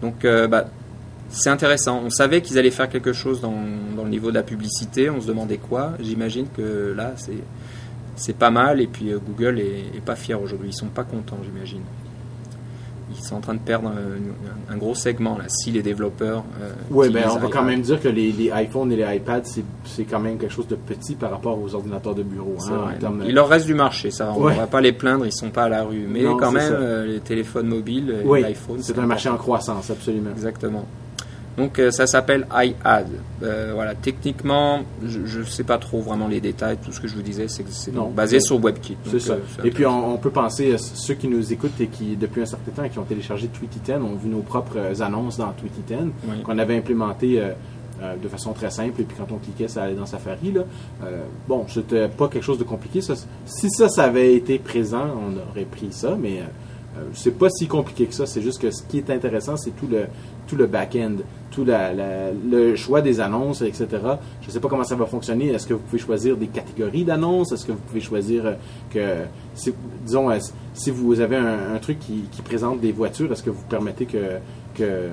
Donc 0.00 0.24
euh, 0.24 0.48
bah, 0.48 0.64
c'est 1.28 1.50
intéressant. 1.50 2.00
On 2.04 2.10
savait 2.10 2.40
qu'ils 2.40 2.58
allaient 2.58 2.70
faire 2.70 2.88
quelque 2.88 3.12
chose 3.12 3.40
dans, 3.40 3.54
dans 3.96 4.04
le 4.04 4.10
niveau 4.10 4.30
de 4.30 4.34
la 4.36 4.42
publicité. 4.42 5.10
On 5.10 5.20
se 5.20 5.26
demandait 5.26 5.58
quoi. 5.58 5.92
J'imagine 6.00 6.46
que 6.56 6.94
là, 6.96 7.12
c'est 7.16 7.32
c'est 8.16 8.36
pas 8.36 8.50
mal. 8.50 8.80
Et 8.80 8.86
puis 8.86 9.12
euh, 9.12 9.18
Google 9.18 9.58
est, 9.60 9.96
est 9.96 10.04
pas 10.04 10.16
fier 10.16 10.40
aujourd'hui. 10.40 10.68
Ils 10.70 10.76
sont 10.76 10.86
pas 10.86 11.04
contents, 11.04 11.38
j'imagine. 11.44 11.82
Ils 13.18 13.24
sont 13.24 13.36
en 13.36 13.40
train 13.40 13.54
de 13.54 13.60
perdre 13.60 13.88
un, 13.88 14.72
un 14.74 14.76
gros 14.76 14.94
segment 14.94 15.38
là. 15.38 15.44
Si 15.48 15.70
les 15.70 15.80
développeurs. 15.82 16.44
euh, 16.60 16.72
Oui, 16.90 17.06
utilisent 17.06 17.24
ben, 17.26 17.32
on 17.34 17.38
va 17.38 17.48
quand 17.48 17.62
même 17.62 17.80
dire 17.80 18.00
que 18.00 18.08
les, 18.08 18.30
les 18.32 18.50
iPhones 18.54 18.90
et 18.92 18.96
les 18.96 19.16
iPads, 19.16 19.44
c'est, 19.44 19.64
c'est 19.84 20.04
quand 20.04 20.18
même 20.20 20.36
quelque 20.38 20.52
chose 20.52 20.66
de 20.66 20.74
petit 20.74 21.14
par 21.14 21.30
rapport 21.30 21.58
aux 21.60 21.74
ordinateurs 21.74 22.14
de 22.14 22.22
bureau. 22.24 22.56
C'est 22.58 22.72
hein, 22.72 22.94
de- 23.00 23.26
Il 23.28 23.34
leur 23.34 23.48
reste 23.48 23.66
du 23.66 23.74
marché, 23.74 24.10
ça. 24.10 24.32
On 24.36 24.40
ne 24.40 24.44
Ouais. 24.46 24.56
va 24.56 24.66
pas 24.66 24.80
les 24.80 24.92
plaindre, 24.92 25.24
ils 25.24 25.32
sont 25.32 25.50
pas 25.50 25.64
à 25.64 25.68
la 25.68 25.84
rue. 25.84 26.06
Mais 26.08 26.22
Non, 26.24 26.36
quand 26.36 26.48
c'est 26.50 26.56
même, 26.70 26.72
euh, 26.74 27.06
les 27.06 27.20
téléphones 27.20 27.68
mobiles, 27.68 28.16
Oui, 28.24 28.42
l'iPhone. 28.42 28.78
c'est 28.80 28.98
un 28.98 29.06
marché 29.06 29.28
en 29.28 29.36
croissance, 29.36 29.88
absolument. 29.90 30.30
Exactement. 30.32 30.84
Donc 31.56 31.78
euh, 31.78 31.90
ça 31.90 32.06
s'appelle 32.06 32.46
iAd. 32.54 33.06
Euh, 33.42 33.70
voilà, 33.74 33.94
techniquement, 33.94 34.80
je 35.06 35.38
ne 35.38 35.44
sais 35.44 35.64
pas 35.64 35.78
trop 35.78 36.00
vraiment 36.00 36.28
les 36.28 36.40
détails. 36.40 36.76
Tout 36.84 36.92
ce 36.92 37.00
que 37.00 37.08
je 37.08 37.14
vous 37.14 37.22
disais, 37.22 37.48
c'est 37.48 37.62
que 37.62 37.70
c'est 37.70 37.94
Non. 37.94 38.10
basé 38.10 38.40
sur 38.40 38.58
WebKit. 38.62 38.96
C'est 39.10 39.20
ça. 39.20 39.32
euh, 39.34 39.64
Et 39.64 39.70
puis, 39.70 39.86
on, 39.86 40.14
on 40.14 40.16
peut 40.18 40.30
penser 40.30 40.74
à 40.74 40.78
ceux 40.78 41.14
qui 41.14 41.28
nous 41.28 41.52
écoutent 41.52 41.80
et 41.80 41.86
qui, 41.86 42.14
depuis 42.16 42.42
un 42.42 42.46
certain 42.46 42.70
temps, 42.72 42.88
qui 42.88 42.98
ont 42.98 43.04
téléchargé 43.04 43.48
Tweety 43.48 43.78
10, 43.84 43.92
ont 43.94 44.16
vu 44.16 44.28
nos 44.28 44.40
propres 44.42 45.00
annonces 45.00 45.38
dans 45.38 45.48
Tweety 45.52 45.80
10, 45.86 45.96
Oui. 46.28 46.42
qu'on 46.42 46.58
avait 46.58 46.76
implémentées 46.76 47.40
euh, 47.40 47.52
de 48.22 48.28
façon 48.28 48.52
très 48.52 48.70
simple. 48.70 49.00
Et 49.00 49.04
puis, 49.04 49.16
quand 49.18 49.32
on 49.34 49.38
cliquait, 49.38 49.68
ça 49.68 49.84
allait 49.84 49.94
dans 49.94 50.04
Safari. 50.04 50.52
Là. 50.52 50.62
Bon, 51.48 51.64
c'était 51.68 52.08
pas 52.08 52.28
quelque 52.28 52.44
chose 52.44 52.58
de 52.58 52.64
compliqué. 52.64 53.00
Ça. 53.00 53.14
Si 53.46 53.70
ça, 53.70 53.88
ça 53.88 54.04
avait 54.04 54.34
été 54.34 54.58
présent, 54.58 55.06
on 55.16 55.50
aurait 55.50 55.64
pris 55.64 55.88
ça, 55.90 56.16
mais 56.20 56.42
c'est 57.12 57.36
pas 57.38 57.48
si 57.50 57.66
compliqué 57.66 58.06
que 58.06 58.14
ça. 58.14 58.26
C'est 58.26 58.42
juste 58.42 58.60
que 58.60 58.70
ce 58.70 58.82
qui 58.82 58.98
est 58.98 59.10
intéressant, 59.10 59.56
c'est 59.56 59.70
tout 59.70 59.86
le, 59.90 60.04
tout 60.46 60.56
le 60.56 60.66
back-end, 60.66 61.16
tout 61.50 61.64
la- 61.64 61.92
le 62.32 62.76
choix 62.76 63.00
des 63.00 63.20
annonces, 63.20 63.62
etc. 63.62 63.86
Je 64.42 64.46
ne 64.46 64.52
sais 64.52 64.60
pas 64.60 64.68
comment 64.68 64.84
ça 64.84 64.94
va 64.96 65.06
fonctionner. 65.06 65.48
Est-ce 65.48 65.66
que 65.66 65.74
vous 65.74 65.80
pouvez 65.80 65.98
choisir 66.00 66.36
des 66.36 66.46
catégories 66.48 67.04
d'annonces? 67.04 67.52
Est-ce 67.52 67.66
que 67.66 67.72
vous 67.72 67.78
pouvez 67.78 68.00
choisir 68.00 68.46
euh, 68.46 68.52
que, 68.90 69.24
si- 69.54 69.74
disons, 70.04 70.30
euh, 70.30 70.38
si 70.74 70.90
vous 70.90 71.20
avez 71.20 71.36
un, 71.36 71.78
truc 71.80 71.98
qui, 71.98 72.24
présente 72.42 72.80
des 72.80 72.92
voitures, 72.92 73.32
est-ce 73.32 73.42
que 73.42 73.50
vous 73.50 73.64
permettez 73.68 74.06
que, 74.06 74.18
euh, 74.80 75.10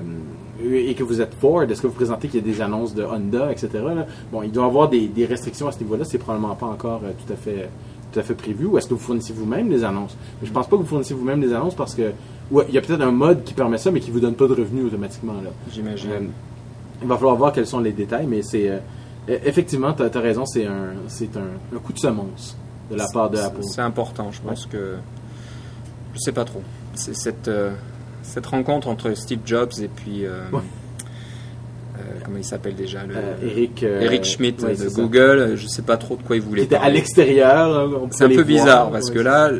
et 0.62 0.94
que 0.94 1.02
vous 1.02 1.20
êtes 1.20 1.34
Ford, 1.34 1.62
est-ce 1.62 1.82
que 1.82 1.86
vous 1.88 1.94
présentez 1.94 2.28
qu'il 2.28 2.40
y 2.46 2.48
a 2.48 2.52
des 2.52 2.60
annonces 2.60 2.94
de 2.94 3.02
Honda, 3.02 3.50
etc. 3.50 3.68
Bon, 4.30 4.42
il 4.42 4.52
doit 4.52 4.64
y 4.64 4.66
avoir 4.66 4.88
des, 4.88 5.08
des 5.08 5.26
restrictions 5.26 5.66
à 5.66 5.72
ce 5.72 5.78
niveau-là. 5.80 6.04
C'est 6.04 6.18
probablement 6.18 6.54
pas 6.54 6.66
encore 6.66 7.00
euh, 7.04 7.10
tout 7.26 7.32
à 7.32 7.36
fait 7.36 7.68
tout 8.14 8.20
à 8.20 8.22
fait 8.22 8.34
prévu 8.34 8.66
ou 8.66 8.78
est-ce 8.78 8.86
que 8.88 8.94
vous 8.94 9.00
fournissez 9.00 9.32
vous-même 9.32 9.68
les 9.70 9.84
annonces? 9.84 10.16
Mais 10.40 10.46
je 10.46 10.52
pense 10.52 10.66
pas 10.68 10.76
que 10.76 10.82
vous 10.82 10.88
fournissez 10.88 11.14
vous-même 11.14 11.40
les 11.40 11.52
annonces 11.52 11.74
parce 11.74 11.94
que 11.94 12.12
ouais, 12.50 12.64
il 12.68 12.74
y 12.74 12.78
a 12.78 12.80
peut-être 12.80 13.00
un 13.02 13.10
mode 13.10 13.42
qui 13.44 13.54
permet 13.54 13.78
ça 13.78 13.90
mais 13.90 14.00
qui 14.00 14.10
vous 14.10 14.20
donne 14.20 14.34
pas 14.34 14.46
de 14.46 14.54
revenus 14.54 14.84
automatiquement 14.86 15.34
là. 15.34 15.50
J'imagine. 15.72 16.10
Euh, 16.10 16.20
il 17.02 17.08
va 17.08 17.16
falloir 17.16 17.36
voir 17.36 17.52
quels 17.52 17.66
sont 17.66 17.80
les 17.80 17.92
détails, 17.92 18.26
mais 18.26 18.42
c'est 18.42 18.68
euh, 18.70 18.78
E- 19.28 19.40
Effectivement, 19.44 19.92
tu 19.92 20.02
as, 20.02 20.20
raison, 20.20 20.46
c'est 20.46 20.66
un, 20.66 20.94
c'est 21.08 21.36
un, 21.36 21.76
un 21.76 21.78
coup 21.78 21.92
de 21.92 21.98
semonce 21.98 22.56
de 22.90 22.96
la 22.96 23.06
part 23.12 23.30
de 23.30 23.38
Apple. 23.38 23.62
C'est 23.62 23.80
important, 23.80 24.30
je 24.30 24.40
pense 24.40 24.66
que. 24.66 24.96
Je 26.14 26.18
sais 26.20 26.32
pas 26.32 26.44
trop. 26.44 26.62
C'est 26.94 27.14
cette, 27.16 27.48
euh, 27.48 27.72
cette 28.22 28.46
rencontre 28.46 28.88
entre 28.88 29.14
Steve 29.14 29.40
Jobs 29.44 29.72
et 29.82 29.88
puis. 29.88 30.24
Ouais. 30.52 30.60
Euh, 32.04 32.18
comment 32.24 32.38
il 32.38 32.44
s'appelle 32.44 32.74
déjà 32.74 33.04
le, 33.06 33.14
Euh, 33.16 33.34
Eric, 33.42 33.82
euh, 33.82 34.00
Eric 34.02 34.24
Schmidt 34.24 34.62
ouais, 34.64 34.72
de 34.76 34.88
ça. 34.88 35.00
Google. 35.00 35.52
Je 35.56 35.66
sais 35.66 35.82
pas 35.82 35.96
trop 35.96 36.16
de 36.16 36.22
quoi 36.22 36.36
il 36.36 36.42
voulait 36.42 36.62
était 36.64 36.76
à 36.76 36.88
l'extérieur. 36.90 37.78
hein, 37.78 38.08
C'est 38.10 38.24
un 38.24 38.28
peu 38.28 38.34
voir. 38.34 38.44
bizarre 38.46 38.90
parce 38.90 39.08
Ouais, 39.08 39.14
que 39.16 39.20
là, 39.20 39.50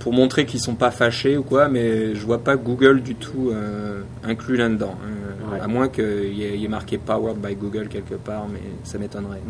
pour 0.00 0.12
montrer 0.12 0.44
qu'ils 0.46 0.60
sont 0.60 0.74
pas 0.74 0.90
fâchés 0.90 1.36
ou 1.38 1.42
quoi, 1.42 1.68
mais 1.68 2.14
je 2.14 2.24
vois 2.26 2.38
pas 2.44 2.56
Google 2.56 3.00
du 3.02 3.14
tout 3.14 3.50
euh, 3.52 4.02
inclus 4.24 4.56
là-dedans. 4.56 4.96
Euh, 5.04 5.30
Ouais. 5.52 5.60
À 5.60 5.66
moins 5.68 5.88
qu'il 5.88 6.32
y, 6.34 6.42
ait- 6.42 6.54
il 6.54 6.60
y 6.62 6.64
ait 6.64 6.68
marqué 6.68 6.96
Powered 6.96 7.36
by 7.36 7.54
Google 7.54 7.88
quelque 7.88 8.14
part, 8.14 8.46
mais 8.50 8.60
ça 8.82 8.96
m'étonnerait. 8.98 9.42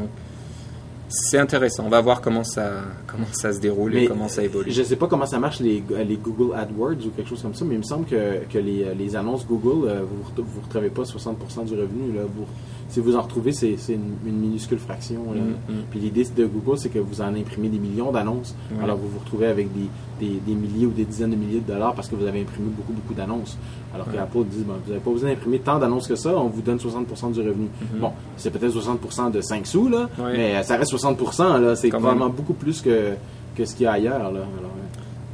C'est 1.09 1.39
intéressant. 1.39 1.85
On 1.87 1.91
va 1.91 2.01
voir 2.01 2.21
comment 2.21 2.45
ça, 2.45 2.83
comment 3.07 3.27
ça 3.33 3.53
se 3.53 3.61
déroule 3.61 3.97
et 3.97 4.07
comment 4.07 4.29
ça 4.29 4.43
évolue. 4.43 4.71
Je 4.73 4.81
ne 4.81 4.87
sais 4.87 4.97
pas 4.97 5.07
comment 5.07 5.27
ça 5.27 5.39
marche 5.39 5.61
les, 5.61 5.83
les 6.07 6.17
Google 6.17 6.55
AdWords 6.57 7.07
ou 7.07 7.11
quelque 7.15 7.29
chose 7.29 7.43
comme 7.43 7.55
ça, 7.55 7.65
mais 7.65 7.75
il 7.75 7.79
me 7.79 7.83
semble 7.85 8.07
que, 8.07 8.45
que 8.51 8.59
les, 8.59 8.87
les 8.95 9.17
annonces 9.17 9.47
Google, 9.47 9.89
euh, 9.89 10.01
vous 10.03 10.43
ne 10.43 10.63
retrouvez 10.65 10.91
pas 10.91 11.03
60% 11.03 11.65
du 11.67 11.75
revenu. 11.75 12.13
Là, 12.17 12.23
Vous- 12.35 12.47
si 12.95 13.01
vous 13.01 13.17
en 13.17 13.23
retrouvez, 13.23 13.51
c'est 13.51 13.75
une, 13.89 14.15
une 14.25 14.37
minuscule 14.39 14.79
fraction. 14.79 15.33
là. 15.35 15.41
Mm, 15.41 15.73
mm. 15.73 15.83
Puis 15.91 15.99
l'idée 15.99 16.25
de 16.37 16.47
Google, 16.47 16.79
c'est 16.79 16.91
que 16.91 17.01
vous 17.01 17.21
en 17.21 17.35
imprimez 17.35 17.69
des 17.69 17.79
millions 17.81 18.13
d'annonces. 18.13 18.55
Alors 18.81 18.97
vous 18.97 19.09
vous 19.09 19.19
retrouvez 19.19 19.49
avec 19.49 19.69
des, 19.73 19.89
des, 20.21 20.39
des 20.47 20.55
milliers 20.55 20.87
ou 20.87 20.91
des 20.93 21.05
dizaines 21.05 21.31
de 21.33 21.37
milliers 21.37 21.59
de 21.59 21.67
dollars 21.73 21.95
parce 21.95 22.09
que 22.09 22.15
vous 22.15 22.25
avez 22.25 22.43
imprimé 22.43 22.69
beaucoup, 22.71 22.93
beaucoup 22.93 23.15
d'annonces. 23.15 23.59
Alors 23.93 24.07
Ouais. 24.09 24.15
qu'Apple 24.15 24.45
dit, 24.51 24.63
bon, 24.65 24.75
vous 24.85 24.91
n'avez 24.93 25.03
pas 25.05 25.11
besoin 25.11 25.31
d'imprimer 25.31 25.59
tant 25.59 25.79
d'annonces 25.79 26.07
que 26.07 26.15
ça, 26.15 26.31
on 26.37 26.47
vous 26.49 26.63
donne 26.63 26.79
60% 26.79 27.33
du 27.33 27.41
revenu. 27.41 27.69
Mhm. 27.95 28.01
Bon, 28.01 28.11
c'est 28.37 28.51
peut-être 28.51 28.73
60% 28.75 29.31
de 29.33 29.41
5 29.41 29.67
sous, 29.67 29.89
là, 29.89 30.09
mais 30.33 30.63
ça 30.63 30.77
reste 30.77 30.93
60%. 30.93 31.59
Là, 31.61 31.75
c'est 31.75 31.93
même. 31.93 32.19
beaucoup 32.37 32.55
plus 32.55 32.81
que, 32.81 33.15
que 33.57 33.65
ce 33.65 33.75
qu'il 33.75 33.85
y 33.85 33.87
a 33.87 33.93
ailleurs. 33.93 34.19
Là. 34.19 34.29
Alors, 34.29 34.45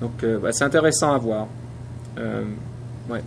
Donc 0.01 0.25
euh, 0.25 0.38
bah, 0.38 0.53
c'est 0.53 0.64
intéressant 0.64 1.12
à 1.12 1.18
voir. 1.18 1.46
Euh, 2.18 2.44
ouais. 3.11 3.23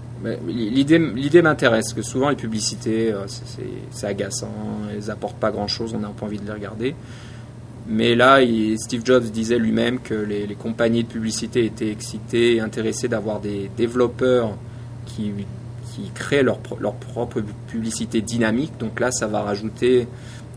L'idée, 0.48 1.00
l'idée 1.00 1.42
m'intéresse, 1.42 1.86
parce 1.86 1.94
que 1.94 2.02
souvent 2.02 2.30
les 2.30 2.36
publicités, 2.36 3.12
euh, 3.12 3.26
c'est- 3.28 4.08
agaçant, 4.08 4.52
elles 4.92 5.12
apportent 5.12 5.40
pas 5.40 5.52
grand-chose, 5.52 5.94
on 5.96 6.00
n'a 6.00 6.10
pas 6.10 6.26
envie 6.26 6.40
de 6.40 6.46
les 6.46 6.52
regarder. 6.52 6.96
Mais 7.88 8.16
là, 8.16 8.40
Steve 8.78 9.02
Jobs 9.04 9.26
disait 9.26 9.60
lui-même 9.60 10.00
que 10.00 10.14
les, 10.14 10.56
compagnies 10.56 11.04
de 11.04 11.10
publicité 11.10 11.66
étaient 11.66 11.90
excitées 11.92 12.56
et 12.56 12.60
intéressées 12.62 13.10
d'avoir 13.10 13.42
des 13.42 13.70
développeurs 13.76 14.56
qui, 15.06 15.32
qui 15.94 16.10
créent 16.14 16.44
leur 16.44 16.60
propre 16.60 17.42
publicité 17.68 18.22
dynamique. 18.22 18.72
Donc 18.80 19.02
là, 19.02 19.12
ça 19.12 19.28
va 19.28 19.42
rajouter, 19.42 20.08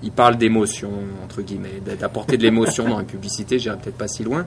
il 0.02 0.12
parle 0.12 0.36
d'émotion, 0.36 0.90
entre 1.24 1.42
guillemets, 1.42 1.80
d'apporter 1.98 2.36
de 2.36 2.42
l'émotion 2.42 2.88
dans 2.88 3.00
une 3.00 3.06
publicité, 3.06 3.58
j'irai 3.58 3.76
peut-être 3.76 3.98
pas 3.98 4.08
si 4.08 4.22
loin. 4.22 4.46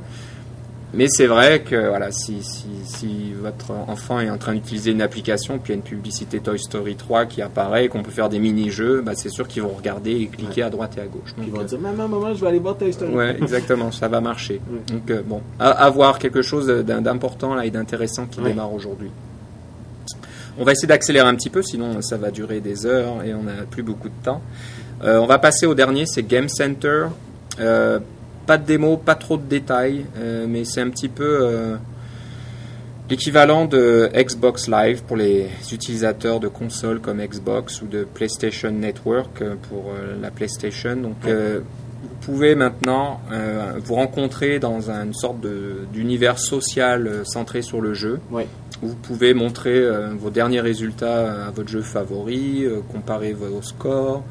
Mais 0.92 1.06
c'est 1.08 1.28
vrai 1.28 1.62
que 1.62 1.88
voilà, 1.90 2.12
si, 2.12 2.42
si, 2.42 2.66
si 2.84 3.32
votre 3.40 3.72
enfant 3.88 4.20
est 4.22 4.30
en 4.32 4.40
train 4.40 4.54
d'utiliser 4.54 4.90
une 4.90 5.04
application, 5.04 5.60
puis 5.60 5.72
il 5.74 5.76
y 5.76 5.78
a 5.78 5.78
une 5.78 5.88
publicité 5.88 6.40
Toy 6.40 6.58
Story 6.58 6.96
3 6.96 7.28
qui 7.28 7.44
apparaît, 7.44 7.88
qu'on 7.90 8.02
peut 8.02 8.10
faire 8.10 8.28
des 8.28 8.40
mini-jeux, 8.40 9.02
bah, 9.02 9.12
c'est 9.16 9.30
sûr 9.30 9.48
qu'ils 9.48 9.62
vont 9.62 9.70
regarder 9.78 10.12
et 10.12 10.26
cliquer 10.28 10.64
à 10.64 10.72
droite 10.72 10.94
et 10.98 11.02
à 11.02 11.06
gauche. 11.06 11.36
Ils 11.38 11.52
vont 11.52 11.60
euh, 11.60 11.64
dire 11.64 11.80
Maman, 11.80 12.08
maman, 12.08 12.34
je 12.34 12.42
vais 12.42 12.48
aller 12.48 12.58
voir 12.60 12.76
Toy 12.76 12.92
Story. 12.92 13.14
Ouais, 13.14 13.38
exactement, 13.40 13.92
ça 13.92 14.08
va 14.08 14.20
marcher. 14.20 14.60
Ouais. 14.72 14.80
Donc 14.92 15.12
euh, 15.12 15.22
bon, 15.24 15.42
à, 15.60 15.70
à 15.70 15.90
voir 15.92 16.18
quelque 16.18 16.42
chose 16.42 16.66
d'im- 16.68 17.02
d'important 17.02 17.54
là 17.54 17.66
et 17.68 17.70
d'intéressant 17.72 18.26
qui 18.26 18.40
Ouais. 18.40 18.50
démarre 18.50 18.74
aujourd'hui. 18.74 19.12
On 20.58 20.64
va 20.64 20.72
essayer 20.72 20.88
d'accélérer 20.88 21.28
un 21.28 21.36
petit 21.36 21.50
peu, 21.52 21.62
sinon 21.62 22.02
ça 22.02 22.18
va 22.18 22.32
durer 22.32 22.62
des 22.62 22.86
heures 22.88 23.24
et 23.24 23.34
on 23.36 23.44
n'a 23.44 23.64
plus 23.70 23.84
beaucoup 23.84 24.10
de 24.10 24.24
temps. 24.24 24.42
Euh, 25.04 25.18
on 25.20 25.28
va 25.28 25.38
passer 25.38 25.66
au 25.68 25.76
dernier, 25.76 26.06
c'est 26.08 26.24
Game 26.24 26.50
Center. 26.50 27.06
Pas 28.50 28.58
de 28.58 28.66
démo, 28.66 28.98
pas 28.98 29.14
trop 29.14 29.38
de 29.38 29.44
détails, 29.44 30.08
euh, 30.18 30.48
mais 30.50 30.64
c'est 30.66 30.82
un 30.82 30.90
petit 30.90 31.08
peu 31.08 31.24
euh, 31.44 31.76
l'équivalent 33.12 33.66
de 33.66 34.10
Xbox 34.16 34.68
Live 34.68 35.04
pour 35.04 35.18
les 35.18 35.50
utilisateurs 35.72 36.40
de 36.40 36.48
consoles 36.48 37.00
comme 37.00 37.22
Xbox 37.22 37.84
ou 37.84 37.86
de 37.86 38.06
PlayStation 38.12 38.72
Network 38.72 39.44
euh, 39.44 39.54
pour 39.70 39.92
la 40.20 40.32
PlayStation. 40.32 40.96
Donc 40.96 41.16
vous 42.02 42.10
pouvez 42.22 42.56
maintenant 42.56 43.20
vous 43.86 43.94
rencontrer 43.96 44.58
dans 44.58 44.90
un- 44.90 45.06
une 45.06 45.14
sorte 45.14 45.38
d'univers 45.94 46.40
social 46.40 47.22
centré 47.26 47.62
sur 47.62 47.82
le 47.82 47.94
jeu. 47.94 48.20
Où 48.82 48.88
Vous 48.88 48.96
pouvez 48.96 49.34
montrer 49.34 49.86
vos 50.18 50.30
derniers 50.32 50.62
résultats 50.62 51.48
à 51.48 51.52
votre 51.52 51.70
jeu 51.70 51.82
favori, 51.82 52.66
comparer 52.92 53.34
vos 53.34 53.62
scores, 53.62 54.24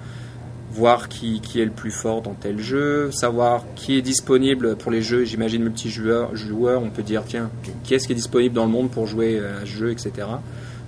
voir 0.73 1.09
qui, 1.09 1.41
qui 1.41 1.61
est 1.61 1.65
le 1.65 1.71
plus 1.71 1.91
fort 1.91 2.21
dans 2.23 2.35
tel 2.35 2.61
jeu, 2.61 3.11
savoir 3.11 3.65
qui 3.75 3.97
est 3.97 4.03
disponible 4.03 4.77
pour 4.77 4.93
les 4.93 5.03
jeux, 5.03 5.25
j'imagine 5.25 5.63
multijoueur, 5.63 6.37
joueur, 6.37 6.83
on 6.83 6.91
peut 6.91 7.03
dire 7.03 7.23
tiens, 7.27 7.51
qui 7.85 7.95
est-ce 7.95 8.07
qui 8.07 8.13
est 8.13 8.17
disponible 8.17 8.55
dans 8.55 8.65
le 8.67 8.71
monde 8.73 8.91
pour 8.91 9.07
jouer 9.07 9.39
à 9.39 9.61
ce 9.63 9.67
jeu, 9.67 9.91
etc. 9.91 10.13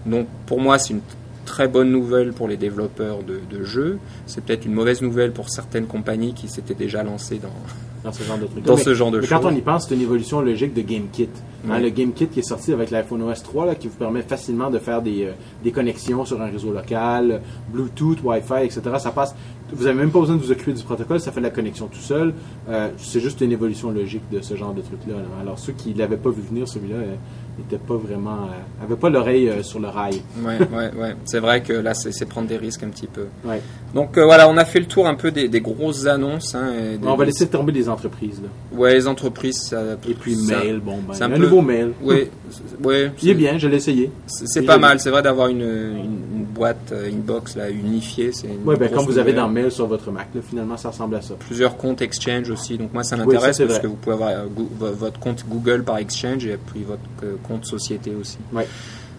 Donc 0.06 0.26
pour 0.46 0.60
moi 0.60 0.78
c'est 0.78 0.92
une 0.94 1.00
très 1.46 1.66
bonne 1.66 1.90
nouvelle 1.90 2.32
pour 2.32 2.46
les 2.46 2.56
développeurs 2.56 3.22
de, 3.24 3.40
de 3.50 3.64
jeux, 3.64 3.98
c'est 4.26 4.44
peut-être 4.44 4.66
une 4.66 4.74
mauvaise 4.74 5.02
nouvelle 5.02 5.32
pour 5.32 5.48
certaines 5.50 5.86
compagnies 5.86 6.34
qui 6.34 6.46
s'étaient 6.48 6.74
déjà 6.74 7.02
lancées 7.02 7.38
dans, 7.42 7.48
Dans 8.04 8.12
ce 8.12 8.22
genre 8.22 8.38
de 8.38 8.46
trucs. 8.46 8.64
dans 8.64 8.76
Mais- 8.76 8.82
ce 8.82 8.94
genre 8.94 9.10
de 9.10 9.20
mais 9.20 9.26
choses. 9.26 9.40
quand 9.42 9.48
on 9.50 9.54
y 9.54 9.60
pense, 9.60 9.86
c'est 9.88 9.94
une 9.94 10.00
évolution 10.00 10.40
logique 10.40 10.72
de 10.72 10.80
GameKit. 10.80 11.28
Hein, 11.68 11.72
Ouais. 11.72 11.80
le 11.82 11.90
GameKit 11.90 12.28
qui 12.28 12.38
est 12.40 12.42
sorti 12.48 12.72
avec 12.72 12.90
l'iPhone 12.90 13.20
OS 13.22 13.42
3, 13.42 13.66
là, 13.66 13.74
qui 13.74 13.88
vous 13.88 13.96
permet 13.96 14.22
facilement 14.22 14.70
de 14.70 14.78
faire 14.78 15.02
des, 15.02 15.24
euh, 15.26 15.32
des 15.62 15.70
connexions 15.70 16.24
sur 16.24 16.40
un 16.40 16.46
réseau 16.46 16.72
local, 16.72 17.42
Bluetooth, 17.70 18.16
Wi-Fi, 18.24 18.64
etc. 18.64 18.80
Ça 18.98 19.10
passe. 19.10 19.34
Vous 19.72 19.84
n'avez 19.84 19.96
même 19.98 20.10
pas 20.10 20.20
besoin 20.20 20.36
de 20.36 20.40
vous 20.42 20.50
occuper 20.52 20.72
du 20.72 20.82
protocole, 20.82 21.20
ça 21.20 21.32
fait 21.32 21.40
la 21.40 21.50
connexion 21.50 21.86
tout 21.86 21.98
seul. 22.00 22.34
Euh, 22.68 22.88
c'est 22.98 23.20
juste 23.20 23.40
une 23.40 23.52
évolution 23.52 23.90
logique 23.90 24.22
de 24.32 24.40
ce 24.40 24.54
genre 24.56 24.74
de 24.74 24.80
truc-là. 24.82 25.14
là. 25.14 25.22
Alors 25.42 25.58
ceux 25.58 25.72
qui 25.72 25.94
l'avaient 25.94 26.16
pas 26.16 26.30
vu 26.30 26.42
venir, 26.42 26.68
celui-là, 26.68 26.96
euh, 26.96 27.76
pas 27.86 27.96
vraiment, 27.96 28.48
euh, 28.90 28.96
pas 28.96 29.10
l'oreille 29.10 29.48
euh, 29.48 29.62
sur 29.62 29.80
le 29.80 29.88
rail. 29.88 30.22
Ouais, 30.44 30.58
ouais, 30.58 30.90
ouais. 30.98 31.14
C'est 31.24 31.40
vrai 31.40 31.62
que 31.62 31.72
là, 31.74 31.94
c'est 31.94 32.24
prendre 32.26 32.48
des 32.48 32.56
risques 32.56 32.82
un 32.82 32.88
petit 32.88 33.06
peu. 33.06 33.26
Ouais. 33.44 33.60
Donc 33.94 34.16
euh, 34.18 34.24
voilà, 34.24 34.48
on 34.48 34.56
a 34.56 34.64
fait 34.64 34.80
le 34.80 34.86
tour 34.86 35.06
un 35.06 35.14
peu 35.14 35.30
des, 35.30 35.48
des 35.48 35.60
grosses 35.60 36.06
annonces. 36.06 36.54
hein, 36.54 36.72
et 36.94 36.96
des- 36.98 37.06
on 37.06 37.16
va 37.16 37.24
laisser 37.24 37.46
tomber 37.48 37.72
les 37.72 37.88
entreprises. 37.88 38.40
Là. 38.42 38.48
Ouais, 38.78 38.94
les 38.94 39.06
entreprises. 39.06 39.58
Ça, 39.68 39.82
Et 40.08 40.14
puis 40.14 40.34
ça- 40.36 40.58
mail, 40.58 40.80
bon 40.80 40.98
ben, 41.06 41.14
c'est 41.14 41.24
un 41.24 41.30
peu- 41.30 41.38
nouveau 41.38 41.60
mail. 41.60 41.92
Ouais, 42.02 42.30
ouais. 42.84 43.12
Il 43.22 43.28
est 43.30 43.34
bien, 43.34 43.58
je 43.58 43.68
l'ai 43.68 43.76
essayé. 43.76 44.10
C'est 44.26 44.62
pas 44.62 44.78
mal. 44.78 44.98
C'est 45.00 45.10
vrai 45.10 45.22
d'avoir 45.22 45.48
une 45.48 46.39
boîte, 46.60 46.92
euh, 46.92 47.08
une 47.08 47.22
box 47.22 47.56
là 47.56 47.70
unifiée. 47.70 48.32
C'est 48.32 48.46
une 48.46 48.60
Oui, 48.66 48.76
ben, 48.78 48.90
comme 48.90 49.06
vous 49.06 49.18
avez 49.18 49.32
dans 49.32 49.48
Mail 49.48 49.72
sur 49.72 49.86
votre 49.86 50.10
Mac, 50.10 50.28
là, 50.34 50.42
finalement, 50.46 50.76
ça 50.76 50.90
ressemble 50.90 51.16
à 51.16 51.22
ça. 51.22 51.34
plusieurs 51.38 51.76
comptes 51.78 52.02
Exchange 52.02 52.50
aussi. 52.50 52.76
Donc 52.76 52.92
moi, 52.92 53.02
ça 53.02 53.16
m'intéresse 53.16 53.58
parce 53.58 53.70
vrai. 53.70 53.80
que 53.80 53.86
vous 53.86 53.94
pouvez 53.94 54.14
avoir 54.14 54.30
euh, 54.30 54.46
votre 54.78 55.18
compte 55.18 55.44
Google 55.48 55.82
par 55.82 55.96
Exchange 55.96 56.44
et 56.44 56.58
puis 56.58 56.82
votre 56.82 57.00
euh, 57.22 57.36
compte 57.48 57.64
société 57.64 58.12
aussi. 58.20 58.38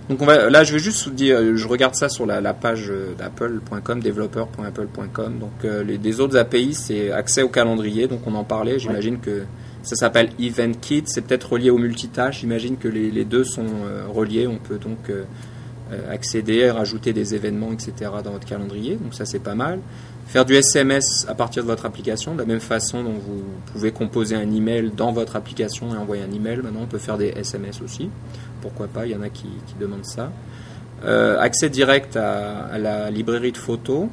Donc 0.10 0.22
on 0.22 0.26
va, 0.26 0.50
là, 0.50 0.64
je 0.64 0.74
vais 0.74 0.80
juste 0.80 1.06
vous 1.06 1.14
dire, 1.14 1.56
je 1.56 1.68
regarde 1.68 1.96
ça 1.96 2.10
sur 2.10 2.26
la, 2.26 2.42
la 2.42 2.54
page 2.54 2.92
d'apple.com, 3.18 4.00
developer.apple.com. 4.02 5.40
Donc 5.40 5.52
euh, 5.64 5.84
les 5.84 5.98
des 5.98 6.20
autres 6.20 6.38
API, 6.38 6.74
c'est 6.74 7.12
accès 7.12 7.44
au 7.44 7.50
calendrier. 7.50 8.08
Donc 8.08 8.22
on 8.28 8.36
en 8.36 8.44
parlait. 8.44 8.78
J'imagine 8.78 9.20
que 9.20 9.44
ça 9.84 9.96
s'appelle 9.96 10.30
EventKit. 10.40 11.04
C'est 11.06 11.22
peut-être 11.22 11.54
relié 11.54 11.70
au 11.70 11.78
multitâche. 11.78 12.42
J'imagine 12.42 12.78
que 12.78 12.88
les, 12.88 13.10
les 13.10 13.26
deux 13.26 13.44
sont 13.44 13.66
euh, 13.86 14.04
reliés. 14.08 14.48
On 14.48 14.58
peut 14.58 14.78
donc 14.78 15.10
euh, 15.10 15.24
accéder, 16.10 16.70
rajouter 16.72 17.14
des 17.14 17.36
événements, 17.36 17.72
etc. 17.72 18.12
dans 18.24 18.32
votre 18.32 18.46
calendrier. 18.46 18.96
Donc 18.96 19.14
ça, 19.14 19.26
c'est 19.26 19.40
pas 19.40 19.56
mal. 19.56 19.80
Faire 20.28 20.46
du 20.46 20.56
SMS 20.56 21.26
à 21.28 21.36
partir 21.36 21.64
de 21.64 21.68
votre 21.68 21.86
application, 21.86 22.34
de 22.34 22.40
la 22.40 22.46
même 22.46 22.62
façon 22.62 23.04
dont 23.04 23.12
vous 23.14 23.44
pouvez 23.74 23.92
composer 23.92 24.36
un 24.36 24.50
email 24.50 24.92
dans 24.96 25.12
votre 25.12 25.36
application 25.36 25.94
et 25.94 25.98
envoyer 25.98 26.24
un 26.24 26.32
email. 26.32 26.58
Maintenant, 26.58 26.82
on 26.84 26.88
peut 26.88 27.00
faire 27.00 27.18
des 27.18 27.28
SMS 27.36 27.82
aussi. 27.82 28.10
Pourquoi 28.62 28.88
pas 28.88 29.06
Il 29.06 29.12
y 29.12 29.16
en 29.16 29.22
a 29.22 29.30
qui, 29.30 29.48
qui 29.68 29.76
demandent 29.80 30.06
ça. 30.06 30.32
Euh, 31.04 31.40
accès 31.40 31.70
direct 31.70 32.16
à, 32.16 32.66
à 32.66 32.78
la 32.78 33.10
librairie 33.10 33.52
de 33.52 33.58
photos. 33.58 34.08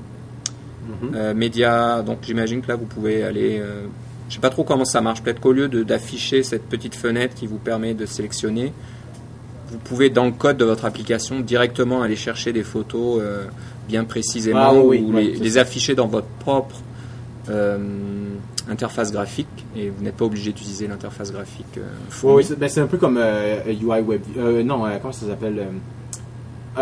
Mhm. 0.89 1.13
Euh, 1.15 1.35
médias, 1.35 2.03
donc 2.03 2.19
j'imagine 2.23 2.63
que 2.63 2.69
là 2.69 2.77
vous 2.77 2.87
pouvez 2.87 3.23
aller. 3.23 3.59
euh, 3.61 3.83
je 4.29 4.35
sais 4.35 4.41
pas 4.41 4.51
trop 4.51 4.65
comment 4.65 4.85
ça 4.85 5.01
marche. 5.01 5.23
Peut-être 5.23 5.41
qu'au 5.41 5.53
lieu 5.53 5.69
d'afficher 5.69 6.43
cette 6.43 6.65
petite 6.69 6.95
fenêtre 6.95 7.35
qui 7.35 7.47
vous 7.47 7.59
permet 7.59 7.95
de 7.95 8.07
sélectionner, 8.07 8.73
vous 9.71 9.79
pouvez 9.79 10.11
dans 10.11 10.25
le 10.25 10.33
code 10.33 10.57
de 10.57 10.65
votre 10.65 10.85
application 10.85 11.41
directement 11.41 12.03
aller 12.03 12.17
chercher 12.17 12.53
des 12.53 12.63
photos 12.63 13.21
euh, 13.23 13.45
bien 13.89 14.05
précisément 14.05 14.61
Ah 14.63 14.75
oui, 14.75 15.05
ou 15.07 15.15
oui, 15.15 15.37
les, 15.41 15.59
afficher 15.59 15.95
dans 15.95 16.07
votre 16.07 16.27
propre 16.41 16.77
euh, 17.51 17.79
interface 18.69 19.13
graphique 19.13 19.47
et 19.77 19.91
vous 19.91 20.03
n'êtes 20.05 20.17
pas 20.17 20.25
obligé 20.27 20.53
d'utiliser 20.53 20.87
l'interface 20.87 21.33
graphique. 21.33 21.67
euh, 21.79 21.83
Oui, 22.23 22.45
c'est 22.45 22.59
ben, 22.59 22.69
c'est 22.69 22.81
un 22.81 22.87
peu 22.87 22.99
comme 22.99 23.19
UI 23.67 24.01
Web. 24.01 24.21
euh, 24.39 24.63
non, 24.63 24.85
euh, 24.87 24.97
comment 25.01 25.13
ça 25.13 25.27
s'appelle 25.27 25.67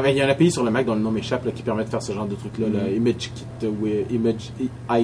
Il 0.04 0.16
y 0.16 0.20
a 0.20 0.26
un 0.26 0.28
API 0.28 0.50
sur 0.50 0.64
le 0.64 0.70
Mac 0.70 0.84
dont 0.86 0.94
le 0.94 1.00
nom 1.00 1.10
m'échappe 1.10 1.52
qui 1.54 1.62
permet 1.62 1.84
de 1.84 1.88
faire 1.88 2.02
ce 2.02 2.12
genre 2.12 2.26
de 2.26 2.34
truc-là. 2.34 2.66
là, 2.68 2.84
Mhm. 2.88 2.96
Image 2.96 3.30
Kit, 3.34 3.66
oui, 3.80 4.04
Image 4.10 4.50
euh, 4.60 4.98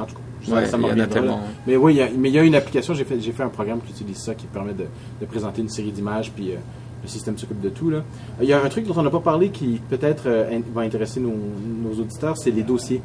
en 0.00 0.04
tout 0.06 0.14
cas, 0.14 0.20
ça, 0.46 0.54
Ouais, 0.54 0.66
ça 0.66 0.76
il 0.76 0.80
y 0.80 0.82
me 0.82 0.86
en 0.86 0.88
a 0.88 0.90
reviendra, 0.92 1.14
là. 1.14 1.20
tellement. 1.20 1.40
Mais 1.66 1.76
oui, 1.76 1.94
il 1.94 1.96
y 1.98 2.02
a, 2.02 2.08
mais 2.16 2.28
il 2.30 2.34
y 2.34 2.38
a 2.38 2.42
une 2.42 2.54
application, 2.54 2.94
j'ai 2.94 3.04
fait, 3.04 3.42
un 3.42 3.48
programme 3.48 3.80
qui 3.86 3.92
utilise 3.92 4.16
ça, 4.18 4.34
qui 4.34 4.46
permet 4.46 4.72
de, 4.72 4.84
de 5.20 5.26
présenter 5.26 5.60
une 5.60 5.68
série 5.68 5.90
d'images, 5.92 6.30
puis 6.34 6.52
euh, 6.52 6.56
le 7.02 7.08
système 7.08 7.36
s'occupe 7.38 7.60
de 7.60 7.68
tout. 7.70 7.90
Là. 7.90 8.02
Il 8.40 8.48
y 8.48 8.52
a 8.52 8.62
un 8.62 8.68
truc 8.68 8.86
dont 8.86 8.94
on 8.96 9.02
n'a 9.02 9.10
pas 9.10 9.20
parlé 9.20 9.48
qui 9.50 9.80
peut-être 9.88 10.24
euh, 10.26 10.50
in- 10.56 10.62
va 10.74 10.82
intéresser 10.82 11.20
nos, 11.20 11.32
nos 11.32 11.98
auditeurs, 12.00 12.36
c'est 12.36 12.50
les 12.50 12.62
dossiers. 12.62 13.00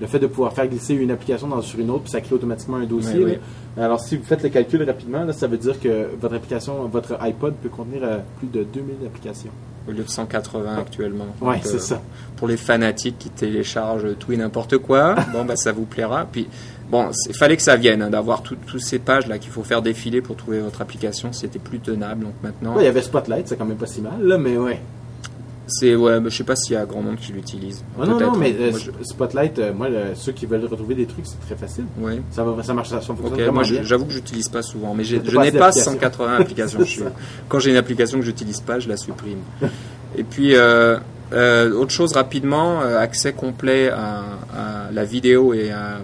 le 0.00 0.06
fait 0.06 0.18
de 0.18 0.26
pouvoir 0.26 0.52
faire 0.52 0.66
glisser 0.68 0.94
une 0.94 1.10
application 1.10 1.46
dans, 1.48 1.60
sur 1.62 1.78
une 1.80 1.90
autre, 1.90 2.02
puis 2.04 2.10
ça 2.12 2.20
crée 2.20 2.34
automatiquement 2.34 2.76
un 2.78 2.86
dossier. 2.86 3.24
Oui. 3.24 3.38
Alors, 3.76 4.00
si 4.00 4.16
vous 4.16 4.24
faites 4.24 4.42
le 4.42 4.48
calcul 4.48 4.82
rapidement, 4.82 5.24
là, 5.24 5.32
ça 5.32 5.46
veut 5.46 5.56
dire 5.58 5.78
que 5.80 6.08
votre 6.20 6.34
application, 6.34 6.84
votre 6.88 7.16
iPod 7.22 7.54
peut 7.62 7.68
contenir 7.68 8.00
euh, 8.04 8.18
plus 8.38 8.48
de 8.48 8.64
2000 8.64 9.06
applications. 9.06 9.50
Au 9.88 9.90
lieu 9.92 10.02
de 10.04 10.08
180 10.08 10.76
actuellement. 10.76 11.26
Donc, 11.40 11.54
c'est 11.62 11.76
euh, 11.76 11.78
ça. 11.78 12.02
Pour 12.36 12.46
les 12.48 12.56
fanatiques 12.58 13.18
qui 13.18 13.30
téléchargent 13.30 14.16
tout 14.18 14.32
et 14.32 14.36
n'importe 14.36 14.78
quoi, 14.78 15.14
bon, 15.32 15.44
bah, 15.44 15.56
ça 15.56 15.72
vous 15.72 15.84
plaira. 15.86 16.26
Puis, 16.30 16.46
bon, 16.90 17.10
il 17.28 17.34
fallait 17.34 17.56
que 17.56 17.62
ça 17.62 17.76
vienne, 17.76 18.02
hein, 18.02 18.10
d'avoir 18.10 18.42
toutes 18.42 18.64
toutes 18.66 18.80
ces 18.82 18.98
pages-là 18.98 19.38
qu'il 19.38 19.50
faut 19.50 19.62
faire 19.62 19.82
défiler 19.82 20.20
pour 20.20 20.36
trouver 20.36 20.60
votre 20.60 20.80
application. 20.82 21.32
C'était 21.32 21.58
plus 21.58 21.78
tenable. 21.80 22.24
Donc 22.24 22.34
maintenant, 22.42 22.74
Ouais, 22.76 22.82
il 22.82 22.86
y 22.86 22.88
avait 22.88 23.02
Spotlight, 23.02 23.48
c'est 23.48 23.56
quand 23.56 23.64
même 23.66 23.76
pas 23.76 23.86
si 23.86 24.00
mal, 24.00 24.20
là, 24.22 24.38
mais 24.38 24.56
ouais. 24.56 24.80
c'est, 25.70 25.94
ouais, 25.94 26.18
mais 26.18 26.30
je 26.30 26.36
sais 26.38 26.44
pas 26.44 26.56
s'il 26.56 26.72
y 26.72 26.76
a 26.76 26.86
grand 26.86 27.02
monde 27.02 27.16
qui 27.16 27.30
l'utilise. 27.32 27.84
Ah 28.00 28.06
non, 28.06 28.18
non, 28.18 28.36
mais 28.38 28.54
euh, 28.58 28.70
Moi, 28.70 28.78
je- 28.80 29.04
Spotlight, 29.04 29.58
euh, 29.58 29.74
moi, 29.74 29.88
le- 29.90 30.14
ceux 30.14 30.32
qui 30.32 30.46
veulent 30.46 30.64
retrouver 30.64 30.94
des 30.94 31.04
trucs, 31.04 31.26
c'est 31.26 31.40
très 31.40 31.56
facile. 31.56 31.84
ouais. 32.00 32.22
Ça, 32.30 32.42
va, 32.42 32.62
ça 32.62 32.72
marche, 32.72 32.88
ça 32.88 33.00
fonctionne 33.00 33.26
Ok, 33.28 33.34
vraiment 33.34 33.52
moi 33.52 33.64
j'avoue 33.64 34.06
que 34.06 34.12
j'utilise 34.12 34.48
pas 34.48 34.62
souvent, 34.62 34.94
mais 34.94 35.04
je 35.04 35.16
n'ai 35.16 35.22
pas 35.22 35.44
d'applications. 35.44 35.92
180 35.92 36.36
applications. 36.40 36.84
Je 36.84 37.02
quand 37.48 37.58
j'ai 37.58 37.70
une 37.70 37.76
application 37.76 38.18
que 38.18 38.24
j'utilise 38.24 38.60
pas, 38.60 38.78
je 38.78 38.88
la 38.88 38.96
supprime. 38.96 39.40
Et 40.16 40.22
puis 40.24 40.54
euh, 40.56 40.96
euh, 41.34 41.70
autre 41.74 41.90
chose 41.92 42.12
rapidement, 42.14 42.80
accès 42.80 43.34
complet 43.34 43.90
à, 43.90 44.20
à 44.56 44.90
la 44.90 45.04
vidéo 45.04 45.52
et 45.52 45.70
à 45.70 45.98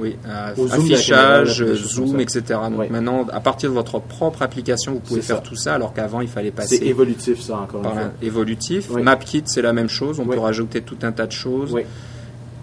oui, 0.00 0.16
à 0.28 0.52
Au 0.58 0.66
zoom 0.68 0.80
affichage, 0.80 1.58
caméra, 1.58 1.74
zoom, 1.76 2.16
ça. 2.16 2.20
etc. 2.22 2.42
Donc 2.70 2.90
maintenant, 2.90 3.26
à 3.32 3.40
partir 3.40 3.70
de 3.70 3.74
votre 3.74 3.98
propre 4.00 4.42
application, 4.42 4.92
vous 4.94 5.00
pouvez 5.00 5.20
C'est 5.20 5.26
faire 5.28 5.36
ça. 5.36 5.42
tout 5.42 5.56
ça, 5.56 5.74
alors 5.74 5.92
qu'avant 5.92 6.20
il 6.20 6.28
fallait 6.28 6.48
C'est 6.48 6.76
passer 6.78 6.80
évolutif, 6.86 7.40
ça, 7.40 7.58
encore 7.58 7.82
une 7.84 7.90
fois. 7.90 8.10
évolutif. 8.22 8.88
Oui. 8.90 9.02
MapKit, 9.02 9.42
c'est 9.46 9.62
la 9.62 9.72
même 9.72 9.88
chose. 9.88 10.20
On 10.20 10.26
peut 10.26 10.38
rajouter 10.38 10.80
tout 10.82 10.98
un 11.02 11.12
tas 11.12 11.26
de 11.26 11.32
choses. 11.32 11.72
Oui. 11.72 11.82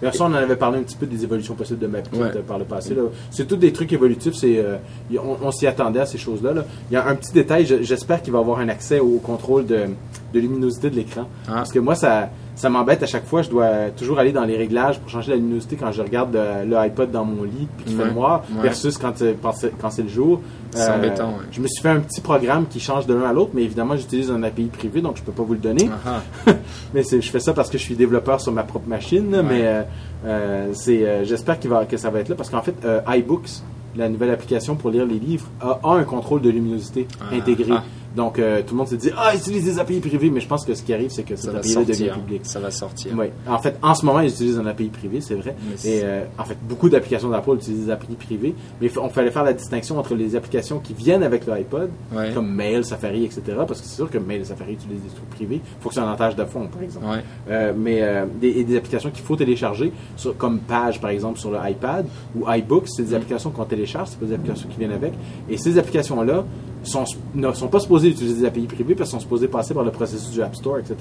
Bien 0.00 0.12
sûr, 0.12 0.26
on 0.26 0.28
en 0.28 0.34
avait 0.34 0.54
parlé 0.54 0.78
un 0.78 0.82
petit 0.82 0.96
peu 0.96 1.06
des 1.06 1.24
évolutions 1.24 1.54
possibles 1.54 1.80
de 1.80 1.88
MapKit 1.88 2.20
Ouais. 2.20 2.28
euh, 2.36 2.42
par 2.46 2.56
le 2.56 2.64
passé. 2.64 2.94
là. 2.94 3.02
C'est 3.32 3.48
tous 3.48 3.56
des 3.56 3.72
trucs 3.72 3.92
évolutifs. 3.92 4.34
C'est, 4.36 4.58
euh, 4.58 4.76
on, 5.16 5.36
on 5.42 5.50
s'y 5.50 5.66
attendait 5.66 5.98
à 5.98 6.06
ces 6.06 6.18
choses-là. 6.18 6.52
là. 6.52 6.64
Il 6.88 6.94
y 6.94 6.96
a 6.96 7.04
un 7.08 7.16
petit 7.16 7.32
détail. 7.32 7.66
je- 7.66 7.82
J'espère 7.82 8.22
qu'il 8.22 8.32
va 8.32 8.38
avoir 8.38 8.60
un 8.60 8.68
accès 8.68 9.00
au 9.00 9.18
contrôle 9.18 9.66
de, 9.66 9.86
de 10.32 10.38
luminosité 10.38 10.88
de 10.88 10.94
l'écran. 10.94 11.26
Ah. 11.48 11.54
Parce 11.54 11.72
que 11.72 11.80
moi, 11.80 11.96
ça, 11.96 12.30
ça 12.58 12.68
m'embête 12.68 13.02
à 13.02 13.06
chaque 13.06 13.24
fois. 13.24 13.42
Je 13.42 13.48
dois 13.50 13.68
toujours 13.96 14.18
aller 14.18 14.32
dans 14.32 14.44
les 14.44 14.56
réglages 14.56 14.98
pour 14.98 15.08
changer 15.08 15.30
la 15.30 15.36
luminosité 15.36 15.76
quand 15.76 15.92
je 15.92 16.02
regarde 16.02 16.34
euh, 16.36 16.64
le 16.64 16.76
iPod 16.76 17.10
dans 17.10 17.24
mon 17.24 17.44
lit 17.44 17.68
puis 17.76 17.86
qu'il 17.86 17.98
Ouais. 17.98 18.04
fait 18.06 18.12
noir 18.12 18.42
Ouais. 18.56 18.62
versus 18.62 18.98
quand, 18.98 19.22
euh, 19.22 19.34
quand 19.40 19.52
c'est- 19.52 19.72
quand 19.80 19.90
c'est 19.90 20.02
le 20.02 20.08
jour. 20.08 20.40
Euh, 20.74 20.78
C'est 20.78 20.90
embêtant, 20.90 21.28
ouais. 21.28 21.44
Je 21.52 21.60
me 21.60 21.66
suis 21.68 21.80
fait 21.82 21.88
un 21.88 22.00
petit 22.00 22.20
programme 22.20 22.66
qui 22.68 22.80
change 22.80 23.06
de 23.06 23.14
l'un 23.14 23.22
à 23.28 23.32
l'autre, 23.32 23.52
mais 23.54 23.62
évidemment, 23.62 23.96
j'utilise 23.96 24.30
un 24.30 24.42
API 24.42 24.64
privé, 24.66 25.00
donc 25.00 25.16
je 25.16 25.22
peux 25.22 25.32
pas 25.32 25.42
vous 25.44 25.54
le 25.54 25.60
donner. 25.60 25.88
Ah 26.06 26.20
ah. 26.46 26.52
Mais 26.94 27.02
je 27.04 27.20
fais 27.30 27.40
ça 27.40 27.52
parce 27.54 27.70
que 27.70 27.78
je 27.78 27.82
suis 27.84 27.94
développeur 27.94 28.40
sur 28.40 28.52
ma 28.52 28.64
propre 28.64 28.88
machine. 28.88 29.30
Mais 29.48 29.62
euh, 29.64 29.82
euh, 30.26 30.68
c'est, 30.74 31.06
euh, 31.06 31.24
j'espère 31.24 31.58
qu'il 31.58 31.70
va, 31.70 31.84
que 31.86 31.96
ça 31.96 32.10
va 32.10 32.18
être 32.20 32.28
là 32.28 32.34
parce 32.34 32.50
qu'en 32.50 32.62
fait, 32.62 32.74
euh, 32.84 33.00
iBooks, 33.08 33.48
la 33.96 34.08
nouvelle 34.08 34.30
application 34.30 34.74
pour 34.76 34.90
lire 34.90 35.06
les 35.06 35.18
livres, 35.18 35.46
a, 35.60 35.78
a 35.82 35.94
un 35.94 36.04
contrôle 36.04 36.40
de 36.42 36.50
luminosité 36.50 37.06
Ah, 37.20 37.34
intégré. 37.34 37.70
ah. 37.72 37.82
Donc 38.18 38.38
euh, 38.38 38.62
tout 38.66 38.74
le 38.74 38.78
monde 38.78 38.88
se 38.88 38.96
dit 38.96 39.10
ah 39.16 39.32
utilise 39.34 39.64
des 39.64 39.78
API 39.78 40.00
privés, 40.00 40.28
mais 40.28 40.40
je 40.40 40.48
pense 40.48 40.64
que 40.64 40.74
ce 40.74 40.82
qui 40.82 40.92
arrive 40.92 41.10
c'est 41.10 41.22
que 41.22 41.36
Ça 41.36 41.52
va 41.52 41.58
API-là 41.60 41.84
devient 41.84 42.10
publique. 42.12 42.40
Ça 42.44 42.58
va 42.58 42.70
sortir. 42.72 43.12
Oui. 43.16 43.26
En 43.48 43.58
fait, 43.58 43.76
en 43.80 43.94
ce 43.94 44.04
moment, 44.04 44.20
ils 44.20 44.28
utilisent 44.30 44.58
un 44.58 44.66
API 44.66 44.88
privé, 44.88 45.20
c'est 45.20 45.36
vrai. 45.36 45.54
Mais 45.70 45.88
Et 45.90 46.00
euh, 46.02 46.24
en 46.36 46.44
fait, 46.44 46.56
beaucoup 46.68 46.88
d'applications 46.88 47.28
d'Apple 47.30 47.54
utilisent 47.54 47.86
des 47.86 47.90
API 47.92 48.14
privées, 48.16 48.54
mais 48.80 48.88
il 48.92 49.10
fallait 49.10 49.30
faire 49.30 49.44
la 49.44 49.52
distinction 49.52 49.98
entre 49.98 50.14
les 50.16 50.34
applications 50.34 50.80
qui 50.80 50.94
viennent 50.94 51.22
avec 51.22 51.46
l'iPod, 51.46 51.90
Ouais. 52.12 52.32
comme 52.34 52.50
Mail, 52.52 52.84
Safari, 52.84 53.24
etc. 53.24 53.42
Parce 53.66 53.80
que 53.80 53.86
c'est 53.86 53.94
sûr 53.94 54.10
que 54.10 54.18
Mail 54.18 54.40
et 54.40 54.44
Safari 54.44 54.72
utilisent 54.72 55.02
des 55.02 55.10
trucs 55.14 55.30
privés. 55.30 55.60
Il 55.64 55.82
faut 55.82 55.88
que 55.90 55.94
c'est 55.94 56.00
un 56.00 56.04
avantage 56.04 56.34
de 56.34 56.44
fond, 56.44 56.66
par 56.66 56.82
exemple. 56.82 57.06
Ouais. 57.06 57.22
Euh, 57.50 57.72
mais 57.76 58.02
des, 58.40 58.48
et 58.58 58.64
des 58.64 58.76
applications 58.76 59.10
qu'il 59.10 59.24
faut 59.24 59.36
télécharger, 59.36 59.92
sur- 60.16 60.36
comme 60.36 60.58
Page 60.58 61.00
par 61.00 61.10
exemple 61.10 61.38
sur 61.38 61.50
le 61.52 61.58
iPad 61.70 62.04
ou 62.34 62.50
iBooks, 62.50 62.88
c'est 62.88 63.02
des 63.04 63.14
applications 63.14 63.50
qu'on 63.50 63.64
télécharge, 63.64 64.08
c'est 64.08 64.18
pas 64.18 64.26
des 64.26 64.34
applications 64.34 64.68
qui 64.68 64.76
viennent 64.78 64.92
avec. 64.92 65.12
Et 65.48 65.56
ces 65.56 65.78
applications-là 65.78 66.44
sont, 66.82 67.04
ne 67.34 67.52
sont 67.52 67.68
pas 67.68 67.80
supposées 67.80 68.07
utiliser 68.10 68.40
des 68.40 68.46
API 68.46 68.66
privées 68.66 68.94
parce 68.94 69.10
qu'elles 69.10 69.20
sont 69.20 69.22
supposées 69.24 69.48
passer 69.48 69.74
par 69.74 69.84
le 69.84 69.90
processus 69.90 70.30
du 70.30 70.42
App 70.42 70.54
Store, 70.56 70.78
etc. 70.78 70.96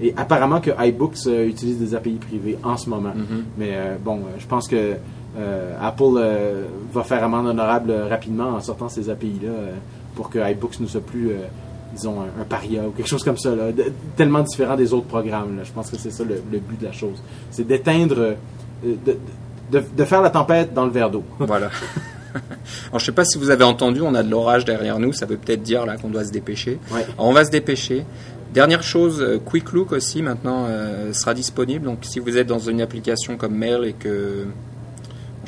Et 0.00 0.14
apparemment 0.16 0.60
que 0.60 0.70
iBooks 0.78 1.26
euh, 1.26 1.46
utilise 1.46 1.78
des 1.78 1.94
API 1.94 2.12
privées 2.16 2.58
en 2.62 2.76
ce 2.76 2.88
moment. 2.90 3.12
Mhm. 3.14 3.44
Mais 3.58 3.70
euh, 3.72 3.96
bon, 4.02 4.16
euh, 4.18 4.20
je 4.38 4.46
pense 4.46 4.66
que 4.68 4.94
Apple 5.80 6.20
va 6.92 7.02
faire 7.04 7.22
amende 7.22 7.46
honorable 7.46 7.92
rapidement 8.10 8.48
en 8.56 8.60
sortant 8.60 8.88
ces 8.88 9.08
API-là 9.08 9.50
pour 10.16 10.30
que 10.30 10.38
iBooks 10.50 10.80
ne 10.80 10.86
soit 10.86 11.00
plus, 11.00 11.30
disons, 11.94 12.16
un, 12.22 12.40
un 12.40 12.44
paria 12.44 12.82
ou 12.88 12.90
quelque 12.90 13.06
chose 13.08 13.22
comme 13.22 13.36
ça, 13.36 13.54
là, 13.54 13.70
de- 13.70 13.92
tellement 14.16 14.40
différent 14.42 14.74
des 14.74 14.92
autres 14.92 15.06
programmes. 15.06 15.56
là. 15.58 15.62
Je 15.64 15.70
pense 15.70 15.90
que 15.90 15.96
c'est 15.96 16.10
ça 16.10 16.24
le, 16.24 16.42
le 16.50 16.58
but 16.58 16.80
de 16.80 16.86
la 16.86 16.92
chose. 16.92 17.22
C'est 17.52 17.64
d'éteindre, 17.64 18.34
de, 18.82 19.16
de, 19.70 19.82
de 19.96 20.04
faire 20.04 20.22
la 20.22 20.30
tempête 20.30 20.74
dans 20.74 20.86
le 20.86 20.90
verre 20.90 21.10
d'eau. 21.10 21.22
Voilà. 21.38 21.68
Alors, 22.88 22.98
je 22.98 23.04
sais 23.04 23.12
pas 23.12 23.24
si 23.24 23.38
vous 23.38 23.50
avez 23.50 23.64
entendu, 23.64 24.00
on 24.00 24.14
a 24.14 24.22
de 24.22 24.30
l'orage 24.30 24.64
derrière 24.64 24.98
nous, 24.98 25.12
ça 25.12 25.26
veut 25.26 25.36
peut-être 25.36 25.62
dire 25.62 25.86
là 25.86 25.96
qu'on 25.96 26.08
doit 26.08 26.24
se 26.24 26.32
dépêcher. 26.32 26.78
Ouais. 26.90 27.04
Alors, 27.14 27.28
on 27.28 27.32
va 27.32 27.44
se 27.44 27.50
dépêcher. 27.50 28.04
Dernière 28.52 28.82
chose, 28.82 29.20
euh, 29.20 29.38
Quick 29.38 29.72
Look 29.72 29.92
aussi 29.92 30.22
maintenant 30.22 30.66
euh, 30.68 31.12
sera 31.12 31.34
disponible. 31.34 31.84
Donc, 31.84 31.98
si 32.02 32.18
vous 32.18 32.38
êtes 32.38 32.46
dans 32.46 32.58
une 32.58 32.80
application 32.80 33.36
comme 33.36 33.54
Mail 33.54 33.84
et 33.84 33.92
que 33.92 34.46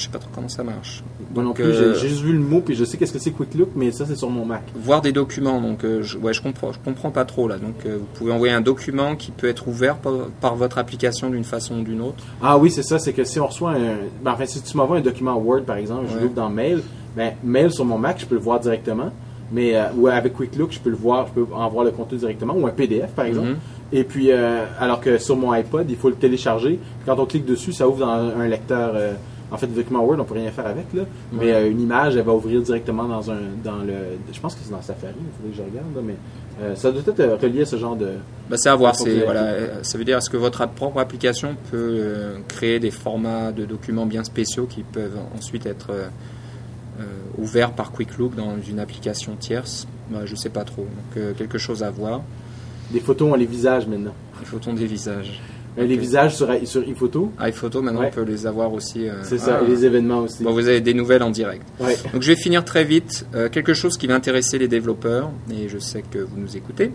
je 0.01 0.05
sais 0.07 0.11
pas 0.11 0.19
trop 0.19 0.31
comment 0.35 0.49
ça 0.49 0.65
marche. 0.65 1.03
Moi 1.35 1.45
non 1.45 1.51
Donc, 1.51 1.57
plus, 1.57 1.65
euh, 1.67 1.95
j'ai 1.95 2.01
j'ai 2.01 2.09
juste 2.09 2.23
vu 2.23 2.33
le 2.33 2.39
mot, 2.41 2.61
puis 2.61 2.75
je 2.75 2.85
sais 2.85 2.97
qu'est-ce 2.97 3.13
que 3.13 3.19
c'est 3.19 3.31
Quick 3.31 3.55
Look, 3.55 3.69
mais 3.77 3.93
ça, 3.93 4.05
c'est 4.07 4.17
sur 4.17 4.31
mon 4.31 4.45
Mac. 4.45 4.63
voir 4.75 5.01
des 5.01 5.13
documents. 5.13 5.61
Donc, 5.61 5.85
euh, 5.85 6.03
je, 6.03 6.19
ouais, 6.19 6.33
je 6.33 6.43
comprends, 6.43 6.73
je 6.73 6.79
comprends 6.85 7.11
pas 7.11 7.25
trop 7.25 7.47
là. 7.47 7.57
Donc, 7.59 7.75
euh, 7.87 7.99
vous 7.99 8.07
pouvez 8.15 8.33
envoyer 8.33 8.53
un 8.55 8.61
document 8.61 9.15
qui 9.15 9.31
peut 9.31 9.49
être 9.49 9.69
ouvert 9.69 9.97
par, 9.97 10.13
par 10.41 10.57
votre 10.57 10.79
application 10.79 11.31
d'une 11.31 11.45
façon 11.45 11.79
ou 11.79 11.83
d'une 11.83 12.01
autre. 12.01 12.25
Ah 12.43 12.59
oui, 12.59 12.71
c'est 12.71 12.83
ça, 12.83 12.99
c'est 12.99 13.13
que 13.13 13.25
si 13.25 13.39
on 13.39 13.47
reçoit 13.47 13.73
un... 13.73 13.97
Ben, 14.25 14.33
enfin, 14.33 14.47
si 14.47 14.61
tu 14.63 14.77
m'envoies 14.77 14.97
un 14.99 15.03
document 15.03 15.37
Word, 15.37 15.63
par 15.63 15.77
exemple, 15.77 16.07
je 16.11 16.15
Ouais. 16.17 16.23
l'ouvre 16.23 16.35
dans 16.35 16.49
Mail, 16.51 16.83
ben, 17.17 17.33
Mail 17.45 17.71
sur 17.71 17.85
mon 17.85 17.99
Mac, 17.99 18.19
je 18.21 18.27
peux 18.27 18.35
le 18.37 18.41
voir 18.41 18.59
directement, 18.61 19.11
mais 19.53 19.77
euh, 19.77 19.85
ou 19.97 20.07
avec 20.09 20.33
Quick 20.35 20.57
Look, 20.57 20.73
je 20.73 20.81
peux 20.81 20.91
le 20.91 20.97
voir, 20.97 21.27
je 21.29 21.41
peux 21.43 21.55
en 21.55 21.69
voir 21.69 21.85
le 21.85 21.91
contenu 21.93 22.19
directement, 22.19 22.55
ou 22.55 22.67
un 22.67 22.71
PDF, 22.71 23.11
par 23.13 23.27
exemple. 23.27 23.49
Mhm. 23.49 23.57
Et 23.93 24.05
puis, 24.05 24.31
euh, 24.31 24.65
alors 24.79 25.01
que 25.01 25.19
sur 25.19 25.37
mon 25.37 25.51
iPod, 25.53 25.87
il 25.91 25.97
faut 25.97 26.09
le 26.09 26.15
télécharger. 26.15 26.79
Quand 27.05 27.19
on 27.19 27.27
clique 27.27 27.45
dessus, 27.45 27.73
ça 27.73 27.89
ouvre 27.89 27.99
dans 28.07 28.09
un 28.41 28.47
lecteur... 28.49 28.95
en 29.51 29.57
fait, 29.57 29.67
le 29.67 29.75
document 29.75 30.05
Word, 30.05 30.19
on 30.21 30.25
peut 30.25 30.35
rien 30.35 30.51
faire 30.51 30.67
avec, 30.67 30.87
là. 30.95 31.03
Mais 31.33 31.53
euh, 31.53 31.71
une 31.71 31.81
image, 31.81 32.17
elle 32.17 32.25
va 32.25 32.33
ouvrir 32.33 32.63
directement 32.63 33.05
dans 33.05 33.31
un... 33.31 33.39
dans 33.65 33.79
le 33.79 33.95
Je 34.33 34.41
pense 34.41 34.55
que 34.55 34.61
c'est 34.63 34.71
dans 34.71 34.83
Safari, 34.83 35.15
il 35.19 35.37
faudrait 35.37 35.51
que 35.51 35.57
je 35.57 35.63
regarde, 35.63 35.95
là, 35.95 36.03
mais 36.05 36.17
euh, 36.63 36.75
ça 36.75 36.93
doit 36.93 37.01
être 37.07 37.21
euh, 37.21 37.37
relié 37.37 37.63
à 37.63 37.67
ce 37.67 37.77
genre 37.77 37.97
de... 37.97 38.13
Bah, 38.49 38.57
c'est 38.59 38.69
à 38.69 38.75
voir. 38.75 38.95
C'est, 38.95 39.25
voilà, 39.25 39.83
ça 39.83 39.97
veut 39.97 40.05
dire 40.05 40.19
est-ce 40.19 40.29
que 40.29 40.37
votre 40.37 40.67
propre 40.69 40.99
application 40.99 41.57
peut 41.71 41.77
euh, 41.77 42.39
créer 42.49 42.81
des 42.81 42.91
formats 42.91 43.53
de 43.53 43.65
documents 43.65 44.07
bien 44.07 44.25
spéciaux 44.25 44.67
qui 44.67 44.83
peuvent 44.83 45.19
ensuite 45.37 45.67
être 45.67 45.91
ouverts 47.39 47.73
par 47.73 47.93
Quick 47.93 48.19
Look 48.19 48.35
dans 48.35 48.57
une 48.69 48.79
application 48.79 49.37
tierce? 49.37 49.87
Bah, 50.11 50.27
Je 50.27 50.35
sais 50.35 50.51
pas 50.51 50.65
trop. 50.65 50.83
Donc 50.83 51.37
quelque 51.37 51.59
chose 51.59 51.83
à 51.83 51.91
voir. 51.91 52.23
Des 52.91 53.01
photos 53.01 53.33
ont 53.33 53.37
les 53.37 53.47
visages 53.47 53.87
maintenant. 53.87 54.15
Les 54.41 54.47
photos 54.47 54.75
des 54.75 54.87
visages. 54.87 55.41
Les 55.77 55.97
visages 55.97 56.37
sur, 56.37 56.49
sur 56.65 56.83
iPhoto, 56.87 57.33
iPhoto 57.41 57.81
maintenant 57.81 58.01
Ouais. 58.01 58.11
on 58.13 58.15
peut 58.15 58.23
les 58.23 58.47
avoir 58.47 58.73
aussi. 58.73 59.09
euh, 59.09 59.15
c'est 59.23 59.39
ça, 59.39 59.61
ah. 59.61 59.65
et 59.65 59.69
les 59.71 59.85
événements 59.85 60.19
aussi. 60.21 60.43
Bon, 60.43 60.53
vous 60.53 60.69
avez 60.69 60.81
des 60.81 60.95
nouvelles 60.95 61.23
en 61.23 61.31
direct. 61.31 61.63
Ouais. 61.79 61.97
Donc 62.13 62.23
je 62.23 62.29
vais 62.33 62.37
finir 62.37 62.65
très 62.65 62.85
vite. 62.85 63.27
Euh, 63.35 63.49
quelque 63.49 63.73
chose 63.73 63.97
qui 63.97 64.07
va 64.07 64.15
intéresser 64.15 64.59
les 64.59 64.69
développeurs, 64.69 65.31
et 65.51 65.69
je 65.69 65.79
sais 65.79 66.03
que 66.03 66.19
vous 66.19 66.37
nous 66.37 66.57
écoutez. 66.57 66.91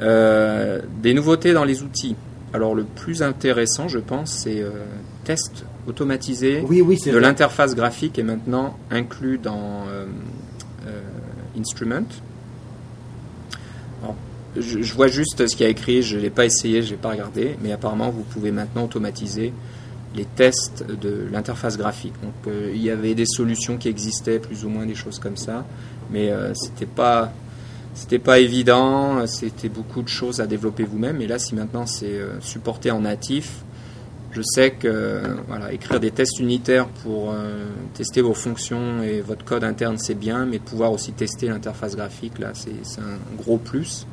Euh, 0.00 0.80
des 1.02 1.14
nouveautés 1.14 1.52
dans 1.52 1.64
les 1.64 1.82
outils. 1.82 2.16
Alors 2.52 2.74
le 2.74 2.84
plus 2.84 3.22
intéressant, 3.22 3.88
je 3.88 3.98
pense, 3.98 4.30
c'est 4.30 4.62
test 5.24 5.64
automatisé 5.88 6.62
Oui, 6.68 6.80
oui, 6.80 6.98
c'est 6.98 7.10
de 7.10 7.18
l'interface 7.18 7.74
graphique 7.74 8.18
est 8.18 8.22
maintenant 8.22 8.78
inclus 8.90 9.38
dans 9.38 9.84
Instrument. 11.58 12.06
Je, 14.56 14.94
vois 14.94 15.08
juste 15.08 15.46
ce 15.46 15.56
qu'il 15.56 15.64
y 15.64 15.66
a 15.66 15.70
écrit, 15.70 16.02
je 16.02 16.16
ne 16.16 16.22
l'ai 16.22 16.30
pas 16.30 16.44
essayé, 16.44 16.82
je 16.82 16.92
n'ai 16.92 16.96
pas 16.96 17.10
regardé, 17.10 17.56
mais 17.62 17.72
apparemment 17.72 18.10
vous 18.10 18.22
pouvez 18.22 18.52
maintenant 18.52 18.84
automatiser 18.84 19.52
les 20.14 20.24
tests 20.24 20.84
de 20.86 21.26
l'interface 21.32 21.76
graphique. 21.76 22.14
Donc 22.22 22.34
euh, 22.46 22.70
il 22.72 22.82
y 22.82 22.90
avait 22.90 23.14
des 23.14 23.26
solutions 23.26 23.78
qui 23.78 23.88
existaient, 23.88 24.38
plus 24.38 24.64
ou 24.64 24.68
moins 24.68 24.86
des 24.86 24.94
choses 24.94 25.18
comme 25.18 25.36
ça, 25.36 25.64
mais 26.10 26.30
euh, 26.30 26.52
c'était 26.54 26.86
pas 26.86 27.32
c'était 27.94 28.18
pas 28.18 28.40
évident, 28.40 29.24
c'était 29.28 29.68
beaucoup 29.68 30.02
de 30.02 30.08
choses 30.08 30.40
à 30.40 30.46
développer 30.46 30.82
vous-même. 30.82 31.20
Et 31.20 31.28
là, 31.28 31.38
si 31.38 31.54
maintenant 31.54 31.86
c'est 31.86 32.06
euh, 32.06 32.40
supporté 32.40 32.90
en 32.90 33.00
natif, 33.00 33.62
je 34.32 34.42
sais 34.42 34.72
que 34.72 35.22
voilà, 35.46 35.72
écrire 35.72 36.00
des 36.00 36.10
tests 36.10 36.40
unitaires 36.40 36.88
pour 36.88 37.30
euh, 37.30 37.66
tester 37.94 38.20
vos 38.20 38.34
fonctions 38.34 39.00
et 39.00 39.20
votre 39.20 39.44
code 39.44 39.62
interne, 39.62 39.96
c'est 39.96 40.16
bien, 40.16 40.44
mais 40.44 40.58
pouvoir 40.58 40.90
aussi 40.90 41.12
tester 41.12 41.46
l'interface 41.46 41.94
graphique, 41.94 42.40
là, 42.40 42.50
c'est 42.52 43.00
un 43.00 43.36
gros 43.36 43.58
plus. 43.58 44.08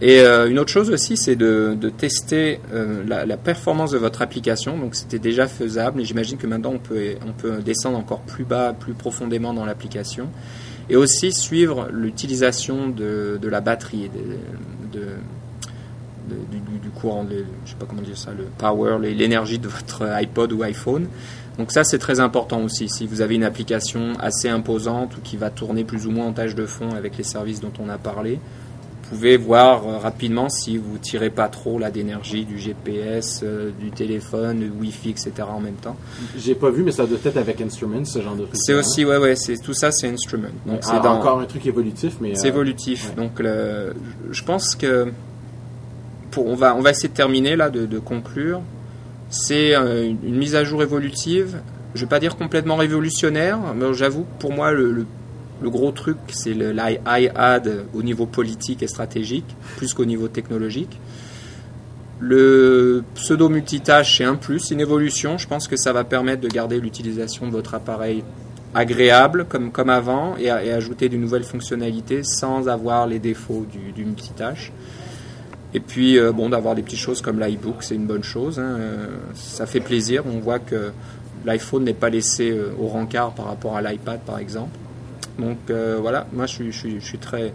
Et 0.00 0.20
euh, 0.20 0.50
une 0.50 0.58
autre 0.58 0.70
chose 0.70 0.90
aussi, 0.90 1.16
c'est 1.16 1.36
de, 1.36 1.76
tester 1.96 2.60
euh, 2.72 3.04
la, 3.06 3.36
performance 3.36 3.92
de 3.92 3.98
votre 3.98 4.22
application. 4.22 4.76
Donc 4.76 4.94
c'était 4.94 5.18
déjà 5.18 5.46
faisable, 5.46 6.00
et 6.00 6.04
j'imagine 6.04 6.36
que 6.36 6.46
maintenant 6.46 6.72
on 6.74 6.78
peut, 6.78 7.14
on 7.26 7.32
peut 7.32 7.62
descendre 7.62 7.98
encore 7.98 8.20
plus 8.20 8.44
bas, 8.44 8.72
plus 8.72 8.94
profondément 8.94 9.54
dans 9.54 9.64
l'application. 9.64 10.28
Et 10.90 10.96
aussi 10.96 11.32
suivre 11.32 11.88
l'utilisation 11.90 12.88
de, 12.88 13.38
la 13.42 13.60
batterie, 13.60 14.10
du, 14.92 15.00
courant, 16.94 17.26
je 17.64 17.70
sais 17.70 17.76
pas 17.76 17.86
comment 17.86 18.02
dire 18.02 18.18
ça, 18.18 18.32
le 18.36 18.44
power, 18.58 18.98
l'énergie 19.00 19.58
de 19.58 19.68
votre 19.68 20.04
iPod 20.04 20.52
ou 20.52 20.62
iPhone. 20.62 21.06
Donc 21.56 21.70
ça 21.70 21.84
c'est 21.84 21.98
très 21.98 22.20
important 22.20 22.62
aussi. 22.62 22.88
Si 22.88 23.06
vous 23.06 23.20
avez 23.20 23.36
une 23.36 23.44
application 23.44 24.12
assez 24.18 24.48
imposante 24.48 25.16
ou 25.16 25.20
qui 25.22 25.36
va 25.36 25.50
tourner 25.50 25.84
plus 25.84 26.06
ou 26.06 26.10
moins 26.10 26.26
en 26.26 26.32
tâche 26.32 26.54
de 26.54 26.66
fond 26.66 26.90
avec 26.90 27.16
les 27.16 27.24
services 27.24 27.60
dont 27.60 27.72
on 27.78 27.88
a 27.88 27.96
parlé, 27.96 28.40
pouvez 29.08 29.36
voir 29.36 29.86
euh, 29.86 29.98
rapidement 29.98 30.48
si 30.48 30.76
vous 30.76 30.98
tirez 30.98 31.30
pas 31.30 31.48
trop 31.48 31.78
là 31.78 31.90
d'énergie 31.90 32.44
du 32.44 32.58
GPS, 32.58 33.40
euh, 33.42 33.70
du 33.78 33.90
téléphone, 33.90 34.60
du 34.60 34.70
Wi-Fi, 34.70 35.10
etc. 35.10 35.32
en 35.48 35.60
même 35.60 35.74
temps. 35.74 35.96
J'ai 36.36 36.54
pas 36.54 36.70
vu, 36.70 36.82
mais 36.82 36.92
ça 36.92 37.06
doit 37.06 37.18
être 37.24 37.36
avec 37.36 37.60
Instruments, 37.60 38.04
ce 38.04 38.20
genre 38.20 38.34
de 38.34 38.44
truc. 38.44 38.54
C'est 38.54 38.74
aussi, 38.74 39.04
ouais, 39.04 39.18
ouais, 39.18 39.36
c'est 39.36 39.58
tout 39.58 39.74
ça, 39.74 39.92
c'est 39.92 40.08
Instrument. 40.08 40.48
Donc 40.66 40.80
c'est 40.82 40.92
encore 40.92 41.40
un 41.40 41.44
truc 41.44 41.66
évolutif, 41.66 42.16
mais 42.20 42.34
c'est 42.34 42.46
euh, 42.46 42.50
évolutif. 42.50 43.14
Donc 43.14 43.42
je 43.42 44.44
pense 44.44 44.74
que 44.74 45.12
pour, 46.30 46.46
on 46.46 46.56
va, 46.56 46.74
on 46.74 46.80
va 46.80 46.90
essayer 46.90 47.08
de 47.08 47.14
terminer 47.14 47.56
là, 47.56 47.70
de, 47.70 47.98
conclure. 47.98 48.60
C'est 49.30 49.74
une, 49.74 50.36
mise 50.36 50.54
à 50.54 50.64
jour 50.64 50.82
évolutive. 50.82 51.60
Je 51.94 52.00
vais 52.00 52.08
pas 52.08 52.18
dire 52.18 52.36
complètement 52.36 52.76
révolutionnaire, 52.76 53.58
mais 53.76 53.94
j'avoue 53.94 54.26
pour 54.40 54.52
moi 54.52 54.72
le, 54.72 54.90
le 54.90 55.06
le 55.62 55.70
gros 55.70 55.92
truc, 55.92 56.16
c'est 56.28 56.54
l'iAD 56.54 57.86
au 57.94 58.02
niveau 58.02 58.26
politique 58.26 58.82
et 58.82 58.88
stratégique, 58.88 59.46
plus 59.76 59.94
qu'au 59.94 60.04
niveau 60.04 60.28
technologique. 60.28 61.00
Le 62.20 63.04
pseudo 63.14 63.48
multitâche, 63.48 64.18
c'est 64.18 64.24
un 64.24 64.36
plus, 64.36 64.70
une 64.70 64.80
évolution. 64.80 65.36
Je 65.38 65.46
pense 65.46 65.68
que 65.68 65.76
ça 65.76 65.92
va 65.92 66.04
permettre 66.04 66.42
de 66.42 66.48
garder 66.48 66.80
l'utilisation 66.80 67.46
de 67.46 67.52
votre 67.52 67.74
appareil 67.74 68.24
agréable 68.74 69.46
comme, 69.48 69.70
comme 69.70 69.90
avant 69.90 70.36
et, 70.36 70.50
ajouter 70.50 71.08
de 71.08 71.16
nouvelles 71.16 71.44
fonctionnalités 71.44 72.22
sans 72.24 72.68
avoir 72.68 73.06
les 73.06 73.18
défauts 73.18 73.66
du, 73.94 74.04
multitâche. 74.04 74.72
Et 75.72 75.80
puis, 75.80 76.18
euh, 76.18 76.30
bon, 76.30 76.50
d'avoir 76.50 76.74
des 76.76 76.82
petites 76.82 77.00
choses 77.00 77.20
comme 77.20 77.40
l'iBook, 77.40 77.82
c'est 77.82 77.96
une 77.96 78.06
bonne 78.06 78.22
chose. 78.22 78.60
Hein. 78.60 78.76
Euh, 78.78 79.08
ça 79.34 79.66
fait 79.66 79.80
plaisir. 79.80 80.22
On 80.24 80.38
voit 80.38 80.60
que 80.60 80.92
l'iPhone 81.44 81.82
n'est 81.84 81.94
pas 81.94 82.10
laissé 82.10 82.50
euh, 82.50 82.72
au 82.78 82.86
rencard 82.86 83.32
par 83.32 83.46
rapport 83.46 83.76
à 83.76 83.82
l'iPad, 83.82 84.20
par 84.20 84.38
exemple. 84.38 84.78
Donc 85.38 85.58
euh, 85.70 85.98
voilà, 86.00 86.26
moi 86.32 86.46
je 86.46 86.70
suis, 86.70 87.18
très, 87.18 87.52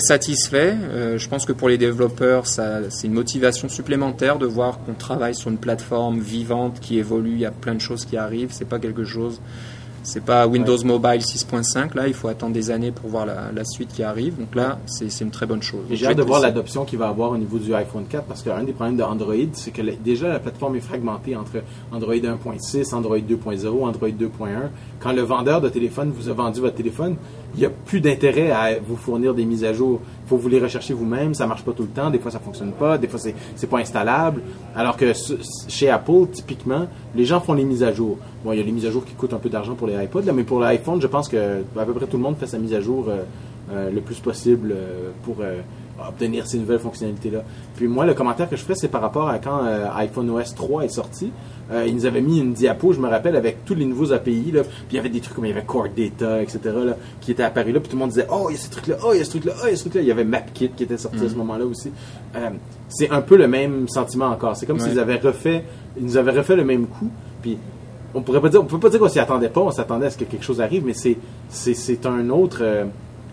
satisfait. 0.00 0.74
Euh, 0.76 1.18
je 1.18 1.28
pense 1.28 1.46
que 1.46 1.52
pour 1.52 1.68
les 1.68 1.78
développeurs, 1.78 2.46
c'est 2.46 3.06
une 3.06 3.12
motivation 3.12 3.68
supplémentaire 3.68 4.38
de 4.38 4.46
voir 4.46 4.80
qu'on 4.80 4.94
travaille 4.94 5.34
sur 5.34 5.50
une 5.50 5.58
plateforme 5.58 6.20
vivante 6.20 6.80
qui 6.80 6.98
évolue. 6.98 7.32
Il 7.32 7.40
y 7.40 7.46
a 7.46 7.50
plein 7.50 7.74
de 7.74 7.80
choses 7.80 8.04
qui 8.04 8.16
arrivent. 8.16 8.52
C'est 8.52 8.68
pas 8.68 8.78
quelque 8.78 9.04
chose 9.04 9.40
c'est 10.02 10.24
pas 10.24 10.46
Windows 10.46 10.78
Mobile 10.84 11.20
6.5, 11.20 11.94
là, 11.94 12.08
il 12.08 12.14
faut 12.14 12.28
attendre 12.28 12.52
des 12.52 12.70
années 12.70 12.90
pour 12.90 13.10
voir 13.10 13.26
la, 13.26 13.64
suite 13.64 13.92
qui 13.92 14.02
arrive. 14.02 14.38
Donc 14.38 14.54
là, 14.54 14.78
c'est 14.86 15.20
une 15.20 15.30
très 15.30 15.46
bonne 15.46 15.62
chose. 15.62 15.82
j'ai 15.90 16.06
hâte 16.06 16.16
de 16.16 16.22
voir 16.22 16.40
l'adoption 16.40 16.84
qu'il 16.84 16.98
va 16.98 17.08
avoir 17.08 17.32
au 17.32 17.36
niveau 17.36 17.58
du 17.58 17.74
iPhone 17.74 18.04
4 18.08 18.24
parce 18.24 18.42
qu'un 18.42 18.62
des 18.62 18.72
problèmes 18.72 18.96
d'Android, 18.96 19.34
c'est 19.52 19.70
que 19.70 19.82
déjà 19.82 20.28
la 20.28 20.38
plateforme 20.38 20.76
est 20.76 20.80
fragmentée 20.80 21.36
entre 21.36 21.62
Android 21.92 22.14
1.6, 22.14 22.94
Android 22.94 23.18
2.0, 23.18 23.84
Android 23.84 24.08
2.1. 24.08 24.28
Quand 24.98 25.12
le 25.12 25.22
vendeur 25.22 25.60
de 25.60 25.68
téléphone 25.68 26.10
vous 26.10 26.28
a 26.28 26.32
vendu 26.32 26.60
votre 26.60 26.76
téléphone, 26.76 27.16
il 27.54 27.60
n'y 27.60 27.66
a 27.66 27.70
plus 27.70 28.00
d'intérêt 28.00 28.50
à 28.50 28.78
vous 28.78 28.96
fournir 28.96 29.34
des 29.34 29.44
mises 29.44 29.64
à 29.64 29.72
jour. 29.72 30.00
Faut 30.30 30.36
vous 30.36 30.48
les 30.48 30.60
rechercher 30.60 30.94
vous-même, 30.94 31.34
ça 31.34 31.44
marche 31.48 31.64
pas 31.64 31.72
tout 31.72 31.82
le 31.82 31.88
temps, 31.88 32.08
des 32.08 32.20
fois 32.20 32.30
ça 32.30 32.38
fonctionne 32.38 32.70
pas, 32.70 32.98
des 32.98 33.08
fois 33.08 33.18
c'est, 33.18 33.34
c'est 33.56 33.66
pas 33.66 33.78
installable. 33.78 34.42
Alors 34.76 34.96
que 34.96 35.12
chez 35.66 35.90
Apple, 35.90 36.28
typiquement, 36.30 36.86
les 37.16 37.24
gens 37.24 37.40
font 37.40 37.52
les 37.52 37.64
mises 37.64 37.82
à 37.82 37.92
jour. 37.92 38.16
Bon, 38.44 38.52
il 38.52 38.58
y 38.58 38.62
a 38.62 38.64
les 38.64 38.70
mises 38.70 38.86
à 38.86 38.92
jour 38.92 39.04
qui 39.04 39.14
coûtent 39.14 39.34
un 39.34 39.40
peu 39.40 39.48
d'argent 39.48 39.74
pour 39.74 39.88
les 39.88 40.04
iPods, 40.04 40.32
mais 40.32 40.44
pour 40.44 40.60
l'iPhone, 40.60 41.02
je 41.02 41.08
pense 41.08 41.28
que 41.28 41.64
à 41.76 41.84
peu 41.84 41.92
près 41.94 42.06
tout 42.06 42.16
le 42.16 42.22
monde 42.22 42.36
fait 42.38 42.46
sa 42.46 42.58
mise 42.58 42.74
à 42.74 42.80
jour 42.80 43.06
euh, 43.08 43.24
euh, 43.72 43.90
le 43.90 44.00
plus 44.00 44.20
possible 44.20 44.70
euh, 44.72 45.10
pour 45.24 45.38
obtenir 46.08 46.46
ces 46.46 46.58
nouvelles 46.58 46.78
fonctionnalités-là. 46.78 47.42
Puis 47.76 47.86
moi, 47.88 48.06
le 48.06 48.14
commentaire 48.14 48.48
que 48.48 48.56
je 48.56 48.62
ferais, 48.62 48.74
c'est 48.74 48.88
par 48.88 49.00
rapport 49.00 49.28
à 49.28 49.38
quand 49.38 49.60
iPhone 49.96 50.30
OS 50.30 50.54
3 50.54 50.84
est 50.84 50.88
sorti. 50.88 51.32
Euh, 51.72 51.84
ils 51.86 51.94
nous 51.94 52.06
avaient 52.06 52.20
mis 52.20 52.40
une 52.40 52.52
diapo, 52.52 52.92
je 52.92 53.00
me 53.00 53.08
rappelle, 53.08 53.36
avec 53.36 53.64
tous 53.64 53.74
les 53.74 53.84
nouveaux 53.84 54.12
API. 54.12 54.50
Là, 54.52 54.62
puis 54.62 54.72
il 54.92 54.96
y 54.96 54.98
avait 54.98 55.08
des 55.08 55.20
trucs 55.20 55.34
comme 55.34 55.44
il 55.44 55.50
y 55.50 55.52
avait 55.52 55.64
Core 55.64 55.88
Data, 55.96 56.42
etc. 56.42 56.60
Là, 56.64 56.96
qui 57.20 57.30
étaient 57.30 57.44
apparus 57.44 57.72
là. 57.72 57.80
Puis 57.80 57.88
tout 57.88 57.96
le 57.96 58.00
monde 58.00 58.10
disait 58.10 58.26
Oh, 58.30 58.46
il 58.50 58.54
y 58.54 58.56
a 58.56 58.60
ce 58.60 58.70
truc-là, 58.70 58.96
oh, 59.04 59.10
il 59.12 59.18
y 59.18 59.20
a 59.20 59.24
ce 59.24 59.30
truc-là, 59.30 59.52
oh, 59.56 59.66
il 59.66 59.70
y 59.70 59.72
a 59.72 59.76
ce 59.76 59.82
truc-là. 59.82 60.00
Il 60.00 60.08
y 60.08 60.10
avait 60.10 60.24
MapKit 60.24 60.70
qui 60.70 60.82
était 60.82 60.98
sorti 60.98 61.24
à 61.24 61.28
ce 61.28 61.34
mm. 61.34 61.38
moment-là 61.38 61.64
aussi. 61.66 61.92
Euh, 62.34 62.50
c'est 62.88 63.10
un 63.10 63.22
peu 63.22 63.36
le 63.36 63.46
même 63.46 63.88
sentiment 63.88 64.26
encore. 64.26 64.56
C'est 64.56 64.66
comme 64.66 64.80
s'ils 64.80 64.98
avaient 64.98 65.18
refait, 65.18 65.64
ils 65.96 66.04
nous 66.04 66.16
avaient 66.16 66.32
refait 66.32 66.56
le 66.56 66.64
même 66.64 66.86
coup. 66.86 67.10
Puis 67.40 67.56
on 68.14 68.22
pourrait 68.22 68.40
pas 68.40 68.48
dire, 68.48 68.60
on 68.60 68.64
peut 68.64 68.80
pas 68.80 68.90
dire 68.90 68.98
qu'on 68.98 69.08
s'y 69.08 69.20
attendait 69.20 69.48
pas, 69.48 69.60
on 69.60 69.70
s'attendait 69.70 70.06
à 70.06 70.10
ce 70.10 70.18
que 70.18 70.24
quelque 70.24 70.44
chose 70.44 70.60
arrive, 70.60 70.84
mais 70.84 70.94
c'est, 70.94 71.16
c'est, 71.48 72.06
un 72.06 72.28
autre. 72.30 72.64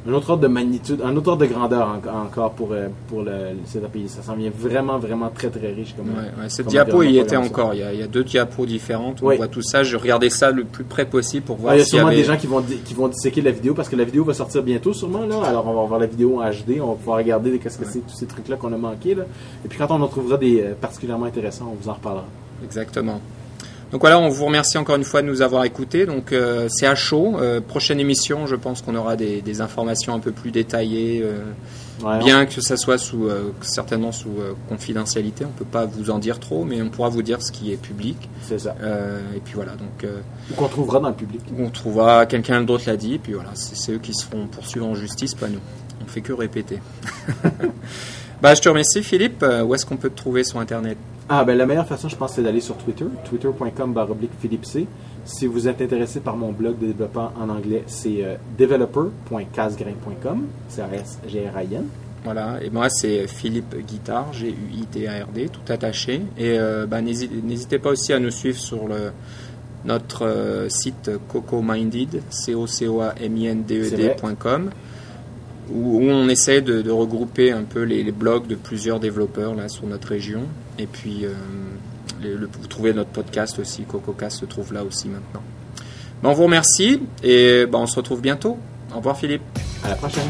Un 0.08 0.14
autre 0.14 0.30
ordre 0.30 0.44
de 0.44 0.48
magnitude, 0.48 1.02
un 1.04 1.16
autre 1.16 1.30
ordre 1.30 1.42
de 1.46 1.52
grandeur 1.52 2.00
encore 2.14 2.52
pour, 2.52 2.72
euh, 2.72 2.88
pour 3.08 3.24
le, 3.24 3.32
cet 3.66 3.84
API. 3.84 4.08
Ça 4.08 4.22
s'en 4.22 4.36
vient 4.36 4.52
vraiment, 4.56 4.98
vraiment 4.98 5.30
très, 5.30 5.50
très 5.50 5.74
riche. 5.74 5.96
Comme, 5.96 6.10
ouais, 6.10 6.50
Cette 6.50 6.68
diapo, 6.68 7.04
il 7.04 7.12
y 7.12 7.20
était 7.20 7.38
encore. 7.38 7.74
Il 7.74 7.80
y, 7.80 7.84
a, 7.84 7.94
il 7.94 8.00
y, 8.00 8.04
a, 8.04 8.08
deux 8.08 8.24
diapos 8.24 8.66
différentes. 8.66 9.20
On 9.22 9.36
voit 9.36 9.48
tout 9.48 9.62
ça. 9.62 9.84
Je 9.84 9.98
regardais 9.98 10.30
ça 10.30 10.52
le 10.52 10.64
plus 10.64 10.84
près 10.84 11.06
possible 11.06 11.46
pour 11.46 11.58
voir 11.58 11.74
ah, 11.74 11.76
Il 11.76 11.80
y 11.80 11.82
a 11.82 11.86
sûrement 11.86 12.10
des 12.10 12.24
gens 12.24 12.38
qui 12.38 12.48
vont, 12.48 12.62
qui 12.62 12.94
vont 12.94 13.08
disséquer 13.08 13.42
la 13.42 13.52
vidéo 13.52 13.74
parce 13.74 13.90
que 13.90 13.96
la 13.96 14.04
vidéo 14.04 14.24
va 14.24 14.34
sortir 14.34 14.64
bientôt, 14.64 14.94
sûrement. 14.94 15.26
Là. 15.26 15.42
Alors, 15.44 15.68
on 15.68 15.74
va 15.74 15.86
voir 15.86 16.00
la 16.00 16.08
vidéo 16.08 16.42
en 16.42 16.50
HD. 16.50 16.80
On 16.82 16.88
va 16.88 16.96
pouvoir 16.96 17.18
regarder 17.18 17.58
qu'est-ce 17.60 17.78
que 17.78 17.86
c'est, 17.86 18.00
tous 18.00 18.16
ces 18.16 18.26
trucs-là 18.26 18.56
qu'on 18.56 18.74
a 18.74 18.78
manqué. 18.78 19.16
Là. 19.16 19.24
Et 19.66 19.68
puis, 19.68 19.78
quand 19.78 19.92
on 19.92 20.02
en 20.02 20.08
trouvera 20.08 20.38
des 20.38 20.62
euh, 20.62 20.74
particulièrement 20.80 21.26
intéressants, 21.26 21.70
on 21.72 21.82
vous 21.82 21.90
en 21.90 21.94
reparlera. 21.94 22.26
Exactement. 22.64 23.20
Donc 23.92 24.02
voilà, 24.02 24.20
on 24.20 24.28
vous 24.28 24.46
remercie 24.46 24.78
encore 24.78 24.98
une 24.98 25.06
fois 25.06 25.22
de 25.22 25.28
nous 25.28 25.42
avoir 25.42 25.64
écoutés. 25.64 26.06
Donc 26.06 26.32
euh, 26.32 26.68
c'est 26.70 26.88
à 26.88 26.96
chaud. 26.96 27.38
Euh, 27.40 27.62
prochaine 27.62 28.00
émission, 28.00 28.46
je 28.46 28.56
pense 28.56 28.82
qu'on 28.82 28.96
aura 28.96 29.16
des, 29.16 29.62
informations 29.62 30.14
un 30.14 30.20
peu 30.20 30.32
plus 30.32 30.52
détaillées, 30.52 31.24
euh, 31.24 32.20
bien 32.20 32.46
que 32.46 32.62
ça 32.62 32.78
soit 32.78 32.98
sous 32.98 33.30
certainement 33.62 34.12
sous 34.12 34.36
confidentialité. 34.70 35.46
On 35.46 35.58
peut 35.58 35.66
pas 35.66 35.86
vous 35.86 36.10
en 36.10 36.20
dire 36.20 36.40
trop, 36.40 36.64
mais 36.64 36.82
on 36.82 36.90
pourra 36.90 37.10
vous 37.10 37.24
dire 37.24 37.42
ce 37.42 37.52
qui 37.52 37.72
est 37.72 37.78
public. 37.78 38.30
C'est 38.42 38.60
ça. 38.60 38.76
et 39.36 39.40
puis 39.40 39.54
voilà, 39.56 39.72
donc. 39.72 40.06
Ou 40.52 40.56
qu'on 40.56 40.68
trouvera 40.68 41.00
dans 41.00 41.10
le 41.10 41.16
public. 41.16 41.42
On 41.58 41.70
trouvera 41.70 42.26
quelqu'un 42.26 42.62
d'autre 42.62 42.84
l'a 42.88 42.98
dit, 42.98 43.16
et 43.16 43.20
puis 43.20 43.34
voilà, 43.34 43.52
c'est 43.56 43.94
eux 43.94 44.00
qui 44.00 44.14
se 44.14 44.26
font 44.26 44.48
poursuivre 44.48 44.86
en 44.86 44.96
justice, 44.96 45.34
pas 45.34 45.48
nous. 45.48 45.62
On 46.04 46.08
fait 46.08 46.22
que 46.22 46.34
répéter. 46.34 46.80
bah, 48.42 48.54
je 48.54 48.62
te 48.62 48.70
remercie, 48.70 49.04
Philippe. 49.04 49.44
Où 49.66 49.74
est-ce 49.76 49.86
qu'on 49.86 49.98
peut 49.98 50.10
te 50.10 50.18
trouver 50.18 50.44
sur 50.44 50.60
Internet? 50.60 50.98
Ah, 51.30 51.44
ben 51.44 51.58
la 51.58 51.66
meilleure 51.66 51.88
façon, 51.88 52.08
je 52.08 52.16
pense, 52.16 52.36
c'est 52.36 52.42
d'aller 52.42 52.62
sur 52.62 52.78
Twitter, 52.78 53.04
twitter.com 53.30 53.94
Philippe 54.40 54.66
C. 54.66 54.88
Si 55.26 55.46
vous 55.46 55.68
êtes 55.68 55.82
intéressé 55.82 56.22
par 56.22 56.38
mon 56.38 56.54
blog 56.54 56.80
de 56.80 56.88
développement 56.88 57.34
en 57.38 57.50
anglais, 57.50 57.84
c'est 57.86 58.24
euh, 58.24 58.38
developer.casgrain.com, 58.58 60.48
c 60.70 60.82
a 60.82 60.88
s 60.96 61.20
g 61.28 61.44
r 61.54 61.62
i 61.64 61.76
n 61.76 61.84
Voilà, 62.24 62.64
et 62.64 62.70
moi 62.70 62.88
c'est 62.90 63.28
Philippe 63.28 63.76
Guitard, 63.86 64.32
G-U-I-T-A-R-D, 64.32 65.50
tout 65.50 65.70
attaché. 65.70 66.22
Et 66.38 66.58
euh, 66.58 66.86
ben, 66.86 67.02
n'hésitez 67.02 67.78
pas 67.78 67.90
aussi 67.90 68.14
à 68.14 68.20
nous 68.20 68.32
suivre 68.32 68.58
sur 68.58 68.88
le, 68.88 69.12
notre 69.84 70.26
euh, 70.26 70.70
site 70.70 71.12
cocominded, 71.28 72.22
c 72.30 72.56
où, 75.72 76.02
on 76.02 76.30
essaie 76.30 76.62
de, 76.62 76.90
regrouper 76.90 77.52
un 77.52 77.64
peu 77.64 77.84
les, 77.84 78.12
blogs 78.12 78.48
de 78.48 78.56
plusieurs 78.56 79.00
développeurs 79.00 79.56
là 79.56 79.70
sur 79.70 79.86
notre 79.86 80.10
région. 80.10 80.44
Et 80.80 80.88
puis, 80.88 81.26
euh, 81.26 81.34
vous 82.22 82.68
trouvez 82.68 82.94
notre 82.94 83.10
podcast 83.10 83.60
aussi, 83.60 83.84
CocoCast 83.84 84.40
se 84.40 84.46
trouve 84.46 84.74
là 84.74 84.84
aussi 84.84 85.08
maintenant. 85.08 85.44
on 86.24 86.34
vous 86.34 86.44
remercie 86.44 87.02
et 87.24 87.66
on 87.72 87.88
se 87.88 87.96
retrouve 87.96 88.22
bientôt. 88.22 88.58
Au 88.94 88.98
revoir 88.98 89.18
Philippe. 89.18 89.44
À 89.84 89.90
la 89.90 89.96
prochaine. 89.96 90.30